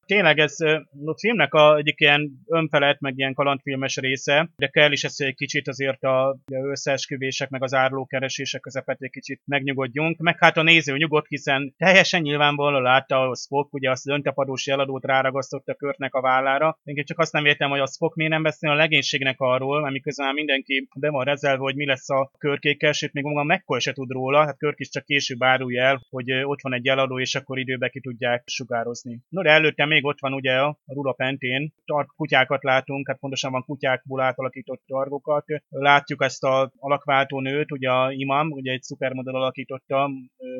Tényleg 0.06 0.38
ez 0.38 0.56
a 1.04 1.18
filmnek 1.18 1.54
a 1.54 1.76
egyik 1.76 2.00
ilyen 2.00 2.30
önfelett, 2.46 3.00
meg 3.00 3.18
ilyen 3.18 3.34
kalandfilmes 3.34 3.96
része, 3.96 4.50
de 4.56 4.66
kell 4.66 4.92
is 4.92 5.04
ezt 5.04 5.20
egy 5.20 5.34
kicsit 5.34 5.68
azért 5.68 6.02
a 6.02 6.36
összeesküvések, 6.46 7.48
meg 7.48 7.62
az 7.62 7.74
árlókeresések 7.74 8.60
közepet 8.60 9.00
egy 9.00 9.10
kicsit 9.10 9.40
megnyugodjunk, 9.44 10.18
meg 10.18 10.38
hát 10.38 10.56
a 10.56 10.62
néző 10.62 10.96
nyugodt, 10.96 11.28
hiszen 11.28 11.74
teljesen 11.78 12.20
nyilvánvalóan 12.20 12.82
látta 12.82 13.28
a 13.28 13.34
Spock, 13.34 13.74
ugye 13.74 13.90
azt 13.90 14.08
öntapadós 14.08 14.66
jeladót 14.66 15.04
ráragasztott 15.04 15.68
a 15.68 15.74
körtnek 15.74 16.14
a 16.14 16.20
vállára. 16.20 16.78
Én 16.84 17.04
csak 17.04 17.18
azt 17.18 17.32
nem 17.32 17.44
értem, 17.44 17.70
hogy 17.70 17.80
a 17.80 17.86
Spock 17.86 18.14
miért 18.14 18.32
nem 18.32 18.42
beszél 18.42 18.70
a 18.70 18.74
legénységnek 18.74 19.40
arról, 19.40 19.84
amikor 19.84 20.12
már 20.16 20.34
mindenki 20.34 20.88
be 21.00 21.10
van 21.10 21.24
rezelve, 21.24 21.62
hogy 21.62 21.76
mi 21.76 21.86
lesz 21.86 22.10
a 22.10 22.30
körkékkel, 22.38 22.92
sőt 22.92 23.12
még 23.12 23.24
maga 23.24 23.44
McCoy 23.44 23.80
se 23.80 23.92
tud 23.92 24.10
róla, 24.10 24.44
hát 24.44 24.58
Körk 24.58 24.80
is 24.80 24.88
csak 24.88 25.04
később 25.04 25.42
árulja 25.42 25.82
el, 25.82 26.00
hogy 26.10 26.32
ott 26.32 26.62
van 26.62 26.74
egy 26.74 26.84
jeladó, 26.84 27.20
és 27.20 27.34
akkor 27.34 27.58
időbe 27.58 27.88
ki 27.88 28.00
tudják 28.00 28.42
sugározni. 28.46 29.20
No, 29.28 29.42
de 29.42 29.50
előtte 29.50 29.86
még 29.86 30.01
ott 30.04 30.20
van 30.20 30.32
ugye 30.32 30.52
a 30.52 30.78
Rula 30.86 31.12
Pentén, 31.12 31.72
tart 31.84 32.08
kutyákat 32.16 32.62
látunk, 32.62 33.08
hát 33.08 33.18
pontosan 33.18 33.52
van 33.52 33.64
kutyákból 33.64 34.20
átalakított 34.20 34.82
targokat. 34.86 35.44
Látjuk 35.68 36.22
ezt 36.22 36.44
a 36.44 36.72
alakváltó 36.78 37.40
nőt, 37.40 37.72
ugye 37.72 37.90
a 37.90 38.12
Imam, 38.12 38.50
ugye 38.50 38.72
egy 38.72 38.82
szupermodell 38.82 39.34
alakította, 39.34 40.10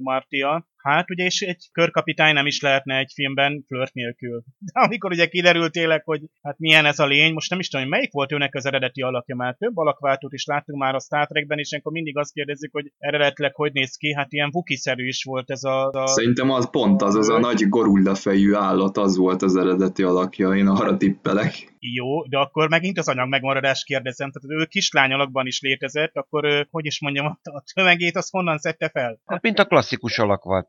Martia, 0.00 0.66
Hát 0.82 1.10
ugye, 1.10 1.24
és 1.24 1.40
egy 1.40 1.68
körkapitány 1.72 2.34
nem 2.34 2.46
is 2.46 2.60
lehetne 2.60 2.98
egy 2.98 3.12
filmben 3.14 3.64
flört 3.66 3.94
nélkül. 3.94 4.42
De 4.58 4.80
amikor 4.80 5.10
ugye 5.10 5.26
kiderült 5.26 5.72
tényleg, 5.72 6.02
hogy 6.04 6.20
hát 6.42 6.58
milyen 6.58 6.86
ez 6.86 6.98
a 6.98 7.06
lény, 7.06 7.32
most 7.32 7.50
nem 7.50 7.58
is 7.58 7.68
tudom, 7.68 7.86
hogy 7.86 7.94
melyik 7.94 8.12
volt 8.12 8.32
őnek 8.32 8.54
az 8.54 8.66
eredeti 8.66 9.02
alakja, 9.02 9.34
már 9.36 9.54
több 9.58 9.76
alakváltót 9.76 10.32
is 10.32 10.44
láttunk 10.44 10.78
már 10.78 10.94
a 10.94 11.00
Star 11.00 11.26
Trekben, 11.26 11.58
és 11.58 11.72
akkor 11.72 11.92
mindig 11.92 12.18
azt 12.18 12.32
kérdezzük, 12.32 12.72
hogy 12.72 12.92
eredetileg 12.98 13.54
hogy 13.54 13.72
néz 13.72 13.96
ki, 13.96 14.14
hát 14.14 14.32
ilyen 14.32 14.50
vukiszerű 14.50 15.06
is 15.06 15.24
volt 15.24 15.50
ez 15.50 15.62
a... 15.62 15.90
a... 15.90 16.06
Szerintem 16.06 16.50
az 16.50 16.70
pont 16.70 17.02
az, 17.02 17.14
az 17.14 17.28
a 17.28 17.38
nagy 17.38 17.68
gorulla 17.68 18.14
fejű 18.14 18.54
állat, 18.54 18.96
az 18.96 19.16
volt 19.16 19.42
az 19.42 19.56
eredeti 19.56 20.02
alakja, 20.02 20.54
én 20.54 20.66
arra 20.66 20.96
tippelek. 20.96 21.70
Jó, 21.78 22.26
de 22.26 22.38
akkor 22.38 22.68
megint 22.68 22.98
az 22.98 23.08
anyag 23.08 23.28
megmaradás 23.28 23.84
kérdezem, 23.84 24.30
tehát 24.30 24.60
ő 24.60 24.66
kislány 24.66 25.12
alakban 25.12 25.46
is 25.46 25.60
létezett, 25.60 26.14
akkor 26.14 26.66
hogy 26.70 26.86
is 26.86 27.00
mondjam, 27.00 27.26
a 27.26 27.62
tömegét 27.74 28.16
az 28.16 28.30
honnan 28.30 28.58
szedte 28.58 28.88
fel? 28.88 29.20
Hát 29.26 29.42
mint 29.42 29.58
a 29.58 29.64
klasszikus 29.64 30.18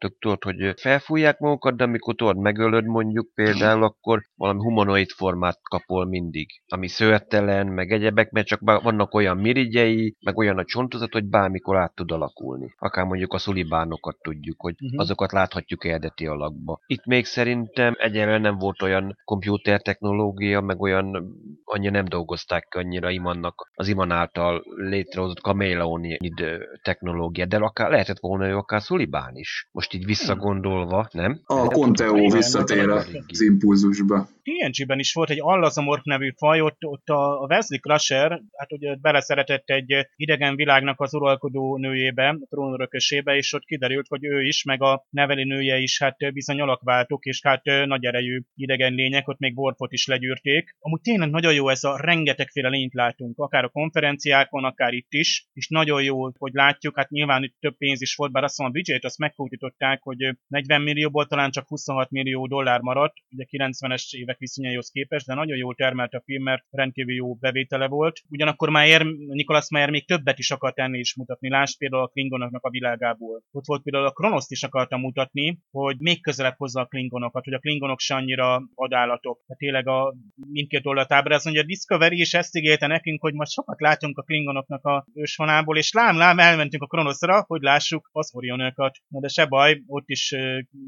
alakváltók, 0.03 0.19
tudod, 0.19 0.43
hogy 0.43 0.79
felfújják 0.79 1.39
magukat, 1.39 1.75
de 1.75 1.83
amikor 1.83 2.15
tudod 2.15 2.37
megölöd 2.37 2.85
mondjuk 2.85 3.33
például, 3.33 3.83
akkor 3.83 4.21
valami 4.35 4.59
humanoid 4.59 5.09
formát 5.09 5.59
kapol 5.61 6.05
mindig, 6.05 6.49
ami 6.67 6.87
szőttelen, 6.87 7.67
meg 7.67 7.91
egyebek, 7.91 8.31
mert 8.31 8.47
csak 8.47 8.59
vannak 8.61 9.13
olyan 9.13 9.37
mirigyei, 9.37 10.15
meg 10.19 10.37
olyan 10.37 10.57
a 10.57 10.65
csontozat, 10.65 11.13
hogy 11.13 11.25
bármikor 11.25 11.77
át 11.77 11.95
tud 11.95 12.11
alakulni. 12.11 12.73
Akár 12.77 13.05
mondjuk 13.05 13.33
a 13.33 13.37
szulibánokat 13.37 14.17
tudjuk, 14.21 14.61
hogy 14.61 14.75
uh-huh. 14.79 14.99
azokat 14.99 15.31
láthatjuk 15.31 15.85
eredeti 15.85 16.25
alakba. 16.25 16.79
Itt 16.85 17.05
még 17.05 17.25
szerintem 17.25 17.95
egyelőre 17.97 18.37
nem 18.37 18.57
volt 18.57 18.81
olyan 18.81 19.17
komputertechnológia, 19.23 20.61
meg 20.61 20.81
olyan 20.81 21.35
annyira 21.63 21.91
nem 21.91 22.05
dolgozták 22.05 22.67
annyira 22.75 23.09
Imannak, 23.09 23.71
az 23.73 23.87
Iman 23.87 24.11
által 24.11 24.63
létrehozott 24.75 25.41
kameleonid 25.41 26.43
technológia, 26.81 27.45
de 27.45 27.57
akár 27.57 27.89
lehetett 27.89 28.19
volna 28.19 28.47
ő 28.47 28.57
akár 28.57 28.81
Szulibán 28.81 29.35
is. 29.35 29.69
Most 29.71 29.92
így 29.93 30.05
visszagondolva, 30.05 31.07
nem? 31.11 31.39
A 31.45 31.67
Conteo 31.67 32.29
visszatér 32.29 32.89
az 32.89 33.41
impulzusba. 33.41 34.27
TNG-ben 34.43 34.99
is 34.99 35.13
volt 35.13 35.29
egy 35.29 35.41
Allazamorf 35.41 36.03
nevű 36.03 36.33
faj, 36.37 36.61
ott, 36.61 36.85
ott 36.85 37.09
a 37.09 37.45
Wesley 37.49 37.79
Crusher, 37.79 38.41
hát 38.57 38.71
ugye 38.71 38.95
beleszeretett 38.95 39.69
egy 39.69 40.07
idegen 40.15 40.55
világnak 40.55 40.99
az 41.01 41.13
uralkodó 41.13 41.77
nőjébe, 41.77 42.29
a 42.29 42.47
trónörökösébe, 42.49 43.35
és 43.35 43.53
ott 43.53 43.65
kiderült, 43.65 44.07
hogy 44.07 44.25
ő 44.25 44.41
is, 44.41 44.63
meg 44.63 44.81
a 44.81 45.05
neveli 45.09 45.43
nője 45.43 45.77
is 45.77 45.99
hát 45.99 46.33
bizony 46.33 46.61
alakváltók, 46.61 47.25
és 47.25 47.39
hát 47.43 47.63
nagy 47.63 48.05
erejű 48.05 48.41
idegen 48.55 48.93
lények, 48.93 49.27
ott 49.27 49.39
még 49.39 49.57
Worfot 49.57 49.91
is 49.91 50.07
legyűrték. 50.07 50.75
Amúgy 50.79 51.01
tényleg 51.01 51.29
nagyon 51.29 51.53
jó 51.53 51.69
ez 51.69 51.83
a 51.83 51.97
rengetegféle 52.01 52.69
lényt 52.69 52.93
látunk, 52.93 53.39
akár 53.39 53.63
a 53.63 53.69
konferenciákon, 53.69 54.63
akár 54.63 54.93
itt 54.93 55.13
is, 55.13 55.47
és 55.53 55.67
nagyon 55.67 56.03
jó, 56.03 56.31
hogy 56.37 56.53
látjuk, 56.53 56.95
hát 56.95 57.09
nyilván 57.09 57.43
itt 57.43 57.55
több 57.59 57.77
pénz 57.77 58.01
is 58.01 58.15
volt, 58.15 58.31
bár 58.31 58.43
azt 58.43 58.57
mondom, 58.57 58.75
a 58.75 58.79
budget 58.79 59.05
azt 59.05 59.17
megfutították, 59.17 60.01
hogy 60.01 60.37
40 60.47 60.81
millióból 60.81 61.25
talán 61.27 61.51
csak 61.51 61.67
26 61.67 62.09
millió 62.09 62.47
dollár 62.47 62.81
maradt, 62.81 63.13
ugye 63.31 63.45
90-es 63.49 64.13
évek 64.13 64.32
viszonyaihoz 64.37 64.89
képest, 64.89 65.25
de 65.25 65.33
nagyon 65.33 65.57
jól 65.57 65.75
termelt 65.75 66.13
a 66.13 66.21
film, 66.25 66.43
mert 66.43 66.63
rendkívül 66.69 67.15
jó 67.15 67.33
bevétele 67.33 67.87
volt. 67.87 68.19
Ugyanakkor 68.29 68.69
Mayer, 68.69 69.05
Nicholas 69.27 69.69
Mayer 69.69 69.89
még 69.89 70.05
többet 70.05 70.39
is 70.39 70.51
akart 70.51 70.79
enni 70.79 70.99
is 70.99 71.15
mutatni, 71.15 71.49
lásd 71.49 71.77
például 71.77 72.03
a 72.03 72.07
Klingonoknak 72.07 72.63
a 72.63 72.69
világából. 72.69 73.43
Ott 73.51 73.65
volt 73.65 73.83
például 73.83 74.05
a 74.05 74.11
Kronoszt 74.11 74.51
is 74.51 74.63
akarta 74.63 74.97
mutatni, 74.97 75.59
hogy 75.71 75.95
még 75.99 76.21
közelebb 76.21 76.55
hozza 76.57 76.81
a 76.81 76.85
Klingonokat, 76.85 77.43
hogy 77.43 77.53
a 77.53 77.59
Klingonok 77.59 77.99
se 77.99 78.15
annyira 78.15 78.61
vadállatok. 78.75 79.43
Tehát 79.47 79.61
tényleg 79.61 79.87
a 79.87 80.15
mindkét 80.51 80.85
oldalt 80.85 81.11
ábráz, 81.11 81.43
hogy 81.43 81.57
a 81.57 81.63
Discovery 81.63 82.19
is 82.19 82.33
ezt 82.33 82.57
ígérte 82.57 82.87
nekünk, 82.87 83.21
hogy 83.21 83.33
most 83.33 83.51
sokat 83.51 83.81
látunk 83.81 84.17
a 84.17 84.21
Klingonoknak 84.21 84.85
a 84.85 85.05
ősvonából, 85.13 85.77
és 85.77 85.91
lám, 85.91 86.17
lám, 86.17 86.39
elmentünk 86.39 86.83
a 86.83 86.87
Kronoszra, 86.87 87.43
hogy 87.47 87.61
lássuk 87.61 88.09
az 88.11 88.35
Orionokat. 88.35 88.97
Na 89.07 89.19
de 89.19 89.27
se 89.27 89.45
baj, 89.45 89.81
ott 89.87 90.09
is 90.09 90.35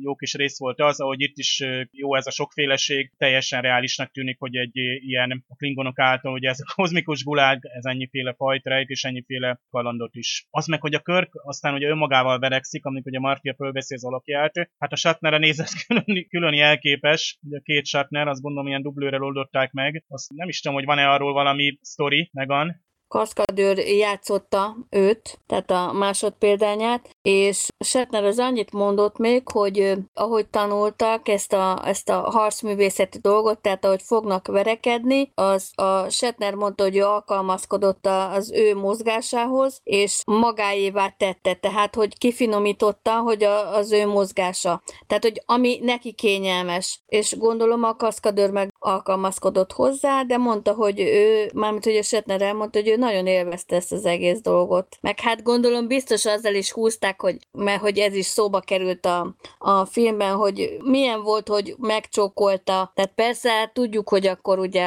jó 0.02 0.16
kis 0.16 0.34
rész 0.34 0.60
volt 0.60 0.82
az, 0.82 1.00
ahogy 1.00 1.22
itt 1.22 1.38
is 1.38 1.64
jó 1.92 2.16
ez 2.16 2.28
a 2.28 2.32
sokféleség, 2.32 3.12
teljesen 3.36 3.62
reálisnak 3.62 4.12
tűnik, 4.12 4.40
hogy 4.40 4.56
egy 4.56 4.78
ilyen 5.08 5.44
a 5.48 5.56
Klingonok 5.56 6.00
által, 6.00 6.32
hogy 6.32 6.46
ez 6.46 6.60
a 6.60 6.74
kozmikus 6.76 7.24
gulág, 7.24 7.60
ez 7.64 7.86
ennyiféle 7.86 8.34
fajt 8.34 8.66
rejt, 8.66 8.90
és 8.90 9.04
ennyiféle 9.04 9.60
kalandot 9.70 10.16
is. 10.16 10.48
Az 10.50 10.68
meg, 10.68 10.82
hogy 10.82 10.94
a 10.94 11.00
Körk 11.00 11.30
aztán 11.34 11.74
ugye 11.74 11.88
önmagával 11.88 12.40
verekszik, 12.40 12.86
amikor 12.86 13.12
ugye 13.12 13.20
Martia 13.20 13.54
fölveszi 13.54 13.94
az 13.94 14.06
alakját, 14.06 14.72
hát 14.78 14.92
a 14.92 14.96
Shatnerre 14.96 15.38
nézett 15.38 15.70
külön, 15.88 16.28
külön 16.30 16.54
jelképes, 16.54 17.40
ugye 17.42 17.58
a 17.58 17.62
két 17.62 17.86
Shatner, 17.86 18.28
azt 18.28 18.42
gondolom 18.42 18.68
ilyen 18.68 18.82
dublőre 18.82 19.20
oldották 19.20 19.72
meg, 19.72 20.04
azt 20.08 20.34
nem 20.34 20.48
is 20.48 20.62
tudom, 20.62 20.78
hogy 20.78 20.86
van-e 20.86 21.10
arról 21.10 21.34
valami 21.34 21.78
sztori, 21.82 22.30
Megan, 22.34 22.85
kaszkadőr 23.08 23.78
játszotta 23.78 24.76
őt, 24.90 25.40
tehát 25.48 25.72
a 25.72 25.92
másodpéldányát, 25.94 27.10
és 27.22 27.68
Shatner 27.86 28.24
az 28.24 28.40
annyit 28.40 28.72
mondott 28.72 29.18
még, 29.18 29.50
hogy 29.50 29.94
ahogy 30.14 30.48
tanultak 30.48 31.28
ezt 31.28 31.54
a, 31.54 31.88
ezt 31.88 32.10
a 32.10 32.20
harcművészeti 32.20 33.18
dolgot, 33.18 33.60
tehát 33.60 33.86
ahogy 33.86 34.02
fognak 34.02 34.48
verekedni, 34.48 35.32
az 35.36 35.72
a 35.76 36.10
Shatner 36.10 36.54
mondta, 36.54 36.84
hogy 36.84 36.98
ő 36.98 37.04
alkalmazkodott 37.04 38.06
az 38.06 38.52
ő 38.52 38.76
mozgásához, 38.76 39.80
és 39.84 40.22
magáévá 40.26 41.10
tette, 41.10 41.54
tehát 41.54 41.96
hogy 41.96 42.18
kifinomította, 42.18 43.20
hogy 43.20 43.44
a, 43.44 43.76
az 43.76 43.92
ő 43.92 44.08
mozgása. 44.08 44.84
Tehát, 45.08 45.24
hogy 45.24 45.42
ami 45.46 45.80
neki 45.82 46.14
kényelmes. 46.14 47.00
És 47.06 47.38
gondolom 47.38 47.84
a 47.84 47.96
kaszkadőr 47.96 48.52
meg 48.52 48.74
alkalmazkodott 48.86 49.72
hozzá, 49.72 50.22
de 50.24 50.38
mondta, 50.38 50.74
hogy 50.74 51.00
ő, 51.00 51.50
mármint 51.54 51.84
hogy 51.84 51.96
a 51.96 52.02
Shatner 52.02 52.42
elmondta, 52.42 52.80
hogy 52.80 52.88
ő 52.88 52.96
nagyon 52.96 53.28
élvezte 53.28 53.76
ezt 53.76 53.92
az 53.92 54.06
egész 54.06 54.42
dolgot. 54.42 54.98
Meg 55.02 55.20
hát 55.20 55.44
gondolom 55.44 55.88
biztos 55.88 56.26
azzal 56.26 56.54
is 56.54 56.72
húzták, 56.72 57.22
hogy, 57.22 57.38
mert 57.52 57.82
hogy 57.82 57.98
ez 57.98 58.16
is 58.16 58.26
szóba 58.26 58.60
került 58.60 59.06
a, 59.06 59.36
a 59.58 59.86
filmben, 59.86 60.36
hogy 60.36 60.78
milyen 60.84 61.22
volt, 61.24 61.48
hogy 61.48 61.76
megcsókolta. 61.78 62.92
Tehát 62.96 63.12
persze 63.16 63.52
hát 63.52 63.74
tudjuk, 63.74 64.10
hogy 64.10 64.28
akkor 64.28 64.60
ugye 64.60 64.86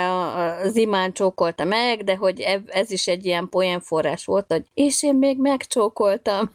az 0.64 0.76
imán 0.76 1.12
csókolta 1.12 1.64
meg, 1.64 2.04
de 2.04 2.16
hogy 2.16 2.40
ez 2.66 2.90
is 2.90 3.06
egy 3.06 3.26
ilyen 3.26 3.48
poénforrás 3.48 4.24
volt, 4.24 4.44
hogy 4.48 4.62
és 4.74 5.02
én 5.02 5.14
még 5.14 5.38
megcsókoltam. 5.38 6.50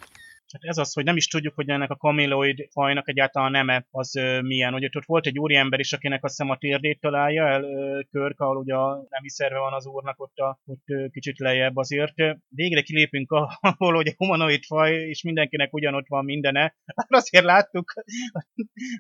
Hát 0.53 0.63
ez 0.63 0.77
az, 0.77 0.93
hogy 0.93 1.03
nem 1.03 1.15
is 1.15 1.27
tudjuk, 1.27 1.55
hogy 1.55 1.69
ennek 1.69 1.89
a 1.89 1.95
kaméloid 1.95 2.67
fajnak 2.71 3.09
egyáltalán 3.09 3.51
neme 3.51 3.87
az 3.91 4.11
milyen. 4.41 4.71
Hogy 4.71 4.85
ott 4.85 5.05
volt 5.05 5.25
egy 5.25 5.39
úriember 5.39 5.79
is, 5.79 5.93
akinek 5.93 6.23
azt 6.23 6.37
hiszem 6.37 6.51
a 6.51 6.57
térdét 6.57 6.99
találja 6.99 7.47
el, 7.47 7.63
ö, 7.63 7.99
Körk, 8.11 8.39
ahol 8.39 8.57
ugye 8.57 8.75
a 8.75 9.05
nemi 9.09 9.29
szerve 9.29 9.59
van 9.59 9.73
az 9.73 9.85
úrnak 9.85 10.19
ott, 10.19 10.37
a, 10.37 10.59
ott 10.65 11.11
kicsit 11.11 11.39
lejjebb 11.39 11.75
azért. 11.75 12.13
Végre 12.49 12.81
kilépünk 12.81 13.31
ahol, 13.31 13.93
hogy 13.99 14.07
a 14.07 14.13
humanoid 14.17 14.63
faj, 14.63 14.93
és 14.93 15.23
mindenkinek 15.23 15.73
ugyanott 15.73 16.07
van 16.07 16.25
mindene. 16.25 16.75
Hát 16.95 17.07
azért 17.09 17.45
láttuk 17.45 17.93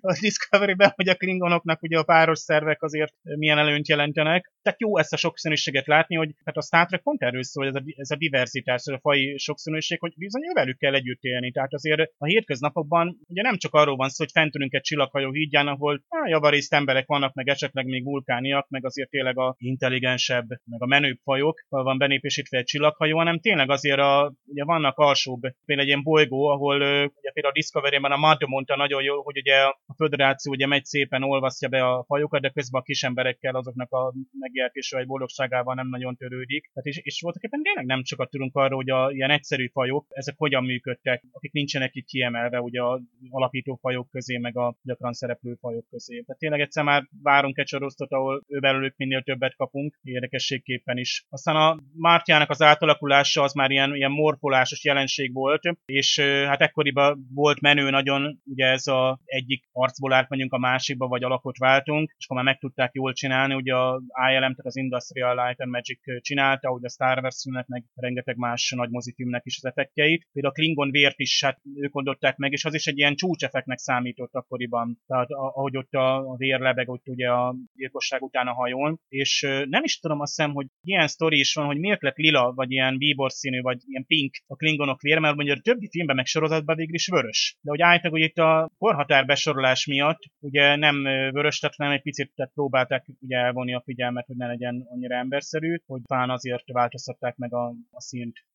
a 0.01 0.17
Discovery-ben, 0.21 0.91
hogy 0.95 1.09
a 1.09 1.15
klingonoknak 1.15 1.81
ugye 1.81 1.97
a 1.97 2.03
páros 2.03 2.39
szervek 2.39 2.81
azért 2.81 3.13
milyen 3.21 3.57
előnyt 3.57 3.87
jelentenek. 3.87 4.51
Tehát 4.61 4.79
jó 4.79 4.97
ezt 4.97 5.13
a 5.13 5.17
sokszínűséget 5.17 5.87
látni, 5.87 6.15
hogy 6.15 6.35
hát 6.45 6.57
a 6.57 6.61
Star 6.61 6.85
Trek 6.85 7.01
pont 7.01 7.21
erről 7.21 7.43
szól, 7.43 7.67
ez 7.67 7.75
a, 7.75 7.83
ez 7.95 8.11
a 8.11 8.15
diverzitás, 8.15 8.81
ez 8.85 8.93
a 8.93 8.99
fai 8.99 9.37
sokszínűség, 9.37 9.99
hogy 9.99 10.13
bizony 10.17 10.41
velük 10.53 10.77
kell 10.77 10.93
együtt 10.93 11.21
élni. 11.21 11.42
Tehát 11.51 11.73
azért 11.73 12.11
a 12.17 12.25
hétköznapokban 12.25 13.17
ugye 13.27 13.41
nem 13.41 13.57
csak 13.57 13.73
arról 13.73 13.95
van 13.95 14.09
szó, 14.09 14.23
hogy 14.23 14.33
fent 14.33 14.55
ülünk 14.55 14.73
egy 14.73 14.81
csillaghajó 14.81 15.31
hídján, 15.31 15.67
ahol 15.67 16.03
á, 16.09 16.27
javarészt 16.27 16.73
emberek 16.73 17.07
vannak, 17.07 17.33
meg 17.33 17.47
esetleg 17.47 17.85
még 17.85 18.03
vulkániak, 18.03 18.69
meg 18.69 18.85
azért 18.85 19.09
tényleg 19.09 19.37
a 19.37 19.55
intelligensebb, 19.57 20.47
meg 20.47 20.81
a 20.81 20.85
menőbb 20.85 21.17
fajok, 21.23 21.65
van 21.69 21.97
benépésítve 21.97 22.57
egy 22.57 22.65
csillaghajó, 22.65 23.17
hanem 23.17 23.39
tényleg 23.39 23.69
azért 23.69 23.99
a, 23.99 24.33
ugye 24.45 24.63
vannak 24.63 24.97
alsóbb, 24.97 25.41
például 25.41 25.87
egy 25.87 25.87
ilyen 25.87 26.03
bolygó, 26.03 26.47
ahol 26.47 26.75
ugye 26.81 27.31
például 27.33 27.53
a 27.53 27.57
Discovery-ben 27.59 28.11
a 28.11 28.17
Mad 28.17 28.47
mondta 28.47 28.75
nagyon 28.75 29.03
jó, 29.03 29.23
hogy 29.23 29.37
ugye 29.37 29.55
a 29.63 29.93
föderáció 29.95 30.51
ugye 30.51 30.67
megy 30.67 30.85
szépen 30.85 31.23
olvasztja 31.23 31.69
be 31.69 31.85
a 31.85 32.03
fajokat, 32.07 32.41
de 32.41 32.49
közben 32.49 32.81
a 32.81 32.83
kis 32.83 33.03
emberekkel 33.03 33.55
azoknak 33.55 33.91
a 33.91 34.13
megéltése 34.39 34.97
vagy 34.97 35.07
boldogságával 35.07 35.75
nem 35.75 35.87
nagyon 35.89 36.15
törődik. 36.15 36.69
Tehát 36.73 36.89
és, 36.89 36.97
és 36.97 37.21
voltak 37.21 37.43
éppen 37.43 37.61
tényleg 37.61 37.85
nem 37.85 38.03
sokat 38.03 38.29
tudunk 38.29 38.55
arról, 38.55 38.75
hogy 38.75 38.89
a 38.89 39.11
ilyen 39.11 39.29
egyszerű 39.29 39.67
fajok, 39.67 40.05
ezek 40.09 40.35
hogyan 40.37 40.63
működtek 40.63 41.23
akik 41.33 41.51
nincsenek 41.51 41.95
itt 41.95 42.05
kiemelve 42.05 42.61
ugye 42.61 42.81
a 42.81 43.01
alapító 43.29 43.75
fajok 43.81 44.09
közé, 44.09 44.37
meg 44.37 44.57
a 44.57 44.75
gyakran 44.81 45.13
szereplő 45.13 45.53
fajok 45.53 45.85
közé. 45.89 46.21
Tehát 46.21 46.39
tényleg 46.39 46.59
egyszer 46.59 46.83
már 46.83 47.07
várunk 47.23 47.57
egy 47.57 47.67
sorosztot, 47.67 48.11
ahol 48.11 48.43
belőlük 48.47 48.93
minél 48.97 49.21
többet 49.21 49.55
kapunk, 49.55 49.99
érdekességképpen 50.03 50.97
is. 50.97 51.25
Aztán 51.29 51.55
a 51.55 51.77
Mártjának 51.93 52.49
az 52.49 52.61
átalakulása 52.61 53.41
az 53.41 53.53
már 53.53 53.71
ilyen, 53.71 53.95
ilyen 53.95 54.11
morfolásos 54.11 54.83
jelenség 54.83 55.33
volt, 55.33 55.61
és 55.85 56.19
hát 56.19 56.61
ekkoriban 56.61 57.27
volt 57.33 57.61
menő 57.61 57.89
nagyon, 57.89 58.41
ugye 58.45 58.65
ez 58.65 58.87
a 58.87 59.19
egyik 59.25 59.63
arcból 59.71 60.13
átmegyünk 60.13 60.53
a 60.53 60.57
másikba, 60.57 61.07
vagy 61.07 61.23
alakot 61.23 61.57
váltunk, 61.57 62.13
és 62.17 62.25
akkor 62.25 62.37
már 62.37 62.45
meg 62.45 62.59
tudták 62.59 62.93
jól 62.93 63.13
csinálni, 63.13 63.53
ugye 63.53 63.75
a 63.75 64.01
ILM, 64.31 64.39
tehát 64.39 64.65
az 64.65 64.75
Industrial 64.75 65.45
Light 65.45 65.61
and 65.61 65.71
Magic 65.71 66.21
csinálta, 66.21 66.69
ugye 66.69 66.85
a 66.85 66.89
Star 66.89 67.19
Wars 67.21 67.45
meg 67.67 67.83
rengeteg 67.95 68.37
más 68.37 68.73
nagy 68.75 68.89
mozifilmnek 68.89 69.45
is 69.45 69.57
az 69.57 69.65
effektjeit. 69.65 70.27
Például 70.33 70.53
a 70.53 70.57
Klingon 70.57 70.91
vért 70.91 71.19
is, 71.23 71.43
hát 71.43 71.59
ők 71.75 71.95
oldották 71.95 72.37
meg, 72.37 72.51
és 72.51 72.65
az 72.65 72.73
is 72.73 72.87
egy 72.87 72.97
ilyen 72.97 73.15
csúcseffektnek 73.15 73.77
számított 73.77 74.33
akkoriban. 74.33 75.01
Tehát 75.07 75.29
ahogy 75.29 75.77
ott 75.77 75.93
a 75.93 76.35
vér 76.37 76.59
lebeg, 76.59 76.89
ott 76.89 77.07
ugye 77.07 77.29
a 77.29 77.55
gyilkosság 77.75 78.21
után 78.21 78.47
a 78.47 78.53
hajón. 78.53 78.99
És 79.07 79.41
nem 79.69 79.83
is 79.83 79.99
tudom 79.99 80.19
azt 80.19 80.35
hiszem, 80.35 80.53
hogy 80.53 80.67
ilyen 80.81 81.07
sztori 81.07 81.39
is 81.39 81.53
van, 81.53 81.65
hogy 81.65 81.79
miért 81.79 82.01
lett 82.01 82.17
lila, 82.17 82.53
vagy 82.53 82.71
ilyen 82.71 82.97
bíbor 82.97 83.31
színű, 83.31 83.61
vagy 83.61 83.81
ilyen 83.85 84.05
pink 84.05 84.35
a 84.47 84.55
Klingonok 84.55 85.01
vér, 85.01 85.19
mert 85.19 85.35
mondjuk 85.35 85.57
a 85.57 85.61
többi 85.61 85.89
filmben 85.89 86.15
meg 86.15 86.25
sorozatban 86.25 86.75
végül 86.75 86.95
is 86.95 87.07
vörös. 87.07 87.57
De 87.61 87.69
hogy 87.69 87.81
állítok, 87.81 88.11
hogy 88.11 88.21
itt 88.21 88.37
a 88.37 88.71
korhatár 88.77 89.25
besorolás 89.25 89.85
miatt 89.85 90.19
ugye 90.39 90.75
nem 90.75 91.03
vörös, 91.03 91.59
tehát 91.59 91.77
nem 91.77 91.91
egy 91.91 92.01
picit 92.01 92.31
tehát 92.35 92.51
próbálták 92.53 93.05
ugye 93.19 93.37
elvonni 93.37 93.73
a 93.73 93.81
figyelmet, 93.85 94.25
hogy 94.25 94.35
ne 94.35 94.47
legyen 94.47 94.85
annyira 94.89 95.15
emberszerű, 95.15 95.77
hogy 95.85 96.01
talán 96.05 96.29
azért 96.29 96.71
változtatták 96.71 97.35
meg 97.35 97.53
a, 97.53 97.67
a 97.91 98.01
színt. 98.01 98.45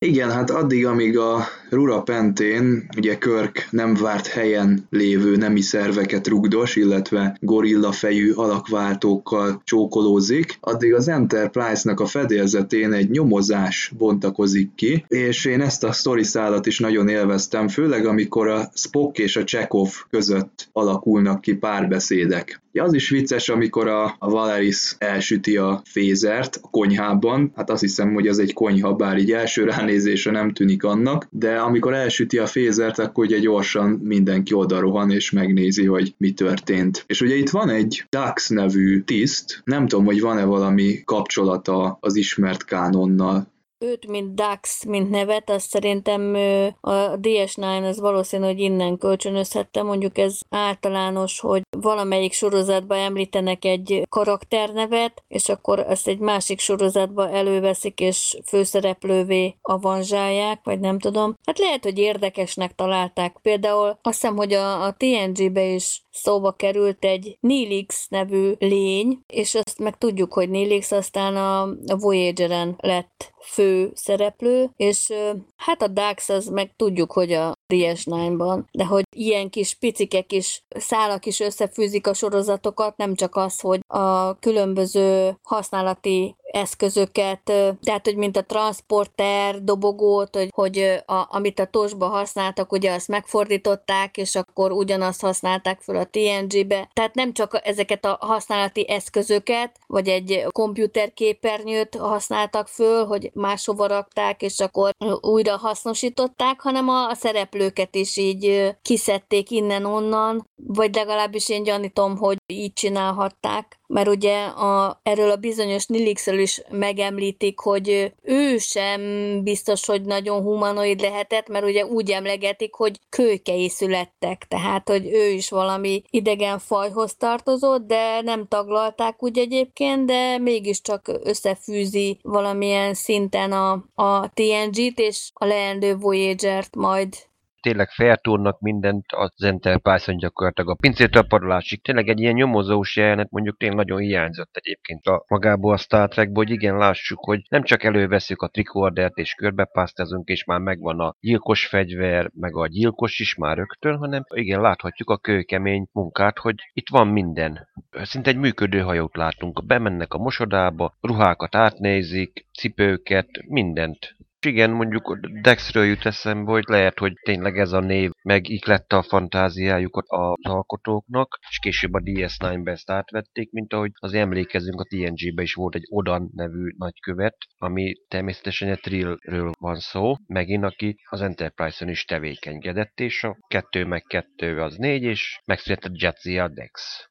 Igen, 0.00 0.30
hát 0.30 0.50
addig, 0.50 0.86
amíg 0.86 1.18
a 1.18 1.44
Rura 1.70 2.02
Pentén, 2.02 2.88
ugye 2.96 3.18
Körk 3.18 3.68
nem 3.70 3.94
várt 3.94 4.26
helyen 4.26 4.86
lévő 4.90 5.36
nemi 5.36 5.60
szerveket 5.60 6.28
rugdos, 6.28 6.76
illetve 6.76 7.36
gorilla 7.40 7.92
fejű 7.92 8.32
alakváltókkal 8.32 9.62
csókolózik, 9.64 10.56
addig 10.60 10.94
az 10.94 11.08
Enterprise-nak 11.08 12.00
a 12.00 12.06
fedélzetén 12.06 12.92
egy 12.92 13.10
nyomozás 13.10 13.92
bontakozik 13.96 14.74
ki, 14.74 15.04
és 15.08 15.44
én 15.44 15.60
ezt 15.60 15.84
a 15.84 15.92
sztori 15.92 16.24
szállat 16.24 16.66
is 16.66 16.78
nagyon 16.78 17.08
élveztem, 17.08 17.68
főleg 17.68 18.06
amikor 18.06 18.48
a 18.48 18.70
Spock 18.74 19.18
és 19.18 19.36
a 19.36 19.44
Chekhov 19.44 19.90
között 20.10 20.68
alakulnak 20.72 21.40
ki 21.40 21.54
párbeszédek. 21.54 22.60
Ja, 22.78 22.84
az 22.84 22.92
is 22.92 23.10
vicces, 23.10 23.48
amikor 23.48 23.88
a, 23.88 24.16
a 24.18 24.30
Valeris 24.30 24.94
elsüti 24.98 25.56
a 25.56 25.82
fézert 25.84 26.58
a 26.62 26.68
konyhában, 26.70 27.52
hát 27.54 27.70
azt 27.70 27.80
hiszem, 27.80 28.14
hogy 28.14 28.26
az 28.26 28.38
egy 28.38 28.52
konyha, 28.52 28.94
bár 28.94 29.18
így 29.18 29.32
első 29.32 29.64
ránézésre 29.64 30.30
nem 30.30 30.52
tűnik 30.52 30.84
annak, 30.84 31.26
de 31.30 31.56
amikor 31.56 31.94
elsüti 31.94 32.38
a 32.38 32.46
fézert, 32.46 32.98
akkor 32.98 33.24
ugye 33.24 33.38
gyorsan 33.38 33.90
mindenki 33.90 34.54
oda 34.54 35.06
és 35.08 35.30
megnézi, 35.30 35.86
hogy 35.86 36.14
mi 36.18 36.32
történt. 36.32 37.04
És 37.06 37.20
ugye 37.20 37.34
itt 37.34 37.50
van 37.50 37.70
egy 37.70 38.04
Dax 38.10 38.48
nevű 38.48 39.00
tiszt, 39.00 39.60
nem 39.64 39.86
tudom, 39.86 40.04
hogy 40.04 40.20
van-e 40.20 40.44
valami 40.44 41.02
kapcsolata 41.04 41.98
az 42.00 42.16
ismert 42.16 42.64
kánonnal, 42.64 43.46
őt, 43.78 44.06
mint 44.06 44.34
Dax, 44.34 44.84
mint 44.84 45.10
nevet, 45.10 45.50
azt 45.50 45.68
szerintem 45.68 46.34
a 46.80 46.90
DS9 47.20 47.88
az 47.88 48.00
valószínű, 48.00 48.44
hogy 48.44 48.60
innen 48.60 48.98
kölcsönözhette. 48.98 49.82
Mondjuk 49.82 50.18
ez 50.18 50.38
általános, 50.50 51.40
hogy 51.40 51.62
valamelyik 51.76 52.32
sorozatban 52.32 52.98
említenek 52.98 53.64
egy 53.64 54.06
karakternevet, 54.08 55.22
és 55.28 55.48
akkor 55.48 55.78
ezt 55.78 56.08
egy 56.08 56.18
másik 56.18 56.60
sorozatba 56.60 57.30
előveszik, 57.30 58.00
és 58.00 58.38
főszereplővé 58.46 59.56
avanzsálják, 59.62 60.60
vagy 60.64 60.80
nem 60.80 60.98
tudom. 60.98 61.34
Hát 61.44 61.58
lehet, 61.58 61.84
hogy 61.84 61.98
érdekesnek 61.98 62.74
találták. 62.74 63.36
Például 63.42 63.98
azt 64.02 64.20
hiszem, 64.20 64.36
hogy 64.36 64.52
a, 64.52 64.84
a 64.84 64.94
TNG-be 64.96 65.64
is 65.64 66.02
szóba 66.10 66.52
került 66.52 67.04
egy 67.04 67.36
Nilix 67.40 68.06
nevű 68.08 68.52
lény, 68.58 69.18
és 69.26 69.54
azt 69.54 69.78
meg 69.78 69.98
tudjuk, 69.98 70.32
hogy 70.32 70.50
Nilix 70.50 70.92
aztán 70.92 71.36
a, 71.36 71.62
a 71.62 71.96
Voyager-en 71.98 72.76
lett 72.78 73.32
fő 73.40 73.90
szereplő, 73.94 74.70
és 74.76 75.12
hát 75.56 75.82
a 75.82 75.88
Dax 75.88 76.28
az 76.28 76.46
meg 76.46 76.72
tudjuk, 76.76 77.12
hogy 77.12 77.32
a 77.32 77.52
DS9-ban, 77.72 78.62
de 78.72 78.84
hogy 78.84 79.02
ilyen 79.16 79.50
kis 79.50 79.74
picikek 79.74 80.32
is, 80.32 80.62
szálak 80.68 81.26
is 81.26 81.40
összefűzik 81.40 82.06
a 82.06 82.14
sorozatokat, 82.14 82.96
nem 82.96 83.14
csak 83.14 83.36
az, 83.36 83.60
hogy 83.60 83.80
a 83.86 84.38
különböző 84.38 85.38
használati 85.42 86.36
eszközöket, 86.50 87.40
tehát, 87.82 88.04
hogy 88.04 88.16
mint 88.16 88.36
a 88.36 88.44
transporter, 88.44 89.64
dobogót, 89.64 90.36
hogy, 90.36 90.48
hogy 90.52 90.78
a, 91.06 91.26
amit 91.30 91.60
a 91.60 91.66
tosba 91.66 92.06
használtak, 92.06 92.72
ugye 92.72 92.92
azt 92.92 93.08
megfordították, 93.08 94.16
és 94.16 94.34
akkor 94.34 94.72
ugyanazt 94.72 95.20
használták 95.20 95.80
fel 95.80 95.96
a 95.96 96.08
TNG-be. 96.10 96.90
Tehát 96.92 97.14
nem 97.14 97.32
csak 97.32 97.60
ezeket 97.62 98.04
a 98.04 98.18
használati 98.20 98.88
eszközöket, 98.88 99.78
vagy 99.86 100.08
egy 100.08 100.46
komputerképernyőt 100.48 101.96
használtak 101.96 102.68
föl, 102.68 103.06
hogy 103.06 103.30
máshova 103.34 103.86
rakták, 103.86 104.42
és 104.42 104.60
akkor 104.60 104.90
újra 105.20 105.56
hasznosították, 105.56 106.60
hanem 106.60 106.88
a 106.88 107.14
szereplőket 107.14 107.94
is 107.94 108.16
így 108.16 108.74
kiszedték 108.82 109.50
innen-onnan, 109.50 110.46
vagy 110.66 110.94
legalábbis 110.94 111.48
én 111.48 111.62
gyanítom, 111.62 112.16
hogy 112.16 112.36
így 112.46 112.72
csinálhatták 112.72 113.77
mert 113.88 114.08
ugye 114.08 114.44
a, 114.44 115.00
erről 115.02 115.30
a 115.30 115.36
bizonyos 115.36 115.86
Nilixről 115.86 116.38
is 116.38 116.62
megemlítik, 116.70 117.58
hogy 117.58 118.12
ő 118.22 118.58
sem 118.58 119.00
biztos, 119.42 119.86
hogy 119.86 120.02
nagyon 120.02 120.42
humanoid 120.42 121.00
lehetett, 121.00 121.48
mert 121.48 121.64
ugye 121.64 121.86
úgy 121.86 122.10
emlegetik, 122.10 122.74
hogy 122.74 123.00
kölykei 123.08 123.68
születtek, 123.68 124.46
tehát, 124.48 124.88
hogy 124.88 125.06
ő 125.06 125.26
is 125.28 125.50
valami 125.50 126.02
idegen 126.10 126.58
fajhoz 126.58 127.16
tartozott, 127.16 127.86
de 127.86 128.20
nem 128.20 128.46
taglalták 128.48 129.22
úgy 129.22 129.38
egyébként, 129.38 130.06
de 130.06 130.38
mégiscsak 130.38 131.10
összefűzi 131.22 132.18
valamilyen 132.22 132.94
szinten 132.94 133.52
a, 133.52 133.84
a 133.94 134.30
TNG-t 134.34 134.98
és 134.98 135.30
a 135.34 135.44
leendő 135.44 135.96
Voyager-t 135.96 136.76
majd 136.76 137.27
tényleg 137.60 137.88
feltúrnak 137.90 138.60
mindent 138.60 139.04
az 139.08 139.42
Enterprise-on 139.42 140.16
gyakorlatilag 140.16 140.78
a 141.12 141.22
parolásig. 141.22 141.82
Tényleg 141.82 142.08
egy 142.08 142.20
ilyen 142.20 142.34
nyomozós 142.34 142.96
jelenet 142.96 143.30
mondjuk 143.30 143.56
tényleg 143.56 143.78
nagyon 143.78 143.98
hiányzott 143.98 144.56
egyébként 144.56 145.06
a 145.06 145.24
magából 145.28 145.72
a 145.72 145.76
Star 145.76 146.08
Trekból, 146.08 146.44
hogy 146.44 146.52
igen, 146.52 146.76
lássuk, 146.76 147.24
hogy 147.24 147.40
nem 147.48 147.62
csak 147.62 147.82
előveszük 147.82 148.42
a 148.42 148.48
trikordert 148.48 149.16
és 149.16 149.34
körbepásztázunk, 149.34 150.28
és 150.28 150.44
már 150.44 150.60
megvan 150.60 151.00
a 151.00 151.14
gyilkos 151.20 151.66
fegyver, 151.66 152.30
meg 152.34 152.56
a 152.56 152.66
gyilkos 152.66 153.18
is 153.18 153.34
már 153.34 153.56
rögtön, 153.56 153.96
hanem 153.96 154.22
igen, 154.34 154.60
láthatjuk 154.60 155.10
a 155.10 155.18
kőkemény 155.18 155.86
munkát, 155.92 156.38
hogy 156.38 156.54
itt 156.72 156.88
van 156.88 157.08
minden. 157.08 157.68
Szinte 158.02 158.30
egy 158.30 158.36
működő 158.36 158.80
hajót 158.80 159.16
látunk. 159.16 159.66
Bemennek 159.66 160.14
a 160.14 160.18
mosodába, 160.18 160.96
ruhákat 161.00 161.54
átnézik, 161.54 162.46
cipőket, 162.58 163.28
mindent 163.46 164.16
igen, 164.46 164.70
mondjuk 164.70 165.18
Dexről 165.42 165.84
jut 165.84 166.06
eszembe, 166.06 166.50
hogy 166.50 166.64
lehet, 166.66 166.98
hogy 166.98 167.12
tényleg 167.22 167.58
ez 167.58 167.72
a 167.72 167.80
név 167.80 168.10
megiklette 168.22 168.96
a 168.96 169.02
fantáziájukat 169.02 170.04
az 170.08 170.34
alkotóknak, 170.42 171.38
és 171.50 171.58
később 171.58 171.92
a 171.92 172.00
DS9-be 172.00 172.70
ezt 172.70 172.90
átvették, 172.90 173.50
mint 173.50 173.72
ahogy 173.72 173.90
az 173.94 174.14
emlékezünk, 174.14 174.80
a 174.80 174.84
TNG-be 174.84 175.42
is 175.42 175.54
volt 175.54 175.74
egy 175.74 175.86
Odan 175.90 176.30
nevű 176.34 176.74
nagykövet, 176.76 177.36
ami 177.58 177.94
természetesen 178.08 178.68
egy 178.68 178.80
trillről 178.80 179.52
van 179.60 179.78
szó, 179.78 180.14
megint 180.26 180.64
aki 180.64 180.96
az 181.08 181.20
Enterprise-on 181.20 181.90
is 181.90 182.04
tevékenykedett, 182.04 183.00
és 183.00 183.24
a 183.24 183.36
kettő 183.48 183.84
meg 183.84 184.02
kettő 184.02 184.60
az 184.60 184.76
négy, 184.76 185.02
és 185.02 185.40
megszületett 185.44 186.00
Jadzia 186.00 186.48
Dex 186.48 187.07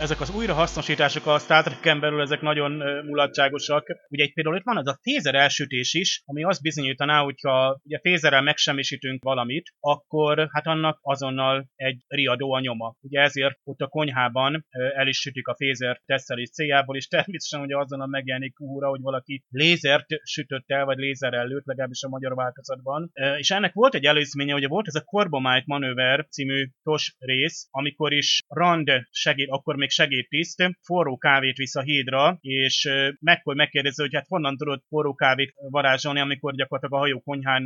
ezek 0.00 0.20
az 0.20 0.34
újrahasznosítások 0.36 1.26
a 1.26 1.38
Star 1.38 1.62
Trek-en 1.62 2.00
belül 2.00 2.20
ezek 2.20 2.40
nagyon 2.40 2.72
mulatságosak. 3.04 3.86
Ugye 4.08 4.24
itt 4.24 4.34
például 4.34 4.56
itt 4.56 4.64
van 4.64 4.76
az 4.76 4.86
a 4.86 4.98
fézer 5.02 5.34
elsütés 5.34 5.94
is, 5.94 6.22
ami 6.24 6.44
azt 6.44 6.62
bizonyítaná, 6.62 7.22
hogyha 7.22 7.80
ugye 7.84 7.98
fézerrel 8.02 8.42
megsemmisítünk 8.42 9.22
valamit, 9.22 9.72
akkor 9.80 10.48
hát 10.52 10.66
annak 10.66 10.98
azonnal 11.02 11.68
egy 11.74 12.04
riadó 12.06 12.52
a 12.52 12.60
nyoma. 12.60 12.96
Ugye 13.00 13.20
ezért 13.20 13.58
ott 13.64 13.80
a 13.80 13.86
konyhában 13.86 14.66
el 14.94 15.06
is 15.06 15.18
sütik 15.18 15.46
a 15.46 15.56
fézer 15.56 16.02
tesztelés 16.06 16.50
céljából, 16.50 16.96
és 16.96 17.06
természetesen 17.06 17.60
ugye 17.60 17.76
azonnal 17.76 18.06
megjelenik 18.06 18.60
úra, 18.60 18.88
hogy 18.88 19.00
valaki 19.00 19.44
lézert 19.48 20.06
sütött 20.22 20.70
el, 20.70 20.84
vagy 20.84 20.98
lézerrel 20.98 21.46
lőtt, 21.46 21.66
legalábbis 21.66 22.02
a 22.02 22.08
magyar 22.08 22.34
változatban. 22.34 23.10
És 23.36 23.50
ennek 23.50 23.72
volt 23.72 23.94
egy 23.94 24.04
előzménye, 24.04 24.54
ugye 24.54 24.68
volt 24.68 24.86
ez 24.86 24.94
a 24.94 25.04
Corbomite 25.04 25.64
manőver 25.66 26.26
című 26.30 26.68
tos 26.82 27.14
rész, 27.18 27.68
amikor 27.70 28.12
is 28.12 28.42
Rand 28.48 28.90
segít, 29.10 29.48
akkor 29.50 29.76
még 29.76 29.87
valamelyik 29.88 29.90
segédtiszt 29.90 30.78
forró 30.82 31.16
kávét 31.16 31.56
visz 31.56 31.76
a 31.76 31.82
hídra, 31.82 32.38
és 32.40 32.88
McCoy 33.20 33.54
megkérdezi, 33.54 34.02
hogy 34.02 34.14
hát 34.14 34.26
honnan 34.28 34.56
tudod 34.56 34.82
forró 34.88 35.14
kávét 35.14 35.52
varázsolni, 35.70 36.20
amikor 36.20 36.54
gyakorlatilag 36.54 37.00
a 37.00 37.04
hajó 37.04 37.20
konyhán 37.20 37.62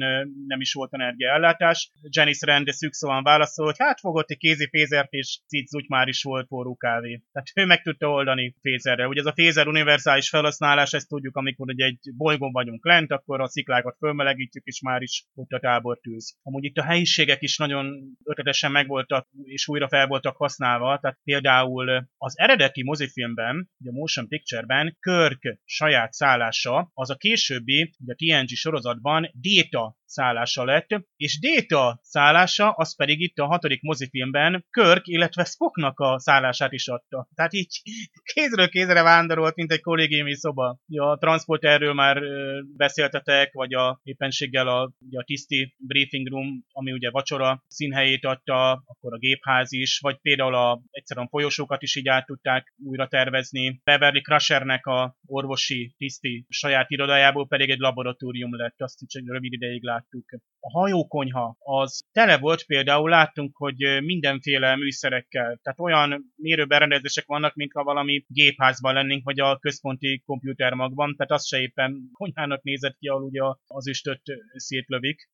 nem 0.46 0.60
is 0.60 0.72
volt 0.72 0.94
energiaellátás. 0.94 1.90
Janice 2.02 2.46
Rand 2.46 2.68
szükszóan 2.68 3.22
válaszol, 3.22 3.64
hogy 3.64 3.74
hát 3.78 4.00
fogott 4.00 4.30
egy 4.30 4.36
kézi 4.36 4.68
fézert, 4.68 5.12
és 5.12 5.40
cic 5.46 5.88
már 5.88 6.08
is 6.08 6.22
volt 6.22 6.46
forró 6.46 6.76
kávé. 6.76 7.22
Tehát 7.32 7.48
ő 7.54 7.64
meg 7.66 7.82
tudta 7.82 8.10
oldani 8.10 8.54
fézerrel. 8.60 9.08
Ugye 9.08 9.20
ez 9.20 9.26
a 9.26 9.32
fézer 9.32 9.66
univerzális 9.66 10.28
felhasználás, 10.28 10.92
ezt 10.92 11.08
tudjuk, 11.08 11.36
amikor 11.36 11.68
ugye 11.68 11.84
egy 11.84 11.98
bolygón 12.16 12.52
vagyunk 12.52 12.86
lent, 12.86 13.10
akkor 13.10 13.40
a 13.40 13.48
sziklákat 13.48 13.96
fölmelegítjük, 13.98 14.64
és 14.64 14.80
már 14.80 15.02
is 15.02 15.24
ott 15.34 15.50
a 15.50 15.60
tábortűz. 15.60 16.36
Amúgy 16.42 16.64
itt 16.64 16.76
a 16.76 16.84
helyiségek 16.84 17.42
is 17.42 17.56
nagyon 17.56 18.16
ötletesen 18.24 18.70
megvoltak, 18.70 19.28
és 19.44 19.68
újra 19.68 19.88
fel 19.88 20.06
voltak 20.06 20.36
használva, 20.36 20.98
tehát 21.00 21.18
például 21.24 22.08
az 22.16 22.38
eredeti 22.38 22.82
mozifilmben, 22.82 23.70
ugye 23.78 23.90
a 23.90 23.92
Motion 23.92 24.28
Picture-ben 24.28 24.96
Körk 25.00 25.58
saját 25.64 26.12
szállása, 26.12 26.90
az 26.94 27.10
a 27.10 27.16
későbbi, 27.16 27.94
ugye 27.98 28.12
a 28.12 28.40
TNG 28.42 28.48
sorozatban 28.48 29.30
Data 29.34 29.96
szállása 30.12 30.64
lett, 30.64 30.88
és 31.16 31.38
Data 31.40 31.98
szállása 32.02 32.70
az 32.70 32.96
pedig 32.96 33.20
itt 33.20 33.38
a 33.38 33.46
hatodik 33.46 33.82
mozifilmben 33.82 34.66
Körk, 34.70 35.06
illetve 35.06 35.44
Spocknak 35.44 35.98
a 35.98 36.18
szállását 36.18 36.72
is 36.72 36.88
adta. 36.88 37.28
Tehát 37.34 37.52
így 37.52 37.82
kézről 38.34 38.68
kézre 38.68 39.02
vándorolt, 39.02 39.54
mint 39.54 39.72
egy 39.72 39.80
kollégiumi 39.80 40.34
szoba. 40.34 40.78
A 40.88 41.16
transporterről 41.18 41.92
már 41.94 42.22
beszéltetek, 42.76 43.52
vagy 43.52 43.74
a 43.74 44.00
éppenséggel 44.02 44.68
a, 44.68 44.82
a 45.10 45.22
tiszti 45.24 45.74
briefing 45.78 46.28
room, 46.28 46.64
ami 46.72 46.92
ugye 46.92 47.10
vacsora 47.10 47.64
színhelyét 47.68 48.24
adta, 48.24 48.70
akkor 48.70 49.12
a 49.14 49.18
gépház 49.18 49.72
is, 49.72 49.98
vagy 49.98 50.16
például 50.20 50.54
a, 50.54 50.82
egyszerűen 50.90 51.28
folyosókat 51.28 51.82
is 51.82 51.96
így 51.96 52.08
át 52.08 52.26
tudták 52.26 52.74
újra 52.84 53.08
tervezni. 53.08 53.80
Beverly 53.84 54.20
Crushernek 54.20 54.86
a 54.86 55.16
orvosi 55.26 55.94
tiszti 55.96 56.46
saját 56.48 56.90
irodájából 56.90 57.46
pedig 57.46 57.70
egy 57.70 57.78
laboratórium 57.78 58.56
lett, 58.56 58.82
azt 58.82 59.02
is 59.02 59.14
egy 59.14 59.26
rövid 59.26 59.52
ideig 59.52 59.82
lát 59.82 60.01
láttuk. 60.02 60.42
A 60.60 60.78
hajókonyha 60.78 61.56
az 61.58 62.02
tele 62.12 62.38
volt 62.38 62.64
például, 62.66 63.10
láttunk, 63.10 63.56
hogy 63.56 64.02
mindenféle 64.02 64.76
műszerekkel, 64.76 65.58
tehát 65.62 65.78
olyan 65.78 66.32
mérőberendezések 66.36 67.26
vannak, 67.26 67.54
mintha 67.54 67.84
valami 67.84 68.24
gépházban 68.28 68.94
lennénk, 68.94 69.24
vagy 69.24 69.40
a 69.40 69.58
központi 69.58 70.22
komputermagban, 70.26 71.16
tehát 71.16 71.32
az 71.32 71.46
se 71.46 71.60
éppen 71.60 72.10
konyhának 72.12 72.62
nézett 72.62 72.96
ki, 72.98 73.08
ahol 73.08 73.22
ugye 73.22 73.42
az 73.66 73.88
üstöt 73.88 74.22
szétlövik. 74.54 75.30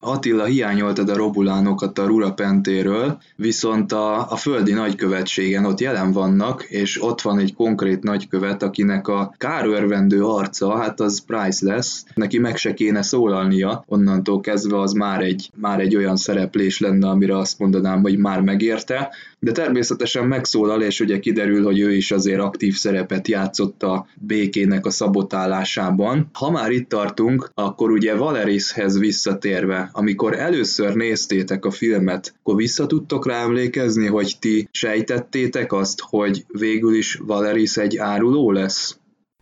Attila 0.00 0.44
hiányoltad 0.44 1.08
a 1.08 1.16
robulánokat 1.16 1.98
a 1.98 2.06
Rurapentéről, 2.06 3.18
viszont 3.36 3.92
a, 3.92 4.30
a 4.30 4.36
földi 4.36 4.72
nagykövetségen 4.72 5.64
ott 5.64 5.80
jelen 5.80 6.12
vannak, 6.12 6.62
és 6.62 7.02
ott 7.02 7.20
van 7.20 7.38
egy 7.38 7.54
konkrét 7.54 8.02
nagykövet, 8.02 8.62
akinek 8.62 9.08
a 9.08 9.34
kárörvendő 9.36 10.24
arca, 10.24 10.76
hát 10.76 11.00
az 11.00 11.24
priceless, 11.26 12.02
neki 12.14 12.38
meg 12.38 12.56
se 12.56 12.74
kéne 12.74 13.02
szólalnia, 13.02 13.84
onnantól 13.86 14.40
kezdve 14.40 14.80
az 14.80 14.92
már 14.92 15.22
egy, 15.22 15.50
már 15.56 15.80
egy 15.80 15.96
olyan 15.96 16.16
szereplés 16.16 16.80
lenne, 16.80 17.08
amire 17.08 17.36
azt 17.36 17.58
mondanám, 17.58 18.02
hogy 18.02 18.18
már 18.18 18.40
megérte, 18.40 19.10
de 19.40 19.52
természetesen 19.52 20.26
megszólal, 20.26 20.82
és 20.82 21.00
ugye 21.00 21.18
kiderül, 21.18 21.64
hogy 21.64 21.80
ő 21.80 21.94
is 21.94 22.10
azért 22.10 22.40
aktív 22.40 22.76
szerepet 22.76 23.28
játszott 23.28 23.82
a 23.82 24.06
békének 24.14 24.86
a 24.86 24.90
szabotálásában. 24.90 26.30
Ha 26.32 26.50
már 26.50 26.70
itt 26.70 26.88
tartunk, 26.88 27.50
akkor 27.54 27.90
ugye 27.90 28.14
Valerishez 28.16 28.98
visszatérve, 28.98 29.87
amikor 29.92 30.38
először 30.38 30.94
néztétek 30.94 31.64
a 31.64 31.70
filmet, 31.70 32.34
akkor 32.38 32.56
vissza 32.56 32.86
rá 33.08 33.42
emlékezni, 33.42 34.06
hogy 34.06 34.36
ti 34.40 34.68
sejtettétek 34.70 35.72
azt, 35.72 36.00
hogy 36.00 36.44
végül 36.48 36.94
is 36.94 37.14
Valeris 37.14 37.76
egy 37.76 37.96
áruló 37.96 38.50
lesz? 38.50 38.98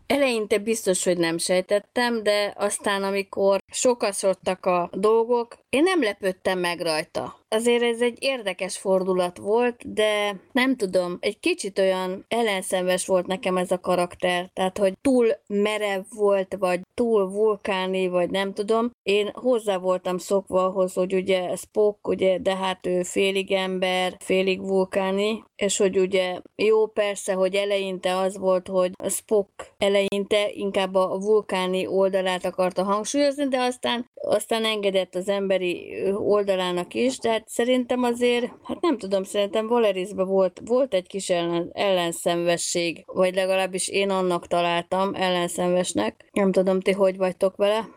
Eleinte 0.07 0.59
biztos, 0.59 1.05
hogy 1.05 1.19
nem 1.19 1.39
sejtettem, 1.39 2.23
de 2.23 2.55
aztán, 2.57 3.03
amikor 3.03 3.59
sokasodtak 3.73 4.67
a 4.67 4.91
dolgok, 4.93 5.57
én 5.69 5.83
nem 5.83 6.03
lepődtem 6.03 6.59
meg 6.59 6.81
rajta. 6.81 7.46
Azért 7.49 7.83
ez 7.83 8.01
egy 8.01 8.17
érdekes 8.21 8.79
fordulat 8.79 9.39
volt, 9.39 9.93
de 9.93 10.41
nem 10.53 10.77
tudom, 10.77 11.17
egy 11.21 11.41
kicsit 11.41 11.79
olyan 11.79 12.25
ellenszenves 12.29 13.07
volt 13.07 13.27
nekem 13.27 13.57
ez 13.57 13.71
a 13.71 13.81
karakter, 13.81 14.51
tehát 14.53 14.79
hogy 14.79 14.93
túl 15.01 15.29
merev 15.47 16.03
volt, 16.11 16.57
vagy 16.59 16.81
túl 16.95 17.31
vulkáni, 17.31 18.09
vagy 18.09 18.31
nem 18.31 18.53
tudom. 18.53 18.91
Én 19.03 19.31
hozzá 19.33 19.77
voltam 19.77 20.19
szokva 20.19 20.65
ahhoz, 20.65 20.93
hogy 20.93 21.15
ugye 21.15 21.57
Spock, 21.57 22.09
ugye, 22.09 22.39
de 22.39 22.57
hát 22.57 22.87
ő 22.87 23.03
félig 23.03 23.53
ember, 23.53 24.17
félig 24.19 24.61
vulkáni, 24.61 25.45
és 25.57 25.77
hogy 25.77 25.99
ugye 25.99 26.41
jó 26.57 26.87
persze, 26.87 27.33
hogy 27.33 27.55
eleinte 27.55 28.17
az 28.17 28.39
volt, 28.39 28.69
hogy 28.69 28.91
Spock 29.09 29.75
eleinte 29.79 30.51
inkább 30.51 30.95
a 30.95 31.19
vulkáni 31.19 31.87
oldalát 31.87 32.45
akarta 32.45 32.85
hangsúlyozni, 32.85 33.49
de 33.49 33.59
aztán, 33.61 34.11
aztán 34.15 34.65
engedett 34.65 35.15
az 35.15 35.29
emberi 35.29 36.03
oldalának 36.15 36.95
is, 36.95 37.19
tehát 37.37 37.51
szerintem 37.51 38.03
azért, 38.03 38.53
hát 38.65 38.81
nem 38.81 38.99
tudom, 38.99 39.23
szerintem 39.23 39.67
Valerisben 39.67 40.27
volt, 40.27 40.61
volt 40.65 40.95
egy 40.95 41.07
kis 41.07 41.31
ellen, 41.31 41.71
ellenszenvesség, 41.73 43.03
vagy 43.07 43.35
legalábbis 43.35 43.89
én 43.89 44.11
annak 44.11 44.47
találtam 44.47 45.15
ellenszenvesnek. 45.15 46.29
Nem 46.33 46.53
tudom, 46.53 46.81
ti 46.81 46.93
hogy 46.93 47.17
vagytok 47.17 47.57
vele? 47.57 47.89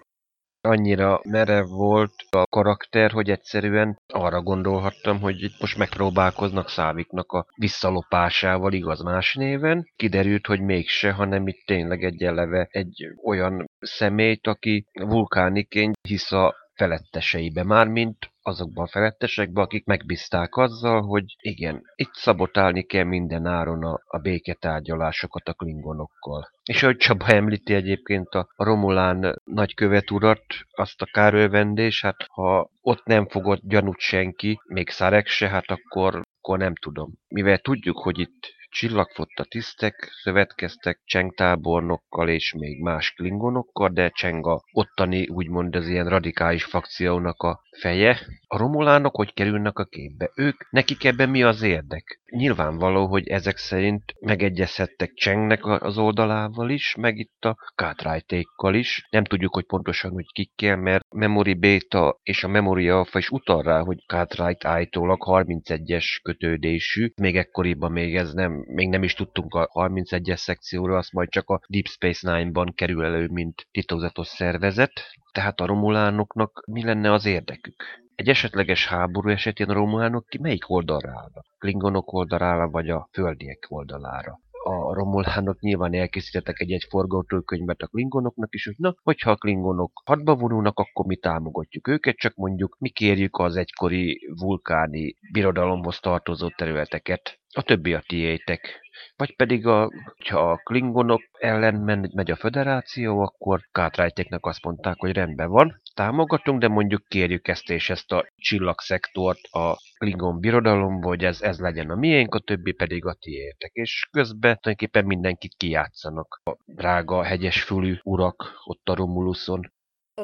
annyira 0.61 1.19
merev 1.23 1.67
volt 1.67 2.13
a 2.29 2.43
karakter, 2.43 3.11
hogy 3.11 3.29
egyszerűen 3.29 3.97
arra 4.13 4.41
gondolhattam, 4.41 5.19
hogy 5.19 5.41
itt 5.43 5.59
most 5.59 5.77
megpróbálkoznak 5.77 6.69
Száviknak 6.69 7.31
a 7.31 7.45
visszalopásával 7.55 8.73
igaz 8.73 9.01
más 9.01 9.33
néven. 9.35 9.91
Kiderült, 9.95 10.45
hogy 10.45 10.61
mégse, 10.61 11.11
hanem 11.11 11.47
itt 11.47 11.65
tényleg 11.65 12.03
egy 12.03 12.23
eleve 12.23 12.67
egy 12.71 13.07
olyan 13.23 13.65
személyt, 13.79 14.47
aki 14.47 14.85
vulkániként 14.91 15.95
hisz 16.07 16.31
a 16.31 16.55
feletteseibe, 16.79 17.63
mármint 17.63 18.31
azokban 18.41 18.85
a 18.85 18.87
felettesekben, 18.87 19.63
akik 19.63 19.85
megbízták 19.85 20.55
azzal, 20.55 21.01
hogy 21.01 21.35
igen, 21.41 21.81
itt 21.95 22.13
szabotálni 22.13 22.83
kell 22.83 23.03
minden 23.03 23.45
áron 23.45 23.83
a, 23.83 23.99
a 24.07 24.17
béketárgyalásokat 24.17 25.47
a 25.47 25.53
klingonokkal. 25.53 26.49
És 26.63 26.83
ahogy 26.83 26.97
Csaba 26.97 27.27
említi 27.27 27.73
egyébként 27.73 28.27
a 28.27 28.47
Romulán 28.55 29.41
nagykövet 29.43 30.11
urat, 30.11 30.45
azt 30.71 31.01
a 31.01 31.09
kárővendés, 31.11 32.01
hát 32.01 32.25
ha 32.27 32.69
ott 32.81 33.05
nem 33.05 33.27
fogott 33.27 33.61
gyanút 33.63 33.99
senki, 33.99 34.59
még 34.65 34.89
Szarek 34.89 35.27
se, 35.27 35.49
hát 35.49 35.69
akkor, 35.71 36.21
akkor 36.39 36.57
nem 36.57 36.75
tudom. 36.75 37.13
Mivel 37.27 37.57
tudjuk, 37.57 37.97
hogy 37.97 38.19
itt 38.19 38.57
Csillagfotta 38.69 39.43
tisztek 39.43 40.09
szövetkeztek 40.21 41.01
Cseng 41.05 41.35
tábornokkal 41.35 42.29
és 42.29 42.53
még 42.53 42.81
más 42.81 43.11
klingonokkal, 43.11 43.89
de 43.89 44.09
Cseng 44.09 44.47
a 44.47 44.61
ottani 44.71 45.27
úgymond 45.27 45.75
az 45.75 45.87
ilyen 45.87 46.09
radikális 46.09 46.63
fakciónak 46.63 47.41
a 47.41 47.61
feje. 47.79 48.19
A 48.47 48.57
romulánok 48.57 49.15
hogy 49.15 49.33
kerülnek 49.33 49.79
a 49.79 49.85
képbe? 49.85 50.31
Ők, 50.35 50.69
nekik 50.69 51.03
ebben 51.03 51.29
mi 51.29 51.43
az 51.43 51.61
érdek? 51.61 52.19
Nyilvánvaló, 52.29 53.07
hogy 53.07 53.27
ezek 53.27 53.57
szerint 53.57 54.03
megegyezhettek 54.19 55.13
Csengnek 55.13 55.65
az 55.65 55.97
oldalával 55.97 56.69
is, 56.69 56.95
meg 56.95 57.17
itt 57.17 57.45
a 57.45 57.55
Cartwrightékkal 57.75 58.75
is. 58.75 59.07
Nem 59.09 59.23
tudjuk, 59.23 59.53
hogy 59.53 59.65
pontosan, 59.65 60.11
hogy 60.11 60.25
kikkel, 60.31 60.75
mert 60.75 61.13
Memory 61.13 61.53
Beta 61.53 62.19
és 62.23 62.43
a 62.43 62.47
Memory 62.47 62.89
Alpha 62.89 63.17
is 63.17 63.29
utal 63.29 63.61
rá, 63.61 63.79
hogy 63.79 63.97
Cartwright 64.07 64.65
állítólag 64.65 65.23
31-es 65.25 66.05
kötődésű. 66.23 67.11
Még 67.15 67.37
ekkoriban 67.37 67.91
még 67.91 68.15
ez 68.15 68.33
nem 68.33 68.58
még 68.67 68.89
nem 68.89 69.03
is 69.03 69.13
tudtunk 69.13 69.53
a 69.53 69.69
31-es 69.73 70.37
szekcióra, 70.37 70.97
azt 70.97 71.11
majd 71.11 71.29
csak 71.29 71.49
a 71.49 71.59
Deep 71.67 71.85
Space 71.85 72.31
Nine-ban 72.31 72.73
kerül 72.75 73.03
elő, 73.03 73.27
mint 73.27 73.67
titokzatos 73.71 74.27
szervezet. 74.27 74.91
Tehát 75.31 75.59
a 75.59 75.65
romulánoknak 75.65 76.63
mi 76.67 76.83
lenne 76.83 77.11
az 77.11 77.25
érdekük? 77.25 77.83
Egy 78.15 78.27
esetleges 78.27 78.87
háború 78.87 79.29
esetén 79.29 79.69
a 79.69 79.73
romulánok 79.73 80.25
ki 80.25 80.37
melyik 80.41 80.69
oldalra 80.69 81.09
állnak? 81.09 81.45
Klingonok 81.57 82.13
oldalára, 82.13 82.69
vagy 82.69 82.89
a 82.89 83.09
földiek 83.11 83.65
oldalára? 83.69 84.39
a 84.63 84.93
romulánok 84.93 85.59
nyilván 85.59 85.93
elkészítettek 85.93 86.59
egy-egy 86.59 86.85
forgatókönyvet 86.89 87.81
a 87.81 87.87
klingonoknak 87.87 88.53
is, 88.53 88.65
hogy 88.65 88.75
na, 88.77 88.95
hogyha 89.03 89.31
a 89.31 89.35
klingonok 89.35 90.01
hadba 90.05 90.35
vonulnak, 90.35 90.79
akkor 90.79 91.05
mi 91.05 91.15
támogatjuk 91.15 91.87
őket, 91.87 92.15
csak 92.15 92.35
mondjuk 92.35 92.75
mi 92.79 92.89
kérjük 92.89 93.37
az 93.37 93.55
egykori 93.55 94.19
vulkáni 94.39 95.15
birodalomhoz 95.31 95.99
tartozó 95.99 96.49
területeket. 96.49 97.38
A 97.53 97.61
többi 97.61 97.93
a 97.93 98.03
tiétek. 98.07 98.81
Vagy 99.15 99.35
pedig, 99.35 99.65
a, 99.65 99.91
ha 100.29 100.51
a 100.51 100.61
klingonok 100.63 101.21
ellen 101.39 101.75
men, 101.75 102.11
megy 102.13 102.31
a 102.31 102.35
föderáció, 102.35 103.19
akkor 103.19 103.61
Kátrájtéknek 103.71 104.45
azt 104.45 104.63
mondták, 104.63 104.95
hogy 104.97 105.11
rendben 105.11 105.49
van, 105.49 105.81
támogatunk, 105.93 106.59
de 106.59 106.67
mondjuk 106.67 107.07
kérjük 107.07 107.47
ezt 107.47 107.69
és 107.69 107.89
ezt 107.89 108.11
a 108.11 108.31
csillagszektort 108.35 109.39
a 109.51 109.77
Klingon 109.97 110.39
birodalom, 110.39 111.01
hogy 111.01 111.23
ez, 111.23 111.41
ez 111.41 111.59
legyen 111.59 111.89
a 111.89 111.95
miénk, 111.95 112.35
a 112.35 112.39
többi 112.39 112.71
pedig 112.71 113.05
a 113.05 113.13
tiétek. 113.13 113.71
És 113.73 114.07
közben 114.11 114.57
tulajdonképpen 114.59 115.05
mindenkit 115.05 115.55
kijátszanak. 115.57 116.41
A 116.43 116.57
drága 116.65 117.23
hegyesfülű 117.23 117.97
urak 118.03 118.53
ott 118.63 118.89
a 118.89 118.95
Romuluson. 118.95 119.71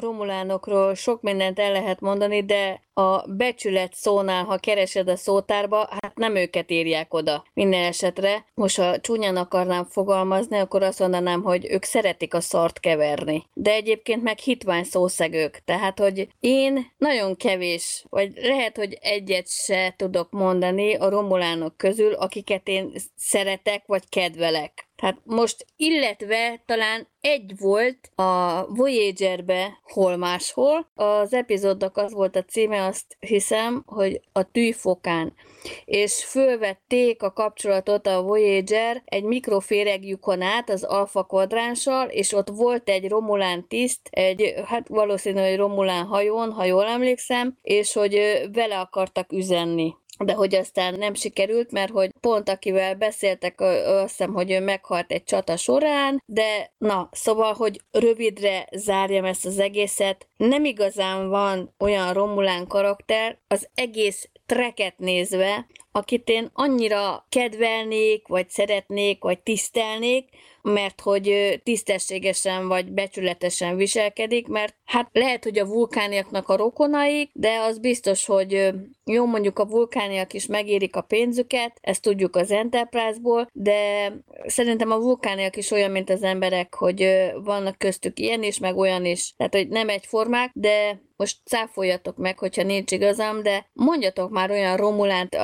Romulánokról 0.00 0.94
sok 0.94 1.22
mindent 1.22 1.58
el 1.58 1.72
lehet 1.72 2.00
mondani, 2.00 2.44
de 2.44 2.80
a 2.94 3.26
becsület 3.26 3.94
szónál, 3.94 4.44
ha 4.44 4.56
keresed 4.56 5.08
a 5.08 5.16
szótárba, 5.16 5.88
hát 5.90 6.12
nem 6.14 6.36
őket 6.36 6.70
írják 6.70 7.14
oda. 7.14 7.44
Minden 7.54 7.82
esetre, 7.82 8.44
most 8.54 8.76
ha 8.76 9.00
csúnyán 9.00 9.36
akarnám 9.36 9.84
fogalmazni, 9.84 10.58
akkor 10.58 10.82
azt 10.82 10.98
mondanám, 10.98 11.42
hogy 11.42 11.66
ők 11.70 11.84
szeretik 11.84 12.34
a 12.34 12.40
szart 12.40 12.80
keverni. 12.80 13.44
De 13.52 13.72
egyébként 13.72 14.22
meg 14.22 14.38
hitvány 14.38 14.84
szószegők. 14.84 15.62
Tehát, 15.64 15.98
hogy 15.98 16.28
én 16.40 16.92
nagyon 16.98 17.36
kevés, 17.36 18.04
vagy 18.08 18.32
lehet, 18.42 18.76
hogy 18.76 18.98
egyet 19.00 19.48
se 19.48 19.94
tudok 19.96 20.30
mondani 20.30 20.94
a 20.94 21.08
romulánok 21.08 21.76
közül, 21.76 22.12
akiket 22.12 22.68
én 22.68 22.92
szeretek, 23.16 23.82
vagy 23.86 24.08
kedvelek. 24.08 24.85
Tehát 24.96 25.18
most, 25.24 25.66
illetve 25.76 26.62
talán 26.66 27.08
egy 27.20 27.52
volt 27.58 28.10
a 28.14 28.64
Voyager-be, 28.68 29.80
hol 29.82 30.16
máshol. 30.16 30.90
Az 30.94 31.32
epizódnak 31.32 31.96
az 31.96 32.12
volt 32.12 32.36
a 32.36 32.44
címe, 32.44 32.86
azt 32.86 33.16
hiszem, 33.18 33.82
hogy 33.86 34.20
a 34.32 34.50
tűfokán. 34.50 35.34
És 35.84 36.24
fölvették 36.24 37.22
a 37.22 37.32
kapcsolatot 37.32 38.06
a 38.06 38.22
Voyager 38.22 39.02
egy 39.04 39.22
mikroféregjukon 39.22 40.42
át 40.42 40.70
az 40.70 40.82
Alpha 40.82 41.22
kvadránssal, 41.22 42.08
és 42.08 42.32
ott 42.32 42.48
volt 42.48 42.88
egy 42.88 43.08
Romulán 43.08 43.68
tiszt, 43.68 44.08
egy, 44.10 44.54
hát 44.64 44.88
valószínűleg 44.88 45.56
Romulán 45.56 46.04
hajón, 46.04 46.52
ha 46.52 46.64
jól 46.64 46.84
emlékszem, 46.84 47.58
és 47.62 47.92
hogy 47.92 48.40
vele 48.52 48.78
akartak 48.78 49.32
üzenni 49.32 49.94
de 50.18 50.32
hogy 50.32 50.54
aztán 50.54 50.94
nem 50.94 51.14
sikerült, 51.14 51.70
mert 51.70 51.90
hogy 51.90 52.10
pont 52.20 52.48
akivel 52.48 52.94
beszéltek, 52.94 53.60
azt 53.60 54.08
hiszem, 54.08 54.32
hogy 54.32 54.50
ő 54.50 54.60
meghalt 54.60 55.12
egy 55.12 55.24
csata 55.24 55.56
során, 55.56 56.22
de 56.26 56.72
na, 56.78 57.08
szóval, 57.12 57.52
hogy 57.52 57.80
rövidre 57.90 58.68
zárjam 58.72 59.24
ezt 59.24 59.46
az 59.46 59.58
egészet, 59.58 60.26
nem 60.36 60.64
igazán 60.64 61.28
van 61.28 61.74
olyan 61.78 62.12
Romulán 62.12 62.66
karakter, 62.66 63.38
az 63.48 63.68
egész 63.74 64.28
treket 64.46 64.98
nézve, 64.98 65.66
akit 65.96 66.28
én 66.28 66.50
annyira 66.52 67.26
kedvelnék, 67.28 68.26
vagy 68.26 68.48
szeretnék, 68.48 69.22
vagy 69.22 69.38
tisztelnék, 69.38 70.28
mert 70.62 71.00
hogy 71.00 71.60
tisztességesen 71.64 72.68
vagy 72.68 72.92
becsületesen 72.92 73.76
viselkedik, 73.76 74.46
mert 74.46 74.74
hát 74.84 75.08
lehet, 75.12 75.44
hogy 75.44 75.58
a 75.58 75.66
vulkániaknak 75.66 76.48
a 76.48 76.56
rokonaik, 76.56 77.30
de 77.32 77.58
az 77.58 77.78
biztos, 77.78 78.26
hogy 78.26 78.70
jó, 79.04 79.26
mondjuk 79.26 79.58
a 79.58 79.66
vulkániak 79.66 80.32
is 80.32 80.46
megérik 80.46 80.96
a 80.96 81.00
pénzüket, 81.00 81.78
ezt 81.80 82.02
tudjuk 82.02 82.36
az 82.36 82.50
Enterprise-ból, 82.50 83.48
de 83.52 84.12
szerintem 84.46 84.90
a 84.90 84.98
vulkániak 84.98 85.56
is 85.56 85.70
olyan, 85.70 85.90
mint 85.90 86.10
az 86.10 86.22
emberek, 86.22 86.74
hogy 86.74 87.08
vannak 87.44 87.78
köztük 87.78 88.18
ilyen 88.18 88.42
is, 88.42 88.58
meg 88.58 88.76
olyan 88.76 89.04
is. 89.04 89.34
Tehát, 89.36 89.54
hogy 89.54 89.68
nem 89.68 89.88
egyformák, 89.88 90.50
de 90.54 91.00
most 91.16 91.36
cáfoljatok 91.44 92.16
meg, 92.16 92.38
hogyha 92.38 92.62
nincs 92.62 92.92
igazam, 92.92 93.42
de 93.42 93.66
mondjatok 93.72 94.30
már 94.30 94.50
olyan 94.50 94.76
Romulánt, 94.76 95.34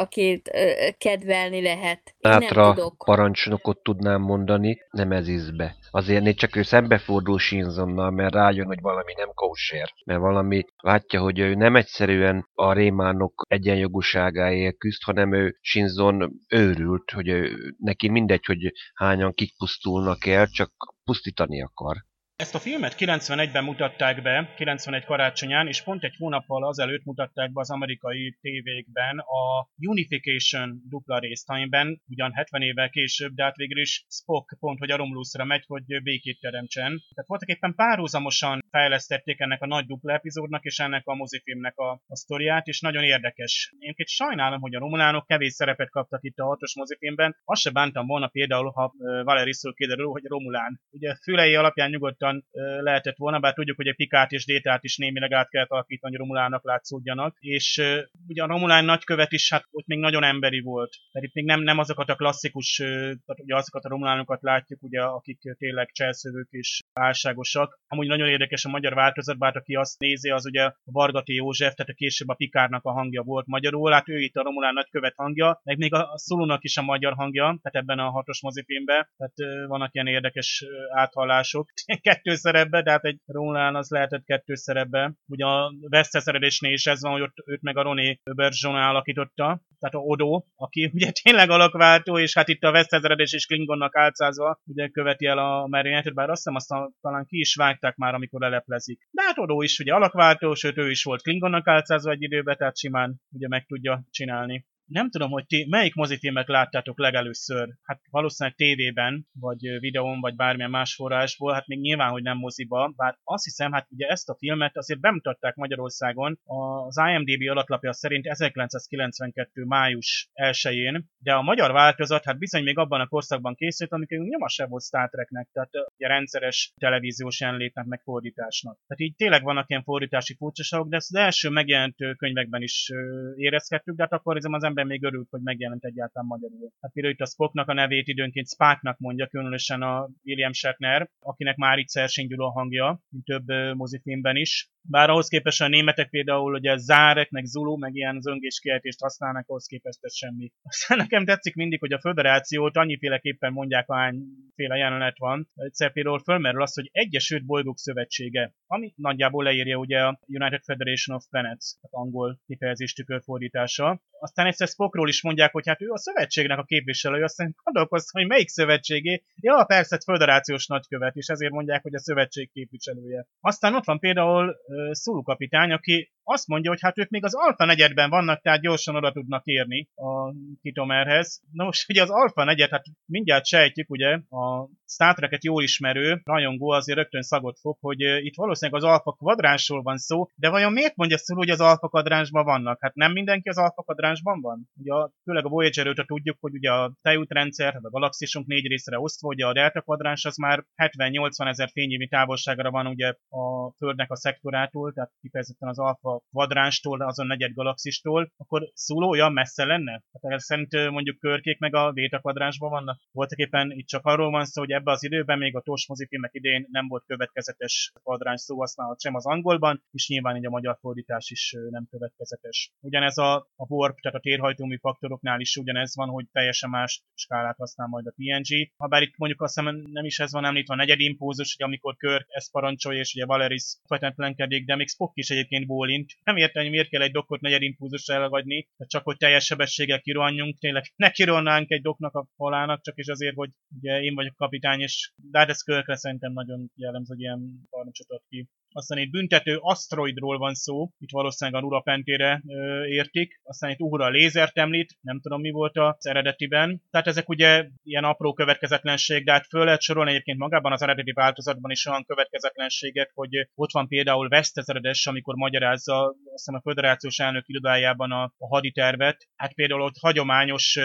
akit 0.43 0.55
ö, 0.55 0.91
kedvelni 0.99 1.63
lehet. 1.63 2.15
Én 2.19 2.33
Átra 2.33 2.65
nem 2.65 2.75
tudok. 2.75 3.03
parancsnokot 3.05 3.83
tudnám 3.83 4.21
mondani, 4.21 4.79
nem 4.91 5.13
ez 5.13 5.29
izbe. 5.29 5.77
Azért 5.91 6.23
négy 6.23 6.35
csak 6.35 6.57
ő 6.57 6.63
szembefordul 6.63 7.39
Shinzonnal, 7.39 8.11
mert 8.11 8.35
rájön, 8.35 8.67
hogy 8.67 8.81
valami 8.81 9.13
nem 9.17 9.31
kósér. 9.35 9.93
Mert 10.05 10.21
valami 10.21 10.65
látja, 10.77 11.21
hogy 11.21 11.39
ő 11.39 11.55
nem 11.55 11.77
egyszerűen 11.77 12.49
a 12.55 12.73
rémánok 12.73 13.47
egyenjogúságáért 13.49 14.79
küzd, 14.79 15.03
hanem 15.03 15.33
ő 15.35 15.59
Shinzon 15.61 16.33
őrült, 16.49 17.11
hogy 17.11 17.29
ő, 17.29 17.57
neki 17.79 18.09
mindegy, 18.09 18.45
hogy 18.47 18.73
hányan 18.95 19.33
kik 19.33 19.57
pusztulnak 19.57 20.27
el, 20.27 20.47
csak 20.47 20.73
pusztítani 21.05 21.63
akar. 21.63 21.97
Ezt 22.43 22.55
a 22.55 22.59
filmet 22.59 22.95
91-ben 22.99 23.65
mutatták 23.65 24.23
be, 24.23 24.55
91 24.57 25.05
karácsonyán, 25.05 25.67
és 25.67 25.83
pont 25.83 26.05
egy 26.05 26.15
hónappal 26.19 26.65
azelőtt 26.67 27.05
mutatták 27.05 27.53
be 27.53 27.61
az 27.61 27.71
amerikai 27.71 28.39
tévékben 28.41 29.19
a 29.19 29.69
Unification 29.77 30.83
dupla 30.89 31.19
részt, 31.19 31.51
amiben 31.51 32.03
ugyan 32.09 32.33
70 32.33 32.63
évvel 32.63 32.91
később, 32.91 33.35
de 33.35 33.43
hát 33.43 33.57
végül 33.57 33.81
is 33.81 34.05
Spock 34.09 34.57
pont, 34.59 34.79
hogy 34.79 34.91
a 34.91 34.97
Romulusra 34.97 35.45
megy, 35.45 35.65
hogy 35.67 36.03
békét 36.03 36.41
teremtsen. 36.41 37.03
Tehát 37.15 37.29
voltak 37.29 37.49
éppen 37.49 37.75
párhuzamosan 37.75 38.65
fejlesztették 38.71 39.41
ennek 39.41 39.63
a 39.63 39.67
nagy 39.67 39.87
dupla 39.87 40.13
epizódnak 40.13 40.65
és 40.65 40.79
ennek 40.79 41.07
a 41.07 41.15
mozifilmnek 41.15 41.79
a, 41.79 41.91
a 42.07 42.17
sztoriát, 42.17 42.67
és 42.67 42.81
nagyon 42.81 43.03
érdekes. 43.03 43.75
Én 43.79 43.93
egy 43.97 44.09
sajnálom, 44.09 44.61
hogy 44.61 44.75
a 44.75 44.79
romulánok 44.79 45.27
kevés 45.27 45.53
szerepet 45.53 45.91
kaptak 45.91 46.25
itt 46.25 46.39
a 46.39 46.45
hatos 46.45 46.77
mozifilmben. 46.77 47.37
Azt 47.45 47.61
se 47.61 47.71
bántam 47.71 48.07
volna 48.07 48.27
például, 48.27 48.71
ha 48.71 48.95
Valerisról 49.25 49.75
kiderül, 49.75 50.07
hogy 50.07 50.25
Romulán. 50.25 50.81
Ugye 50.91 51.15
fülei 51.23 51.55
alapján 51.55 51.91
nyugodtan 51.91 52.32
nyugodtan 52.33 52.83
lehetett 52.83 53.17
volna, 53.17 53.39
bár 53.39 53.53
tudjuk, 53.53 53.77
hogy 53.77 53.89
a 53.89 53.95
Pikát 53.97 54.31
és 54.31 54.45
Détát 54.45 54.85
is 54.85 54.97
némileg 54.97 55.33
át 55.33 55.49
kellett 55.49 55.71
alakítani, 55.71 56.17
Romulának 56.17 56.65
látszódjanak. 56.65 57.37
És 57.41 57.83
ugye 58.29 58.43
a 58.43 58.47
Romulán 58.47 58.85
nagykövet 58.85 59.33
is, 59.33 59.51
hát 59.51 59.65
ott 59.71 59.87
még 59.87 59.99
nagyon 59.99 60.25
emberi 60.25 60.61
volt. 60.61 60.95
Itt 61.13 61.35
még 61.35 61.45
nem, 61.45 61.61
nem 61.61 61.79
azokat 61.79 62.09
a 62.09 62.15
klasszikus, 62.15 62.77
tehát 62.77 63.41
ugye 63.43 63.57
azokat 63.57 63.85
a 63.85 63.89
Romulánokat 63.89 64.43
látjuk, 64.43 64.83
ugye, 64.83 65.01
akik 65.01 65.41
tényleg 65.59 65.91
cselszövők 65.93 66.49
és 66.51 66.81
álságosak. 66.93 67.81
Amúgy 67.89 68.07
nagyon 68.07 68.29
érdekes 68.29 68.65
a 68.65 68.69
magyar 68.69 68.95
változat, 68.95 69.39
bár 69.39 69.57
aki 69.57 69.75
azt 69.75 69.99
nézi, 69.99 70.31
az 70.31 70.47
ugye 70.47 70.63
a 70.63 70.77
Vargati 70.85 71.35
József, 71.35 71.75
tehát 71.75 71.93
a 71.93 71.95
később 71.95 72.29
a 72.29 72.35
Pikárnak 72.35 72.85
a 72.85 72.93
hangja 72.93 73.23
volt 73.23 73.47
magyarul, 73.47 73.93
hát 73.93 74.09
ő 74.09 74.19
itt 74.19 74.35
a 74.35 74.43
Romulán 74.43 74.75
nagykövet 74.75 75.15
hangja, 75.17 75.61
meg 75.65 75.79
még 75.79 75.95
a 75.95 76.13
Szulónak 76.15 76.65
is 76.65 76.77
a 76.77 76.83
magyar 76.83 77.13
hangja, 77.13 77.59
tehát 77.63 77.87
ebben 77.89 77.99
a 77.99 78.11
hatos 78.11 78.43
mozifilmben, 78.43 79.09
tehát 79.17 79.67
vannak 79.67 79.95
ilyen 79.95 80.07
érdekes 80.07 80.65
áthallások. 80.91 81.71
Kettő 82.13 82.35
szerepbe, 82.35 82.83
de 82.83 82.91
hát 82.91 83.05
egy 83.05 83.21
Roland 83.27 83.77
az 83.77 83.91
lehetett 83.91 84.25
kettő 84.25 84.55
szerepbe. 84.55 85.15
Ugye 85.27 85.45
a 85.45 85.73
veszteszeredésnél 85.89 86.73
is 86.73 86.87
ez 86.87 87.03
van, 87.03 87.13
hogy 87.13 87.21
ott 87.21 87.37
őt 87.47 87.63
meg 87.63 87.77
a 87.77 87.83
Roné 87.83 88.21
Bergeron 88.35 88.77
alakította, 88.77 89.63
tehát 89.79 89.95
a 89.95 89.99
Odo, 89.99 90.43
aki 90.57 90.91
ugye 90.95 91.11
tényleg 91.23 91.51
alakváltó, 91.51 92.19
és 92.19 92.35
hát 92.35 92.49
itt 92.49 92.63
a 92.63 92.71
veszteszeredés 92.71 93.33
és 93.33 93.47
Klingonnak 93.47 93.97
álcázva 93.97 94.61
ugye 94.65 94.89
követi 94.89 95.27
el 95.27 95.39
a 95.39 95.67
merényletet, 95.67 96.15
bár 96.15 96.31
azt 96.31 96.43
hiszem 96.45 96.55
azt 96.55 96.97
talán 97.01 97.27
ki 97.27 97.39
is 97.39 97.55
vágták 97.55 97.97
már, 97.97 98.15
amikor 98.15 98.41
leleplezik. 98.41 99.09
De 99.11 99.23
hát 99.23 99.39
Odo 99.39 99.63
is 99.63 99.79
ugye 99.79 99.95
alakváltó, 99.95 100.55
sőt 100.55 100.79
ő 100.79 100.91
is 100.91 101.03
volt 101.03 101.23
Klingonnak 101.23 101.69
álcázva 101.69 102.11
egy 102.11 102.23
időben, 102.23 102.57
tehát 102.57 102.79
simán 102.79 103.21
ugye 103.31 103.49
meg 103.49 103.67
tudja 103.67 104.05
csinálni 104.11 104.67
nem 104.93 105.11
tudom, 105.11 105.31
hogy 105.31 105.47
ti 105.47 105.67
melyik 105.69 105.95
mozifilmet 105.95 106.49
láttátok 106.49 106.99
legelőször, 106.99 107.69
hát 107.83 108.01
valószínűleg 108.11 108.57
tévében, 108.57 109.27
vagy 109.41 109.79
videón, 109.79 110.21
vagy 110.21 110.35
bármilyen 110.35 110.71
más 110.71 110.95
forrásból, 110.95 111.53
hát 111.53 111.67
még 111.67 111.81
nyilván, 111.81 112.11
hogy 112.11 112.23
nem 112.23 112.37
moziba, 112.37 112.93
bár 112.97 113.19
azt 113.25 113.45
hiszem, 113.45 113.73
hát 113.73 113.87
ugye 113.91 114.07
ezt 114.07 114.29
a 114.29 114.37
filmet 114.39 114.77
azért 114.77 115.01
bemutatták 115.01 115.55
Magyarországon, 115.55 116.39
az 116.87 116.97
IMDB 116.97 117.51
alatlapja 117.51 117.93
szerint 117.93 118.27
1992. 118.27 119.65
május 119.65 120.31
1-én, 120.35 121.05
de 121.19 121.33
a 121.33 121.43
magyar 121.43 121.73
változat 121.73 122.25
hát 122.25 122.39
bizony 122.39 122.63
még 122.63 122.79
abban 122.79 123.01
a 123.01 123.07
korszakban 123.07 123.55
készült, 123.55 123.93
amikor 123.93 124.19
nyoma 124.19 124.49
se 124.49 124.67
volt 124.67 124.83
Star 124.83 125.09
Treknek, 125.11 125.49
tehát 125.53 125.71
ugye 125.97 126.09
rendszeres 126.09 126.73
televíziós 126.77 127.41
jelenlétnek, 127.41 127.85
meg 127.85 128.01
fordításnak. 128.03 128.79
Tehát 128.87 129.01
így 129.01 129.17
tényleg 129.17 129.43
vannak 129.43 129.71
ilyen 129.71 129.83
fordítási 129.83 130.35
furcsaságok, 130.35 130.89
de 130.89 130.97
ezt 130.97 131.15
az 131.15 131.21
első 131.21 131.49
megjelent 131.49 131.97
könyvekben 132.17 132.63
is 132.63 132.91
érezhettük, 133.37 133.97
de 133.97 134.03
hát 134.03 134.13
akkor 134.13 134.37
az 134.37 134.65
ember 134.65 134.82
még 134.87 135.03
örült, 135.03 135.29
hogy 135.31 135.41
megjelent 135.43 135.85
egyáltalán 135.85 136.29
magyarul. 136.29 136.73
Hát 136.81 136.93
például 136.93 137.15
itt 137.15 137.21
a 137.21 137.27
Spocknak 137.27 137.69
a 137.69 137.73
nevét 137.73 138.09
időnként 138.09 138.49
Spáknak 138.49 138.99
mondja, 138.99 139.27
különösen 139.27 139.83
a 139.83 140.09
William 140.25 140.53
Shatner, 140.53 141.09
akinek 141.21 141.57
már 141.57 141.79
itt 141.79 141.89
Szersing 141.89 142.41
a 142.41 142.51
hangja, 142.51 143.01
több 143.25 143.75
mozifilmben 143.75 144.37
is. 144.37 144.71
Bár 144.85 145.11
ahhoz 145.11 145.29
képest 145.29 145.61
a 145.61 145.69
németek 145.69 146.09
például 146.09 146.55
ugye 146.55 146.77
Zárek, 146.77 147.31
meg 147.31 147.45
Zulu, 147.45 147.77
meg 147.77 147.95
ilyen 147.95 148.21
zöngés 148.21 148.59
kiejtést 148.61 149.01
használnak, 149.01 149.49
ahhoz 149.49 149.67
képest 149.67 149.99
ez 150.01 150.17
semmi. 150.17 150.53
Aztán 150.63 150.99
nekem 150.99 151.25
tetszik 151.25 151.55
mindig, 151.55 151.81
hogy 151.81 151.93
a 151.93 152.01
föderációt 152.01 152.77
annyiféleképpen 152.77 153.53
mondják, 153.53 153.89
ahányféle 153.89 154.77
jelenet 154.77 155.19
van. 155.19 155.49
Egyszer 155.55 155.93
például 155.93 156.23
fölmerül 156.23 156.63
az, 156.63 156.75
hogy 156.75 156.89
Egyesült 156.93 157.45
Bolygók 157.45 157.79
Szövetsége, 157.79 158.55
ami 158.67 158.93
nagyjából 158.97 159.45
leírja 159.45 159.77
ugye 159.77 159.99
a 159.99 160.21
United 160.27 160.63
Federation 160.65 161.17
of 161.17 161.25
Planets, 161.31 161.65
tehát 161.81 162.07
angol 162.07 162.39
kifejezés 162.47 162.93
tükörfordítása. 162.93 164.03
Aztán 164.21 164.47
egyszer 164.47 164.69
Spockról 164.69 165.09
is 165.09 165.23
mondják, 165.23 165.53
hogy 165.53 165.67
hát 165.67 165.83
ő 165.83 165.91
a 165.91 165.99
szövetségnek 165.99 166.59
a 166.59 166.65
képviselője, 166.65 167.25
aztán 167.25 167.55
gondolkoztam, 167.63 168.21
hogy 168.21 168.31
melyik 168.31 168.49
szövetségé. 168.49 169.23
Ja, 169.41 169.65
persze, 169.65 170.01
föderációs 170.05 170.67
nagykövet, 170.67 171.17
és 171.17 171.27
ezért 171.27 171.53
mondják, 171.53 171.83
hogy 171.83 171.95
a 171.95 171.99
szövetség 171.99 172.51
képviselője. 172.53 173.27
Aztán 173.41 173.75
ott 173.75 173.85
van 173.85 173.99
például 173.99 174.57
Szulu 174.93 175.23
kapitány, 175.23 175.73
aki 175.73 176.13
azt 176.25 176.47
mondja, 176.47 176.71
hogy 176.71 176.81
hát 176.81 176.99
ők 176.99 177.09
még 177.09 177.25
az 177.25 177.35
alfa 177.35 177.65
negyedben 177.65 178.11
vannak, 178.11 178.41
tehát 178.41 178.61
gyorsan 178.61 178.97
oda 178.97 179.13
tudnak 179.13 179.45
érni 179.45 179.89
a 179.95 180.35
Kitomerhez. 180.63 181.41
Na 181.53 181.65
most 181.65 181.91
ugye 181.91 182.03
az 182.03 182.11
alfa 182.11 182.45
negyed, 182.45 182.71
hát 182.71 182.85
mindjárt 183.07 183.47
sejtjük, 183.47 183.91
ugye, 183.91 184.13
a 184.15 184.69
Star 184.87 185.15
Trek-et 185.15 185.45
jól 185.45 185.63
ismerő 185.63 186.21
rajongó 186.25 186.71
azért 186.71 186.99
rögtön 186.99 187.23
szagot 187.23 187.59
fog, 187.59 187.77
hogy 187.81 188.01
itt 188.01 188.37
valószínűleg 188.37 188.83
az 188.83 188.89
alfa 188.89 189.13
kvadránsról 189.13 189.83
van 189.83 189.97
szó, 189.97 190.29
de 190.35 190.51
vajon 190.51 190.73
miért 190.73 190.97
mondja 190.97 191.19
szó, 191.19 191.37
hogy 191.37 191.51
az 191.51 191.61
alfa 191.61 191.89
kvadránsban 191.89 192.45
vannak? 192.45 192.79
Hát 192.81 192.95
nem 192.95 193.13
mindenki 193.13 193.49
az 193.49 193.59
alfa 193.59 193.83
kvadránsban 193.83 194.41
van? 194.41 194.71
Ugye 194.81 194.93
főleg 195.25 195.45
a 195.45 195.49
Voyager 195.49 195.87
5 195.87 196.07
tudjuk, 196.07 196.37
hogy 196.41 196.55
ugye 196.55 196.71
a 196.71 196.93
tejútrendszer, 197.03 197.79
a 197.83 197.91
galaxisunk 197.91 198.47
négy 198.47 198.67
részre 198.67 198.99
osztva, 198.99 199.29
ugye 199.29 199.47
a 199.47 199.53
delta 199.53 199.81
kvadráns 199.81 200.25
az 200.25 200.37
már 200.37 200.65
70-80 200.77 201.49
ezer 201.49 201.69
fényévi 201.73 202.09
távolságra 202.09 202.71
van 202.71 202.87
ugye 202.87 203.09
a 203.29 203.73
Földnek 203.77 204.11
a 204.11 204.17
szektorától, 204.17 204.93
tehát 204.93 205.13
kifejezetten 205.21 205.69
az 205.69 205.79
alfa 205.79 206.12
kvadránstól, 206.31 207.01
azon 207.01 207.27
negyed 207.27 207.53
galaxistól, 207.53 208.33
akkor 208.37 208.71
szóló 208.75 209.09
olyan 209.09 209.33
messze 209.33 209.65
lenne? 209.65 210.03
Tehát 210.11 210.37
ez 210.39 210.45
szerint 210.45 210.91
mondjuk 210.91 211.19
körkék 211.19 211.59
meg 211.59 211.75
a 211.75 211.93
véta 211.93 212.19
kvadránsban 212.19 212.71
vannak? 212.71 213.01
Voltak 213.13 213.39
éppen 213.39 213.71
itt 213.71 213.87
csak 213.87 214.05
arról 214.05 214.31
van 214.31 214.45
szó, 214.45 214.61
hogy 214.61 214.71
ebbe 214.71 214.91
az 214.91 215.05
időben 215.05 215.39
még 215.39 215.57
a 215.57 215.61
TOS 215.61 215.89
mozifilmek 215.89 216.35
idén 216.35 216.67
nem 216.71 216.89
volt 216.89 217.05
következetes 217.07 217.93
kvadráns 218.03 218.41
szó 218.41 218.59
használat 218.59 219.01
sem 219.01 219.15
az 219.15 219.27
angolban, 219.27 219.83
és 219.91 220.09
nyilván 220.09 220.37
így 220.37 220.47
a 220.47 220.51
magyar 220.51 220.77
fordítás 220.81 221.31
is 221.31 221.55
nem 221.71 221.87
következetes. 221.91 222.73
Ugyanez 222.81 223.19
a, 223.19 223.35
a 223.37 223.67
warp, 223.67 223.99
tehát 224.01 224.19
a 224.19 224.21
térhajtómű 224.21 224.77
faktoroknál 224.77 225.41
is 225.41 225.57
ugyanez 225.57 225.97
van, 225.97 226.09
hogy 226.09 226.27
teljesen 226.33 226.71
más 226.71 227.03
skálát 227.15 227.57
használ 227.57 227.89
majd 227.89 228.07
a 228.07 228.15
TNG. 228.17 228.71
Habár 228.77 229.03
itt 229.03 229.17
mondjuk 229.17 229.43
azt 229.43 229.55
hiszem 229.59 229.77
nem 229.93 230.05
is 230.05 230.19
ez 230.19 230.33
van 230.33 230.45
említve, 230.45 230.75
a 230.75 230.77
negyed 230.77 231.01
impulzus, 231.01 231.55
hogy 231.57 231.67
amikor 231.67 231.97
Körk 231.97 232.27
ezt 232.29 232.51
parancsolja, 232.51 233.01
és 233.01 233.15
ugye 233.15 233.27
Valeris 233.27 233.77
fetetlenkedik, 233.89 234.65
de 234.65 234.77
még 234.77 234.89
Spock 234.89 235.13
is 235.17 235.31
egyébként 235.31 235.67
bólint. 235.67 236.02
Nem 236.25 236.37
értem, 236.37 236.63
hogy 236.63 236.71
miért 236.71 236.89
kell 236.89 237.03
egy 237.03 237.11
dokkot 237.11 237.41
negyed 237.41 237.63
impulzusra 237.63 238.15
elhagyni, 238.15 238.69
csak 238.87 239.05
hogy 239.05 239.17
teljes 239.17 239.45
sebességgel 239.45 240.01
kirohanjunk, 240.01 240.59
tényleg 240.59 240.93
ne 240.97 241.11
kirohannánk 241.11 241.71
egy 241.71 241.83
doknak 241.83 242.15
a 242.15 242.27
falának, 242.37 242.83
csak 242.83 242.99
is 242.99 243.07
azért, 243.07 243.35
hogy 243.35 243.51
ugye 243.77 244.01
én 244.01 244.15
vagyok 244.15 244.37
kapitány, 244.37 244.81
és 244.81 245.13
de 245.17 245.39
hát 245.39 245.49
ez 245.49 245.63
Körkre 245.63 245.97
szerintem 245.97 246.33
nagyon 246.33 246.71
jellemző, 246.75 247.15
hogy 247.15 247.23
ilyen 247.23 247.69
ad 247.71 248.23
ki. 248.29 248.49
Aztán 248.73 248.99
itt 248.99 249.11
büntető 249.11 249.57
aszteroidról 249.61 250.39
van 250.39 250.55
szó, 250.55 250.91
itt 250.99 251.11
valószínűleg 251.11 251.63
a 251.63 251.65
Nurapentére 251.65 252.43
ö, 252.49 252.85
értik. 252.85 253.41
Aztán 253.43 253.71
itt 253.71 253.81
Uhura 253.81 254.09
lézert 254.09 254.59
említ, 254.59 254.97
nem 255.01 255.21
tudom 255.21 255.41
mi 255.41 255.51
volt 255.51 255.77
az 255.77 256.07
eredetiben. 256.07 256.83
Tehát 256.91 257.07
ezek 257.07 257.29
ugye 257.29 257.69
ilyen 257.83 258.05
apró 258.05 258.33
következetlenség, 258.33 259.25
de 259.25 259.33
hát 259.33 259.47
föl 259.47 259.65
lehet 259.65 259.81
sorolni 259.81 260.11
egyébként 260.11 260.39
magában 260.39 260.73
az 260.73 260.83
eredeti 260.83 261.13
változatban 261.13 261.71
is 261.71 261.87
olyan 261.87 262.05
következetlenségek, 262.05 263.11
hogy 263.15 263.49
ott 263.55 263.73
van 263.73 263.89
például 263.89 264.29
Vesztezeredes, 264.29 265.07
amikor 265.07 265.35
magyarázza 265.35 266.15
azt 266.33 266.49
a 266.49 266.61
Föderációs 266.61 267.19
Elnök 267.19 267.49
irodájában 267.49 268.13
a, 268.13 268.23
a 268.23 268.47
haditervet. 268.47 269.29
Hát 269.37 269.55
például 269.55 269.83
ott 269.83 269.99
hagyományos 270.01 270.79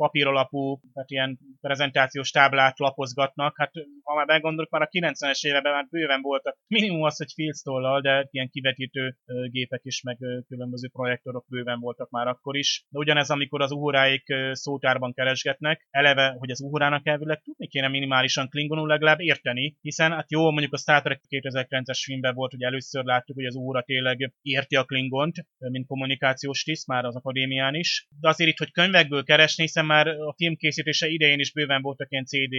papíralapú, 0.00 0.80
tehát 0.92 1.10
ilyen 1.10 1.38
prezentációs 1.60 2.30
táblát 2.30 2.78
lapozgatnak. 2.78 3.52
Hát 3.56 3.72
ha 4.02 4.14
már 4.14 4.26
meggondolok, 4.26 4.70
már 4.70 4.82
a 4.82 4.88
90-es 4.92 5.46
években 5.46 5.72
már 5.72 5.86
bőven 5.90 6.20
voltak. 6.20 6.56
Minimum 6.66 7.02
az, 7.02 7.16
hogy 7.16 7.32
filztollal, 7.34 8.00
de 8.00 8.28
ilyen 8.30 8.48
kivetítő 8.50 9.16
gépek 9.50 9.80
is, 9.84 10.02
meg 10.02 10.18
különböző 10.48 10.88
projektorok 10.92 11.44
bőven 11.48 11.80
voltak 11.80 12.10
már 12.10 12.26
akkor 12.26 12.56
is. 12.56 12.84
De 12.88 12.98
ugyanez, 12.98 13.30
amikor 13.30 13.60
az 13.62 13.72
uhuráik 13.72 14.24
szótárban 14.52 15.12
keresgetnek, 15.12 15.86
eleve, 15.90 16.36
hogy 16.38 16.50
az 16.50 16.60
uhurának 16.60 17.06
elvileg 17.06 17.40
tudni 17.42 17.66
kéne 17.66 17.88
minimálisan 17.88 18.48
klingonul 18.48 18.88
legalább 18.88 19.20
érteni, 19.20 19.76
hiszen 19.80 20.12
hát 20.12 20.30
jó, 20.30 20.50
mondjuk 20.50 20.72
a 20.72 20.78
Star 20.78 21.02
Trek 21.02 21.20
2009-es 21.28 22.00
filmben 22.04 22.34
volt, 22.34 22.50
hogy 22.50 22.62
először 22.62 23.04
láttuk, 23.04 23.36
hogy 23.36 23.44
az 23.44 23.54
uhura 23.54 23.82
tényleg 23.82 24.32
érti 24.42 24.76
a 24.76 24.84
klingont, 24.84 25.46
mint 25.58 25.86
kommunikációs 25.86 26.62
tiszt, 26.62 26.86
már 26.86 27.04
az 27.04 27.16
akadémián 27.16 27.74
is. 27.74 28.08
De 28.20 28.28
azért 28.28 28.50
itt, 28.50 28.58
hogy 28.58 28.72
könyvekből 28.72 29.24
keresni, 29.24 29.62
hiszen 29.62 29.88
már 29.90 30.06
a 30.06 30.34
film 30.36 30.54
készítése 30.56 31.06
idején 31.08 31.38
is 31.38 31.52
bőven 31.52 31.82
voltak 31.82 32.10
ilyen 32.10 32.24
CD 32.24 32.54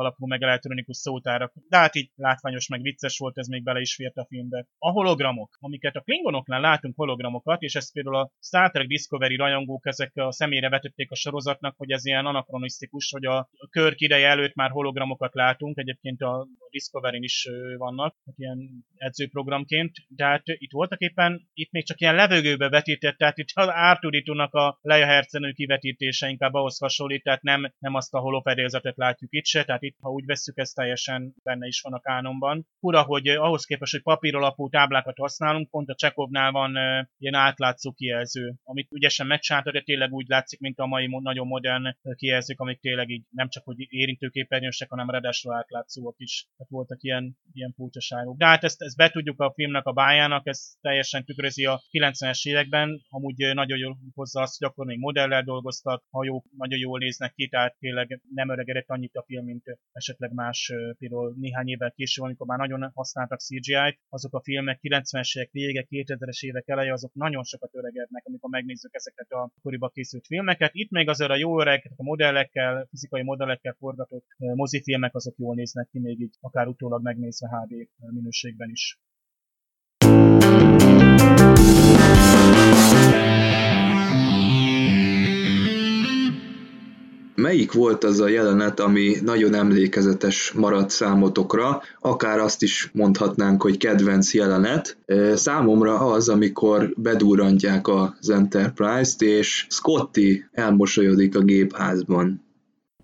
alapú 0.00 0.26
meg 0.26 0.42
elektronikus 0.42 0.96
szótárak. 0.96 1.52
De 1.68 1.76
hát 1.76 1.94
így 1.94 2.10
látványos 2.14 2.68
meg 2.68 2.80
vicces 2.80 3.18
volt, 3.18 3.38
ez 3.38 3.46
még 3.46 3.62
bele 3.62 3.80
is 3.80 3.94
fért 3.94 4.16
a 4.16 4.26
filmbe. 4.28 4.66
A 4.78 4.90
hologramok, 4.90 5.56
amiket 5.60 5.94
a 5.94 6.00
Klingonoknál 6.00 6.60
látunk 6.60 6.96
hologramokat, 6.96 7.62
és 7.62 7.74
ezt 7.74 7.92
például 7.92 8.16
a 8.16 8.30
Star 8.40 8.70
Trek 8.70 8.86
Discovery 8.86 9.36
rajongók 9.36 9.86
ezek 9.86 10.10
a 10.14 10.32
személyre 10.32 10.68
vetették 10.68 11.10
a 11.10 11.14
sorozatnak, 11.14 11.74
hogy 11.76 11.90
ez 11.90 12.06
ilyen 12.06 12.26
anakronisztikus, 12.26 13.10
hogy 13.10 13.24
a 13.24 13.48
Körk 13.70 14.00
ideje 14.00 14.28
előtt 14.28 14.54
már 14.54 14.70
hologramokat 14.70 15.34
látunk, 15.34 15.78
egyébként 15.78 16.20
a 16.20 16.46
Discovery-n 16.70 17.22
is 17.22 17.48
vannak, 17.76 18.16
ilyen 18.36 18.58
edzőprogramként, 18.96 19.92
de 20.08 20.24
hát 20.24 20.42
itt 20.44 20.72
voltak 20.72 21.00
éppen, 21.00 21.48
itt 21.52 21.70
még 21.70 21.84
csak 21.84 22.00
ilyen 22.00 22.14
levegőbe 22.14 22.68
vetített, 22.68 23.16
tehát 23.16 23.38
itt 23.38 23.48
az 23.54 23.68
Artuditu-nak 23.68 24.54
a 24.54 24.78
Leia 24.82 25.06
Hercenő 25.06 25.52
kivetítése 25.52 26.28
inkább 26.28 26.53
ahhoz 26.54 26.78
hasonlít, 26.78 27.22
tehát 27.22 27.42
nem, 27.42 27.72
nem 27.78 27.94
azt 27.94 28.14
a 28.14 28.18
holofedélzetet 28.18 28.96
látjuk 28.96 29.32
itt 29.32 29.44
se, 29.44 29.64
tehát 29.64 29.82
itt, 29.82 29.96
ha 30.00 30.10
úgy 30.10 30.24
vesszük, 30.24 30.58
ez 30.58 30.70
teljesen 30.70 31.34
benne 31.42 31.66
is 31.66 31.80
van 31.80 31.92
a 31.92 32.00
kánonban. 32.00 32.66
Fura, 32.78 33.02
hogy 33.02 33.26
eh, 33.26 33.42
ahhoz 33.42 33.64
képest, 33.64 33.92
hogy 33.92 34.02
papíralapú 34.02 34.68
táblákat 34.68 35.18
használunk, 35.18 35.70
pont 35.70 35.88
a 35.88 35.94
Csekovnál 35.94 36.50
van 36.50 36.76
e, 36.76 37.10
ilyen 37.18 37.34
átlátszó 37.34 37.92
kijelző, 37.92 38.54
amit 38.62 38.92
ügyesen 38.92 39.26
megcsinálta, 39.26 39.70
de 39.70 39.80
tényleg 39.80 40.12
úgy 40.12 40.28
látszik, 40.28 40.60
mint 40.60 40.78
a 40.78 40.86
mai 40.86 41.18
nagyon 41.22 41.46
modern 41.46 41.86
eh, 41.86 41.94
kijelzők, 42.16 42.60
amik 42.60 42.80
tényleg 42.80 43.08
így 43.10 43.22
nem 43.30 43.48
csak 43.48 43.64
hogy 43.64 43.76
érintőképernyősek, 43.78 44.90
hanem 44.90 45.10
redesről 45.10 45.54
átlátszóak 45.54 46.14
is. 46.18 46.46
Tehát 46.56 46.72
voltak 46.72 47.02
ilyen, 47.02 47.38
ilyen 47.52 47.72
furcsaságok. 47.76 48.36
De 48.36 48.46
hát 48.46 48.64
ezt, 48.64 48.82
ezt 48.82 48.96
betudjuk 48.96 49.40
a 49.40 49.52
filmnek 49.54 49.86
a 49.86 49.92
bájának, 49.92 50.46
ez 50.46 50.74
teljesen 50.80 51.24
tükrözi 51.24 51.66
a 51.66 51.82
90-es 51.90 52.48
években, 52.48 53.04
amúgy 53.08 53.54
nagyon 53.54 53.78
jól 53.78 53.96
hozza 54.14 54.40
azt, 54.40 54.58
hogy 54.58 54.68
akkor 54.68 54.86
még 54.86 54.98
modellel 54.98 55.42
dolgoztak, 55.42 56.04
hajók 56.10 56.43
nagyon 56.56 56.78
jól 56.78 56.98
néznek 56.98 57.32
ki, 57.34 57.48
tehát 57.48 57.76
tényleg 57.78 58.20
nem 58.34 58.48
öregedett 58.48 58.88
annyit 58.88 59.16
a 59.16 59.22
film, 59.22 59.44
mint 59.44 59.78
esetleg 59.92 60.32
más, 60.32 60.72
például 60.98 61.34
néhány 61.38 61.68
évvel 61.68 61.92
később, 61.92 62.24
amikor 62.24 62.46
már 62.46 62.58
nagyon 62.58 62.90
használtak 62.94 63.40
CGI-t, 63.40 63.98
azok 64.08 64.34
a 64.34 64.42
filmek 64.42 64.78
90-es 64.82 65.36
évek 65.36 65.50
vége, 65.50 65.86
2000-es 65.90 66.44
évek 66.44 66.68
eleje, 66.68 66.92
azok 66.92 67.14
nagyon 67.14 67.42
sokat 67.42 67.74
öregednek, 67.74 68.24
amikor 68.26 68.50
megnézzük 68.50 68.94
ezeket 68.94 69.30
a 69.30 69.50
koriba 69.62 69.88
készült 69.88 70.26
filmeket. 70.26 70.70
Itt 70.74 70.90
még 70.90 71.08
azért 71.08 71.30
a 71.30 71.36
jó 71.36 71.60
öreg, 71.60 71.92
a 71.96 72.02
modellekkel, 72.02 72.86
fizikai 72.90 73.22
modellekkel 73.22 73.76
forgatott 73.78 74.26
mozifilmek, 74.38 75.14
azok 75.14 75.34
jól 75.38 75.54
néznek 75.54 75.88
ki, 75.88 75.98
még 75.98 76.20
így 76.20 76.34
akár 76.40 76.66
utólag 76.66 77.02
megnézve 77.02 77.48
HD 77.48 77.88
minőségben 78.12 78.70
is. 78.70 78.98
Melyik 87.44 87.72
volt 87.72 88.04
az 88.04 88.20
a 88.20 88.28
jelenet, 88.28 88.80
ami 88.80 89.16
nagyon 89.22 89.54
emlékezetes 89.54 90.52
maradt 90.52 90.90
számotokra, 90.90 91.82
akár 92.00 92.38
azt 92.38 92.62
is 92.62 92.90
mondhatnánk, 92.92 93.62
hogy 93.62 93.76
kedvenc 93.76 94.34
jelenet. 94.34 94.96
Számomra 95.34 95.98
az, 95.98 96.28
amikor 96.28 96.92
bedurrantják 96.96 97.88
az 97.88 98.30
Enterprise-t, 98.30 99.22
és 99.22 99.66
Scotty 99.68 100.44
elmosolyodik 100.52 101.36
a 101.36 101.40
gépházban 101.40 102.44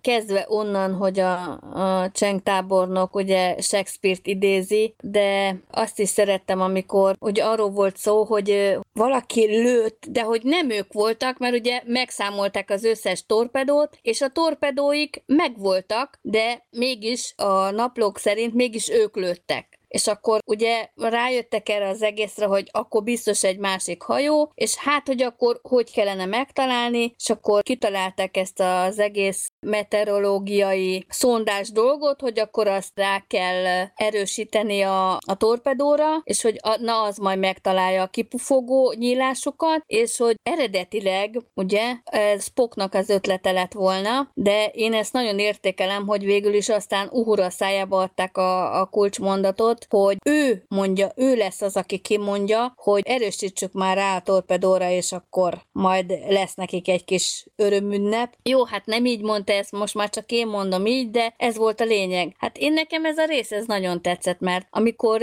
kezdve 0.01 0.45
onnan, 0.47 0.93
hogy 0.93 1.19
a, 1.19 1.59
a 1.73 2.09
Cseng 2.11 2.43
tábornok 2.43 3.15
ugye 3.15 3.61
Shakespeare-t 3.61 4.27
idézi, 4.27 4.95
de 5.03 5.55
azt 5.71 5.99
is 5.99 6.09
szerettem, 6.09 6.61
amikor 6.61 7.15
ugye 7.19 7.43
arról 7.43 7.69
volt 7.69 7.97
szó, 7.97 8.23
hogy 8.23 8.77
valaki 8.93 9.45
lőtt, 9.45 10.05
de 10.09 10.21
hogy 10.21 10.41
nem 10.43 10.69
ők 10.69 10.93
voltak, 10.93 11.37
mert 11.37 11.55
ugye 11.55 11.81
megszámolták 11.85 12.69
az 12.69 12.83
összes 12.83 13.25
torpedót, 13.25 13.97
és 14.01 14.21
a 14.21 14.29
torpedóik 14.29 15.23
megvoltak, 15.25 16.19
de 16.21 16.65
mégis 16.69 17.33
a 17.37 17.71
naplók 17.71 18.17
szerint 18.17 18.53
mégis 18.53 18.89
ők 18.89 19.15
lőttek 19.15 19.70
és 19.91 20.07
akkor 20.07 20.39
ugye 20.45 20.89
rájöttek 20.95 21.69
erre 21.69 21.87
az 21.87 22.01
egészre, 22.01 22.45
hogy 22.45 22.69
akkor 22.71 23.03
biztos 23.03 23.43
egy 23.43 23.57
másik 23.57 24.01
hajó, 24.01 24.51
és 24.55 24.75
hát, 24.75 25.07
hogy 25.07 25.21
akkor 25.21 25.59
hogy 25.61 25.91
kellene 25.91 26.25
megtalálni, 26.25 27.13
és 27.17 27.29
akkor 27.29 27.63
kitalálták 27.63 28.37
ezt 28.37 28.59
az 28.59 28.99
egész 28.99 29.51
meteorológiai 29.59 31.05
szondás 31.09 31.71
dolgot, 31.71 32.21
hogy 32.21 32.39
akkor 32.39 32.67
azt 32.67 32.91
rá 32.95 33.23
kell 33.27 33.87
erősíteni 33.95 34.81
a, 34.81 35.13
a 35.13 35.35
torpedóra, 35.37 36.21
és 36.23 36.41
hogy 36.41 36.57
a, 36.61 36.77
na 36.79 37.01
az 37.01 37.17
majd 37.17 37.39
megtalálja 37.39 38.01
a 38.01 38.07
kipufogó 38.07 38.93
nyílásokat, 38.97 39.83
és 39.85 40.17
hogy 40.17 40.35
eredetileg, 40.43 41.37
ugye, 41.53 41.95
ez 42.03 42.43
Spocknak 42.43 42.93
az 42.93 43.09
ötlete 43.09 43.51
lett 43.51 43.73
volna, 43.73 44.31
de 44.33 44.65
én 44.65 44.93
ezt 44.93 45.13
nagyon 45.13 45.39
értékelem, 45.39 46.07
hogy 46.07 46.25
végül 46.25 46.53
is 46.53 46.69
aztán 46.69 47.09
Uhura 47.11 47.49
szájába 47.49 48.01
adták 48.01 48.37
a, 48.37 48.79
a 48.79 48.85
kulcsmondatot, 48.85 49.80
hogy 49.89 50.17
ő 50.25 50.65
mondja, 50.67 51.11
ő 51.15 51.35
lesz 51.35 51.61
az, 51.61 51.75
aki 51.75 51.97
kimondja, 51.97 52.73
hogy 52.77 53.01
erősítsük 53.05 53.73
már 53.73 53.97
rá 53.97 54.15
a 54.15 54.21
torpedóra, 54.21 54.89
és 54.89 55.11
akkor 55.11 55.61
majd 55.71 56.13
lesz 56.27 56.55
nekik 56.55 56.87
egy 56.87 57.03
kis 57.03 57.45
örömünnep. 57.55 58.35
Jó, 58.43 58.65
hát 58.65 58.85
nem 58.85 59.05
így 59.05 59.21
mondta 59.21 59.53
ezt, 59.53 59.71
most 59.71 59.93
már 59.93 60.09
csak 60.09 60.31
én 60.31 60.47
mondom 60.47 60.85
így, 60.85 61.11
de 61.11 61.33
ez 61.37 61.57
volt 61.57 61.81
a 61.81 61.85
lényeg. 61.85 62.35
Hát 62.37 62.57
én 62.57 62.73
nekem 62.73 63.05
ez 63.05 63.17
a 63.17 63.25
rész, 63.25 63.51
ez 63.51 63.65
nagyon 63.65 64.01
tetszett, 64.01 64.39
mert 64.39 64.67
amikor 64.69 65.21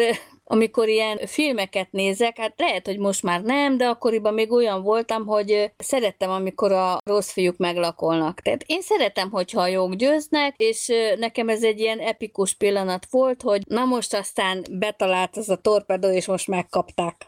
amikor 0.50 0.88
ilyen 0.88 1.18
filmeket 1.26 1.88
nézek, 1.90 2.38
hát 2.38 2.54
lehet, 2.56 2.86
hogy 2.86 2.98
most 2.98 3.22
már 3.22 3.42
nem, 3.42 3.76
de 3.76 3.86
akkoriban 3.86 4.34
még 4.34 4.52
olyan 4.52 4.82
voltam, 4.82 5.26
hogy 5.26 5.72
szerettem, 5.78 6.30
amikor 6.30 6.72
a 6.72 6.98
rossz 7.04 7.30
fiúk 7.30 7.56
meglakolnak. 7.56 8.40
Tehát 8.40 8.62
én 8.66 8.80
szeretem, 8.80 9.30
hogyha 9.30 9.60
a 9.60 9.66
jók 9.66 9.94
győznek, 9.94 10.54
és 10.56 10.92
nekem 11.18 11.48
ez 11.48 11.62
egy 11.62 11.80
ilyen 11.80 11.98
epikus 11.98 12.54
pillanat 12.54 13.06
volt, 13.10 13.42
hogy 13.42 13.62
na 13.66 13.84
most 13.84 14.14
aztán 14.14 14.64
betalált 14.70 15.36
ez 15.36 15.48
a 15.48 15.56
torpedó, 15.56 16.08
és 16.08 16.26
most 16.26 16.48
megkapták. 16.48 17.26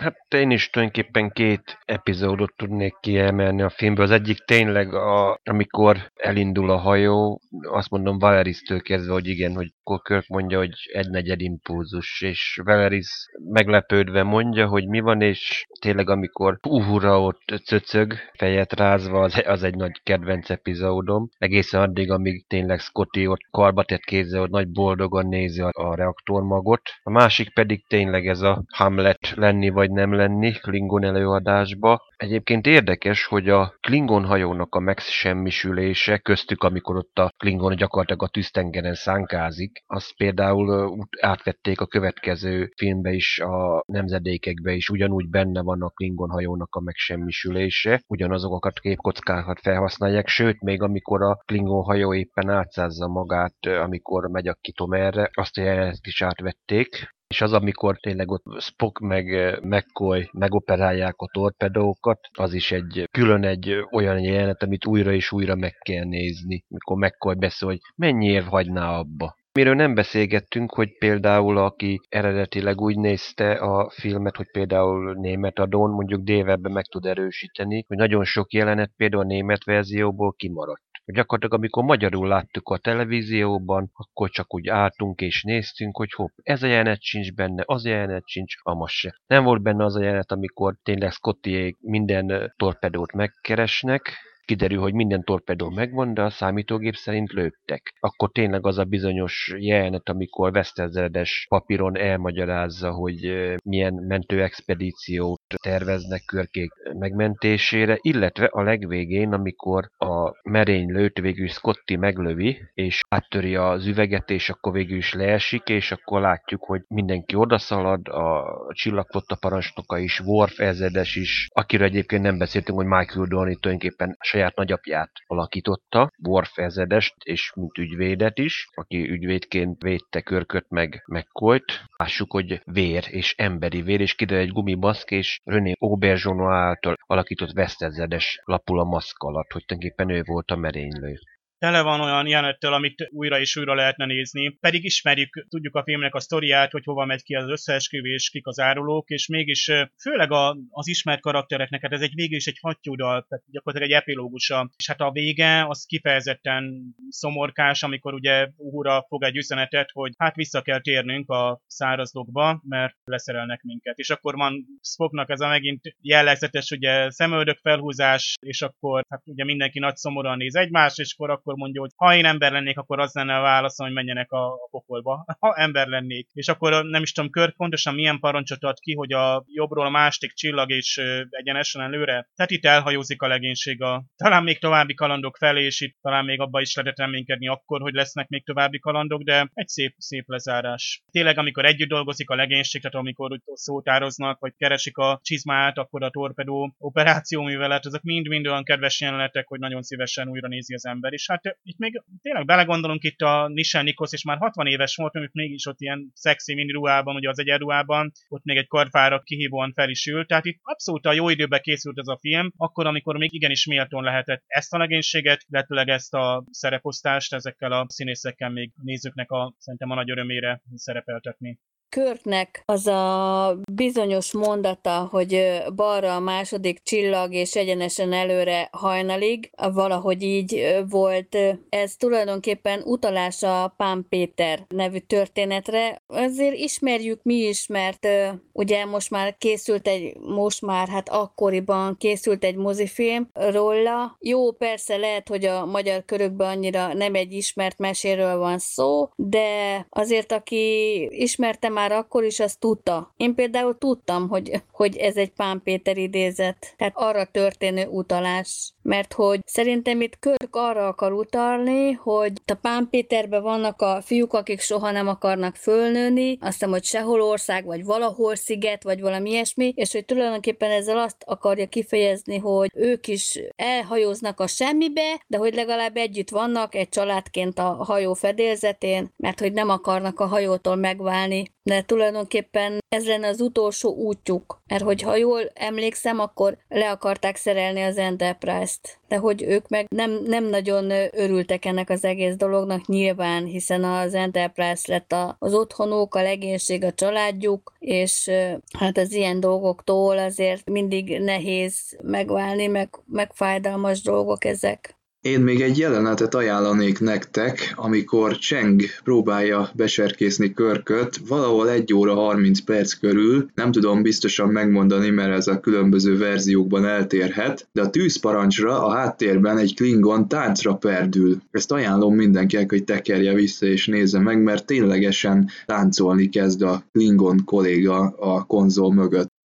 Hát 0.00 0.34
én 0.34 0.50
is 0.50 0.70
tulajdonképpen 0.70 1.30
két 1.30 1.78
epizódot 1.84 2.52
tudnék 2.56 2.94
kiemelni 3.00 3.62
a 3.62 3.70
filmből. 3.70 4.04
Az 4.04 4.10
egyik 4.10 4.38
tényleg, 4.38 4.94
a, 4.94 5.40
amikor 5.44 6.10
elindul 6.14 6.70
a 6.70 6.76
hajó, 6.76 7.40
azt 7.62 7.90
mondom 7.90 8.18
Valeris-től 8.18 8.80
kezdve, 8.80 9.12
hogy 9.12 9.26
igen, 9.26 9.54
hogy 9.54 9.72
Kirk 10.02 10.26
mondja, 10.26 10.58
hogy 10.58 10.72
egy 10.92 11.10
negyed 11.10 11.40
impulzus, 11.40 12.22
és 12.22 12.60
Valeris 12.64 13.08
meglepődve 13.52 14.22
mondja, 14.22 14.66
hogy 14.66 14.88
mi 14.88 15.00
van, 15.00 15.20
és 15.20 15.66
tényleg 15.80 16.10
amikor 16.10 16.58
Uhura 16.68 17.20
ott 17.22 17.60
cöcög, 17.64 18.14
fejet 18.36 18.72
rázva, 18.72 19.22
az, 19.22 19.42
az 19.46 19.62
egy 19.62 19.74
nagy 19.74 20.00
kedvenc 20.02 20.50
epizódom. 20.50 21.28
Egészen 21.38 21.80
addig, 21.80 22.10
amíg 22.10 22.46
tényleg 22.46 22.78
Scotty 22.78 23.26
ott 23.26 23.46
karba 23.50 23.84
tett 23.84 24.04
kézzel, 24.04 24.40
hogy 24.40 24.50
nagy 24.50 24.68
boldogan 24.68 25.26
nézi 25.26 25.60
a, 25.60 25.70
a 25.72 25.94
reaktormagot. 25.94 26.82
A 27.02 27.10
másik 27.10 27.54
pedig 27.54 27.86
tényleg 27.86 28.26
ez 28.26 28.40
a 28.40 28.64
Hamlet 28.74 29.32
lenni 29.34 29.68
vagy 29.68 29.87
nem 29.90 30.14
lenni 30.14 30.52
Klingon 30.52 31.04
előadásba. 31.04 32.00
Egyébként 32.16 32.66
érdekes, 32.66 33.24
hogy 33.24 33.48
a 33.48 33.74
Klingon 33.80 34.24
hajónak 34.24 34.74
a 34.74 34.78
megsemmisülése 34.78 36.18
köztük, 36.18 36.62
amikor 36.62 36.96
ott 36.96 37.18
a 37.18 37.32
Klingon 37.36 37.76
gyakorlatilag 37.76 38.22
a 38.22 38.28
tűztengeren 38.28 38.94
szánkázik, 38.94 39.82
azt 39.86 40.16
például 40.16 40.98
átvették 41.20 41.80
a 41.80 41.86
következő 41.86 42.72
filmbe 42.76 43.10
is, 43.10 43.38
a 43.38 43.82
nemzedékekbe 43.86 44.72
is, 44.72 44.88
ugyanúgy 44.88 45.28
benne 45.28 45.62
van 45.62 45.82
a 45.82 45.88
Klingon 45.88 46.30
hajónak 46.30 46.74
a 46.74 46.80
megsemmisülése, 46.80 48.02
ugyanazokat 48.06 48.76
a 48.76 48.80
képkockákat 48.80 49.60
felhasználják, 49.60 50.28
sőt, 50.28 50.60
még 50.60 50.82
amikor 50.82 51.22
a 51.22 51.42
Klingon 51.44 51.82
hajó 51.82 52.14
éppen 52.14 52.50
átszázza 52.50 53.08
magát, 53.08 53.66
amikor 53.66 54.28
megy 54.28 54.48
a 54.48 54.58
Kitomerre, 54.60 55.30
azt 55.32 55.58
a 55.58 55.62
jelenet 55.62 56.06
is 56.06 56.22
átvették, 56.22 57.16
és 57.28 57.40
az, 57.40 57.52
amikor 57.52 57.96
tényleg 57.96 58.30
ott 58.30 58.44
Spock 58.60 58.98
meg 58.98 59.24
McCoy 59.62 60.28
megoperálják 60.32 61.14
a 61.16 61.28
torpedókat, 61.32 62.18
az 62.32 62.52
is 62.52 62.72
egy 62.72 63.08
külön 63.10 63.44
egy 63.44 63.86
olyan 63.90 64.18
jelenet, 64.18 64.62
amit 64.62 64.86
újra 64.86 65.12
és 65.12 65.32
újra 65.32 65.54
meg 65.54 65.74
kell 65.78 66.04
nézni, 66.04 66.64
mikor 66.68 66.96
McCoy 66.96 67.34
beszél, 67.34 67.68
hogy 67.68 67.78
mennyiért 67.96 68.46
hagyná 68.46 68.98
abba. 68.98 69.36
Miről 69.52 69.74
nem 69.74 69.94
beszélgettünk, 69.94 70.74
hogy 70.74 70.98
például 70.98 71.58
aki 71.58 72.00
eredetileg 72.08 72.80
úgy 72.80 72.96
nézte 72.96 73.52
a 73.52 73.90
filmet, 73.90 74.36
hogy 74.36 74.50
például 74.50 75.14
német 75.14 75.58
adón, 75.58 75.90
mondjuk 75.90 76.22
dévebben 76.22 76.72
meg 76.72 76.84
tud 76.84 77.04
erősíteni, 77.04 77.84
hogy 77.88 77.96
nagyon 77.96 78.24
sok 78.24 78.52
jelenet 78.52 78.92
például 78.96 79.22
a 79.22 79.26
német 79.26 79.64
verzióból 79.64 80.32
kimaradt 80.32 80.87
gyakorlatilag 81.12 81.58
amikor 81.58 81.84
magyarul 81.84 82.28
láttuk 82.28 82.68
a 82.68 82.78
televízióban, 82.78 83.90
akkor 83.92 84.30
csak 84.30 84.54
úgy 84.54 84.68
álltunk 84.68 85.20
és 85.20 85.42
néztünk, 85.42 85.96
hogy 85.96 86.12
hopp, 86.12 86.30
ez 86.42 86.62
a 86.62 86.66
jelenet 86.66 87.02
sincs 87.02 87.34
benne, 87.34 87.62
az 87.66 87.86
a 87.86 87.88
jelenet 87.88 88.26
sincs, 88.26 88.54
amaz 88.62 88.90
se. 88.90 89.20
Nem 89.26 89.44
volt 89.44 89.62
benne 89.62 89.84
az 89.84 89.96
a 89.96 90.02
jelenet, 90.02 90.32
amikor 90.32 90.76
tényleg 90.82 91.10
Scotty 91.10 91.76
minden 91.80 92.52
torpedót 92.56 93.12
megkeresnek, 93.12 94.12
kiderül, 94.48 94.80
hogy 94.80 94.94
minden 94.94 95.24
torpedó 95.24 95.70
megvan, 95.70 96.14
de 96.14 96.22
a 96.22 96.30
számítógép 96.30 96.94
szerint 96.94 97.32
lőttek. 97.32 97.94
Akkor 98.00 98.30
tényleg 98.30 98.66
az 98.66 98.78
a 98.78 98.84
bizonyos 98.84 99.54
jelenet, 99.56 100.08
amikor 100.08 100.50
Westerzeredes 100.50 101.46
papíron 101.48 101.96
elmagyarázza, 101.96 102.90
hogy 102.90 103.18
milyen 103.64 103.94
mentőexpedíciót 103.94 105.40
terveznek 105.62 106.22
körkék 106.26 106.70
megmentésére, 106.98 107.98
illetve 108.00 108.46
a 108.46 108.62
legvégén, 108.62 109.32
amikor 109.32 109.90
a 109.98 110.32
merénylőt 110.42 111.18
végül 111.18 111.48
Scotty 111.48 111.96
meglövi, 111.96 112.58
és 112.74 113.00
áttöri 113.08 113.56
az 113.56 113.86
üveget, 113.86 114.30
és 114.30 114.50
akkor 114.50 114.72
végül 114.72 114.96
is 114.96 115.12
leesik, 115.12 115.68
és 115.68 115.92
akkor 115.92 116.20
látjuk, 116.20 116.64
hogy 116.64 116.82
mindenki 116.88 117.34
odaszalad, 117.34 118.08
a 118.08 118.44
csillagflotta 118.72 119.36
parancsnoka 119.40 119.98
is, 119.98 120.20
Worf 120.20 120.60
ezredes 120.60 121.16
is, 121.16 121.48
akiről 121.52 121.86
egyébként 121.86 122.22
nem 122.22 122.38
beszéltünk, 122.38 122.78
hogy 122.78 122.86
Michael 122.86 123.26
Dorney 123.26 123.56
tulajdonképpen 123.56 124.16
saját 124.38 124.56
nagyapját 124.56 125.10
alakította, 125.26 126.10
Worf 126.28 126.58
ezredest 126.58 127.14
és 127.24 127.52
mint 127.54 127.78
ügyvédet 127.78 128.38
is, 128.38 128.68
aki 128.74 129.10
ügyvédként 129.10 129.82
védte 129.82 130.20
Körköt 130.20 130.66
meg 130.68 131.02
McCoy-t. 131.06 131.84
Lássuk, 131.96 132.32
hogy 132.32 132.60
vér 132.64 133.04
és 133.10 133.34
emberi 133.36 133.82
vér, 133.82 134.00
és 134.00 134.14
kiderül 134.14 134.42
egy 134.42 134.52
gumibaszk, 134.52 135.10
és 135.10 135.40
René 135.44 135.72
Aubergeono 135.78 136.50
által 136.50 136.96
alakított 137.06 137.52
Vesztezedes 137.52 138.40
lapul 138.44 138.80
a 138.80 138.84
maszk 138.84 139.22
alatt, 139.22 139.52
hogy 139.52 139.64
tulajdonképpen 139.64 140.16
ő 140.16 140.22
volt 140.24 140.50
a 140.50 140.56
merénylő 140.56 141.18
tele 141.58 141.82
van 141.82 142.00
olyan 142.00 142.26
jelenettel, 142.26 142.72
amit 142.72 143.08
újra 143.10 143.40
és 143.40 143.56
újra 143.56 143.74
lehetne 143.74 144.06
nézni. 144.06 144.48
Pedig 144.60 144.84
ismerjük, 144.84 145.46
tudjuk 145.48 145.74
a 145.74 145.82
filmnek 145.82 146.14
a 146.14 146.20
sztoriát, 146.20 146.70
hogy 146.70 146.84
hova 146.84 147.04
megy 147.04 147.22
ki 147.22 147.34
az 147.34 147.48
összeesküvés, 147.48 148.30
kik 148.30 148.46
az 148.46 148.58
árulók, 148.58 149.08
és 149.08 149.26
mégis 149.26 149.70
főleg 150.00 150.32
a, 150.32 150.56
az 150.70 150.88
ismert 150.88 151.20
karaktereknek, 151.20 151.82
hát 151.82 151.92
ez 151.92 152.00
egy 152.00 152.14
végül 152.14 152.36
is 152.36 152.46
egy 152.46 152.58
hattyúdal, 152.60 153.26
tehát 153.28 153.44
gyakorlatilag 153.50 153.94
egy 153.94 154.02
epilógusa. 154.02 154.70
És 154.76 154.86
hát 154.86 155.00
a 155.00 155.10
vége 155.10 155.66
az 155.66 155.84
kifejezetten 155.84 156.94
szomorkás, 157.08 157.82
amikor 157.82 158.14
ugye 158.14 158.48
Uhura 158.56 159.04
fog 159.08 159.24
egy 159.24 159.36
üzenetet, 159.36 159.90
hogy 159.92 160.12
hát 160.18 160.34
vissza 160.34 160.62
kell 160.62 160.80
térnünk 160.80 161.30
a 161.30 161.60
szárazlokba, 161.66 162.62
mert 162.68 162.96
leszerelnek 163.04 163.62
minket. 163.62 163.98
És 163.98 164.10
akkor 164.10 164.34
van 164.34 164.66
Spocknak 164.82 165.30
ez 165.30 165.40
a 165.40 165.48
megint 165.48 165.80
jellegzetes 166.00 166.70
ugye 166.70 167.10
szemöldök 167.10 167.58
felhúzás, 167.58 168.36
és 168.40 168.62
akkor 168.62 169.04
hát 169.08 169.22
ugye 169.24 169.44
mindenki 169.44 169.78
nagy 169.78 169.96
szomorúan 169.96 170.36
néz 170.36 170.54
egymást, 170.54 170.98
és 170.98 171.14
akkor 171.16 171.30
mondja, 171.56 171.80
hogy 171.80 171.90
ha 171.96 172.14
én 172.14 172.24
ember 172.24 172.52
lennék, 172.52 172.78
akkor 172.78 173.00
az 173.00 173.14
lenne 173.14 173.36
a 173.36 173.40
válaszom, 173.40 173.86
hogy 173.86 173.94
menjenek 173.94 174.32
a, 174.32 174.46
a 174.46 174.68
pokolba, 174.70 175.24
ha 175.40 175.54
ember 175.54 175.86
lennék. 175.86 176.28
És 176.32 176.48
akkor 176.48 176.84
nem 176.84 177.02
is 177.02 177.12
tudom, 177.12 177.30
Körk 177.30 177.56
pontosan 177.56 177.94
milyen 177.94 178.18
parancsot 178.18 178.62
ad 178.62 178.78
ki, 178.78 178.94
hogy 178.94 179.12
a 179.12 179.44
jobbról 179.46 179.86
a 179.86 179.90
másik 179.90 180.32
csillag 180.32 180.70
és 180.70 181.00
egyenesen 181.30 181.82
előre. 181.82 182.28
Tehát 182.34 182.50
itt 182.50 182.64
elhajózik 182.64 183.22
a 183.22 183.26
legénység 183.26 183.82
a 183.82 184.04
talán 184.16 184.42
még 184.42 184.58
további 184.58 184.94
kalandok 184.94 185.36
felé, 185.36 185.64
és 185.64 185.80
itt 185.80 185.96
talán 186.00 186.24
még 186.24 186.40
abba 186.40 186.60
is 186.60 186.74
lehet 186.74 186.98
reménykedni 186.98 187.48
akkor, 187.48 187.80
hogy 187.80 187.92
lesznek 187.92 188.28
még 188.28 188.44
további 188.44 188.78
kalandok, 188.78 189.22
de 189.22 189.50
egy 189.54 189.68
szép, 189.68 189.94
szép 189.98 190.28
lezárás. 190.28 191.02
Tényleg, 191.10 191.38
amikor 191.38 191.64
együtt 191.64 191.88
dolgozik 191.88 192.30
a 192.30 192.34
legénység, 192.34 192.80
tehát 192.80 192.96
amikor 192.96 193.32
úgy 193.32 193.42
szótároznak, 193.54 194.38
vagy 194.40 194.52
keresik 194.56 194.96
a 194.96 195.20
csizmát, 195.22 195.78
akkor 195.78 196.02
a 196.02 196.10
torpedó 196.10 196.74
operáció 196.78 197.42
művelet, 197.42 197.86
ezek 197.86 198.02
mind-mind 198.02 198.46
olyan 198.46 198.64
kedves 198.64 199.00
jelenetek, 199.00 199.46
hogy 199.46 199.58
nagyon 199.58 199.82
szívesen 199.82 200.28
újra 200.28 200.48
nézi 200.48 200.74
az 200.74 200.86
ember. 200.86 201.12
És 201.12 201.26
hát 201.28 201.37
hát 201.42 201.58
itt 201.62 201.78
még 201.78 202.02
tényleg 202.22 202.44
belegondolunk 202.44 203.02
itt 203.02 203.20
a 203.20 203.48
Nishan 203.48 203.84
Nikos, 203.84 204.12
és 204.12 204.24
már 204.24 204.38
60 204.38 204.66
éves 204.66 204.96
volt, 204.96 205.14
amit 205.14 205.32
mégis 205.32 205.66
ott 205.66 205.80
ilyen 205.80 206.10
szexi 206.14 206.54
mini 206.54 206.72
ruhában, 206.72 207.14
ugye 207.14 207.28
az 207.28 207.38
egyenruhában, 207.38 208.12
ott 208.28 208.44
még 208.44 208.56
egy 208.56 208.66
karfára 208.66 209.20
kihívóan 209.20 209.72
fel 209.72 209.88
is 209.88 210.06
ült, 210.06 210.26
tehát 210.26 210.44
itt 210.44 210.58
abszolút 210.62 211.06
a 211.06 211.12
jó 211.12 211.28
időben 211.28 211.60
készült 211.60 211.98
ez 211.98 212.06
a 212.06 212.18
film, 212.20 212.52
akkor, 212.56 212.86
amikor 212.86 213.16
még 213.16 213.34
igenis 213.34 213.66
méltón 213.66 214.02
lehetett 214.02 214.42
ezt 214.46 214.74
a 214.74 214.78
legénységet, 214.78 215.44
illetőleg 215.48 215.88
ezt 215.88 216.14
a 216.14 216.44
szereposztást 216.50 217.34
ezekkel 217.34 217.72
a 217.72 217.86
színészekkel 217.88 218.50
még 218.50 218.72
nézőknek 218.82 219.30
a 219.30 219.54
szerintem 219.58 219.90
a 219.90 219.94
nagy 219.94 220.10
örömére 220.10 220.62
szerepeltetni. 220.74 221.58
Körknek 222.04 222.62
az 222.64 222.86
a 222.86 223.56
bizonyos 223.72 224.32
mondata, 224.32 225.08
hogy 225.10 225.62
balra 225.74 226.14
a 226.14 226.20
második 226.20 226.82
csillag 226.82 227.32
és 227.32 227.56
egyenesen 227.56 228.12
előre 228.12 228.68
hajnalig, 228.72 229.50
valahogy 229.72 230.22
így 230.22 230.76
volt. 230.88 231.36
Ez 231.68 231.96
tulajdonképpen 231.96 232.82
utalás 232.84 233.42
a 233.42 233.74
Pán 233.76 234.06
Péter 234.08 234.64
nevű 234.68 234.98
történetre. 234.98 236.02
Azért 236.06 236.54
ismerjük 236.54 237.20
mi 237.22 237.34
is, 237.34 237.66
mert 237.66 238.08
ugye 238.52 238.84
most 238.84 239.10
már 239.10 239.36
készült 239.38 239.88
egy, 239.88 240.16
most 240.18 240.62
már 240.62 240.88
hát 240.88 241.08
akkoriban 241.08 241.96
készült 241.96 242.44
egy 242.44 242.56
mozifilm 242.56 243.30
róla. 243.32 244.16
Jó, 244.20 244.52
persze 244.52 244.96
lehet, 244.96 245.28
hogy 245.28 245.44
a 245.44 245.66
magyar 245.66 246.04
körökben 246.04 246.48
annyira 246.48 246.94
nem 246.94 247.14
egy 247.14 247.32
ismert 247.32 247.78
meséről 247.78 248.38
van 248.38 248.58
szó, 248.58 249.08
de 249.16 249.86
azért 249.90 250.32
aki 250.32 251.02
ismerte 251.10 251.68
már 251.68 251.87
akkor 251.92 252.24
is 252.24 252.40
azt 252.40 252.58
tudta. 252.58 253.14
Én 253.16 253.34
például 253.34 253.78
tudtam, 253.78 254.28
hogy, 254.28 254.62
hogy 254.72 254.96
ez 254.96 255.16
egy 255.16 255.30
Pán 255.30 255.60
Péter 255.64 255.96
idézet, 255.96 256.74
tehát 256.76 256.92
arra 256.96 257.24
történő 257.24 257.86
utalás. 257.86 258.72
Mert 258.82 259.12
hogy 259.12 259.40
szerintem 259.44 260.00
itt 260.00 260.18
Körk 260.18 260.56
arra 260.56 260.86
akar 260.86 261.12
utalni, 261.12 261.92
hogy 261.92 262.32
a 262.46 262.54
Pán 262.54 262.88
Péterben 262.90 263.42
vannak 263.42 263.82
a 263.82 264.00
fiúk, 264.02 264.32
akik 264.32 264.60
soha 264.60 264.90
nem 264.90 265.08
akarnak 265.08 265.54
fölnőni, 265.54 266.38
azt 266.40 266.52
hiszem, 266.52 266.70
hogy 266.70 266.84
sehol 266.84 267.22
ország, 267.22 267.64
vagy 267.64 267.84
valahol 267.84 268.34
sziget, 268.34 268.82
vagy 268.82 269.00
valami 269.00 269.30
ilyesmi, 269.30 269.72
és 269.76 269.92
hogy 269.92 270.04
tulajdonképpen 270.04 270.70
ezzel 270.70 270.98
azt 270.98 271.16
akarja 271.24 271.66
kifejezni, 271.66 272.38
hogy 272.38 272.70
ők 272.74 273.06
is 273.06 273.40
elhajóznak 273.56 274.40
a 274.40 274.46
semmibe, 274.46 275.22
de 275.26 275.36
hogy 275.36 275.54
legalább 275.54 275.96
együtt 275.96 276.30
vannak 276.30 276.74
egy 276.74 276.88
családként 276.88 277.58
a 277.58 277.84
hajó 277.84 278.14
fedélzetén, 278.14 279.12
mert 279.16 279.40
hogy 279.40 279.52
nem 279.52 279.68
akarnak 279.68 280.20
a 280.20 280.26
hajótól 280.26 280.76
megválni 280.76 281.56
de 281.68 281.82
tulajdonképpen 281.82 282.78
ez 282.88 283.06
lenne 283.06 283.28
az 283.28 283.40
utolsó 283.40 283.94
útjuk, 283.94 284.62
mert 284.66 284.82
hogyha 284.82 285.16
jól 285.16 285.50
emlékszem, 285.54 286.20
akkor 286.20 286.58
le 286.68 286.90
akarták 286.90 287.36
szerelni 287.36 287.82
az 287.82 287.96
Enterprise-t, 287.96 288.98
de 289.08 289.16
hogy 289.16 289.42
ők 289.42 289.68
meg 289.68 289.86
nem, 289.88 290.22
nem 290.24 290.44
nagyon 290.44 290.90
örültek 291.12 291.64
ennek 291.64 291.90
az 291.90 292.04
egész 292.04 292.34
dolognak 292.34 292.86
nyilván, 292.86 293.44
hiszen 293.44 293.84
az 293.84 294.14
Enterprise 294.14 294.92
lett 294.92 295.12
a, 295.12 295.36
az 295.38 295.54
otthonuk, 295.54 296.14
a 296.14 296.22
legénység, 296.22 296.84
a 296.84 296.92
családjuk, 296.92 297.72
és 297.78 298.30
hát 298.78 298.98
az 298.98 299.12
ilyen 299.12 299.40
dolgoktól 299.40 300.18
azért 300.18 300.70
mindig 300.70 301.18
nehéz 301.20 301.98
megválni, 302.02 302.66
meg, 302.66 302.88
meg 303.06 303.30
fájdalmas 303.34 304.02
dolgok 304.02 304.44
ezek. 304.44 304.97
Én 305.28 305.40
még 305.40 305.60
egy 305.60 305.78
jelenetet 305.78 306.34
ajánlanék 306.34 307.00
nektek, 307.00 307.72
amikor 307.76 308.36
Cheng 308.36 308.82
próbálja 309.04 309.70
beserkészni 309.74 310.52
Körköt, 310.52 311.16
valahol 311.28 311.70
1 311.70 311.94
óra 311.94 312.14
30 312.14 312.60
perc 312.60 312.92
körül, 312.92 313.50
nem 313.54 313.72
tudom 313.72 314.02
biztosan 314.02 314.48
megmondani, 314.48 315.10
mert 315.10 315.36
ez 315.36 315.46
a 315.46 315.60
különböző 315.60 316.18
verziókban 316.18 316.86
eltérhet, 316.86 317.68
de 317.72 317.82
a 317.82 317.90
tűzparancsra 317.90 318.84
a 318.84 318.90
háttérben 318.90 319.58
egy 319.58 319.74
Klingon 319.74 320.28
táncra 320.28 320.74
perdül. 320.74 321.36
Ezt 321.50 321.72
ajánlom 321.72 322.14
mindenkinek, 322.14 322.70
hogy 322.70 322.84
tekerje 322.84 323.34
vissza 323.34 323.66
és 323.66 323.86
nézze 323.86 324.18
meg, 324.18 324.42
mert 324.42 324.66
ténylegesen 324.66 325.50
táncolni 325.66 326.28
kezd 326.28 326.62
a 326.62 326.82
Klingon 326.92 327.44
kolléga 327.44 328.14
a 328.18 328.44
konzol 328.44 328.94
mögött. 328.94 329.36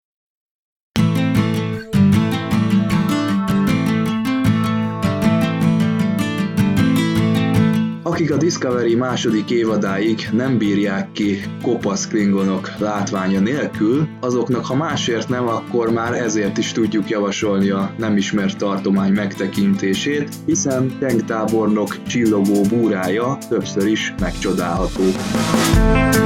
Akik 8.04 8.32
a 8.32 8.36
Discovery 8.36 8.94
második 8.94 9.50
évadáig 9.50 10.28
nem 10.32 10.58
bírják 10.58 11.12
ki 11.12 11.40
kopasz 11.62 12.08
klingonok 12.08 12.70
látványa 12.78 13.40
nélkül, 13.40 14.08
azoknak 14.20 14.66
ha 14.66 14.74
másért 14.74 15.28
nem, 15.28 15.48
akkor 15.48 15.90
már 15.90 16.12
ezért 16.12 16.58
is 16.58 16.72
tudjuk 16.72 17.08
javasolni 17.08 17.70
a 17.70 17.94
nem 17.98 18.16
ismert 18.16 18.58
tartomány 18.58 19.12
megtekintését, 19.12 20.34
hiszen 20.46 20.98
Tank 20.98 21.24
tábornok 21.24 22.02
csillogó 22.02 22.62
búrája 22.68 23.38
többször 23.48 23.86
is 23.86 24.14
megcsodálható. 24.20 25.02
Olyas 25.92 26.21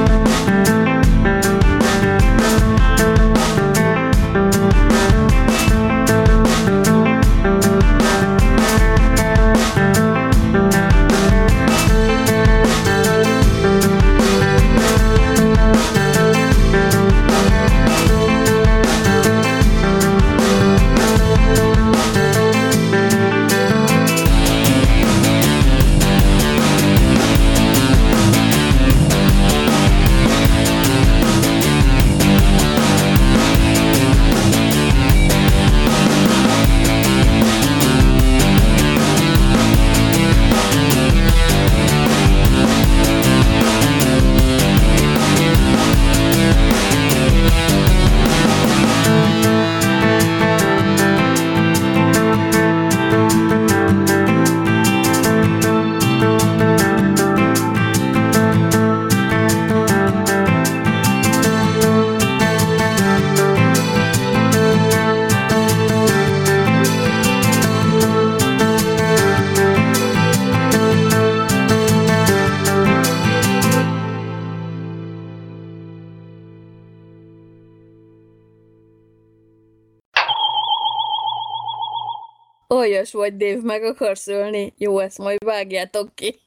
vagy, 83.27 83.37
Dave, 83.37 83.61
meg 83.63 83.83
akarsz 83.83 84.27
ölni? 84.27 84.73
Jó, 84.77 84.99
ezt 84.99 85.17
majd 85.17 85.43
vágjátok 85.43 86.15
ki. 86.15 86.39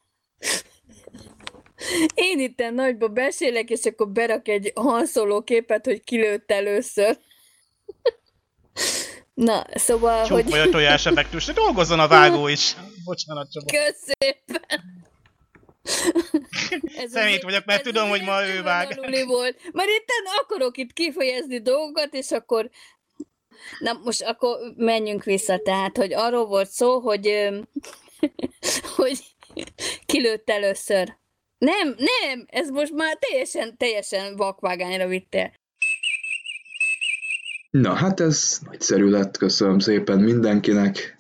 Én 2.15 2.39
itt 2.39 2.71
nagyba 2.73 3.09
beszélek, 3.09 3.71
és 3.71 3.85
akkor 3.85 4.09
berak 4.09 4.49
egy 4.49 4.73
hanszoló 4.75 5.43
képet, 5.43 5.85
hogy 5.85 6.05
kilőtt 6.05 6.51
először. 6.51 7.19
Na, 9.35 9.67
szóval, 9.75 10.27
Csúk 10.27 10.43
hogy... 10.43 10.59
a 10.59 10.69
tojás 10.69 11.07
effektus, 11.07 11.45
dolgozzon 11.45 12.01
a 12.01 12.09
vágó 12.09 12.49
is. 12.49 12.77
Bocsánat, 13.05 13.51
Csaba. 13.53 13.67
Köszépen. 13.67 14.89
Szemét 17.07 17.43
vagyok, 17.43 17.65
mert 17.65 17.83
tudom, 17.83 18.09
hogy 18.09 18.23
ma 18.23 18.47
ő 18.47 18.63
vág. 18.63 19.01
Volt. 19.27 19.61
Mert 19.73 19.89
itt 19.89 20.09
akarok 20.41 20.77
itt 20.77 20.93
kifejezni 20.93 21.61
dolgokat, 21.61 22.15
és 22.15 22.31
akkor 22.31 22.71
Na 23.79 24.01
most 24.05 24.23
akkor 24.23 24.57
menjünk 24.77 25.25
vissza, 25.25 25.59
tehát, 25.59 25.97
hogy 25.97 26.15
arról 26.15 26.47
volt 26.47 26.71
szó, 26.71 26.99
hogy, 26.99 27.49
hogy 28.97 29.19
kilőtt 30.07 30.51
először. 30.51 31.19
Nem, 31.59 31.95
nem, 31.97 32.45
ez 32.47 32.69
most 32.69 32.93
már 32.93 33.17
teljesen, 33.17 33.77
teljesen 33.77 34.37
vakvágányra 34.37 35.07
vittél. 35.07 35.53
Na 37.71 37.95
hát 37.95 38.21
ez 38.21 38.59
nagyszerű 38.71 39.09
lett, 39.09 39.37
köszönöm 39.37 39.79
szépen 39.79 40.19
mindenkinek. 40.19 41.20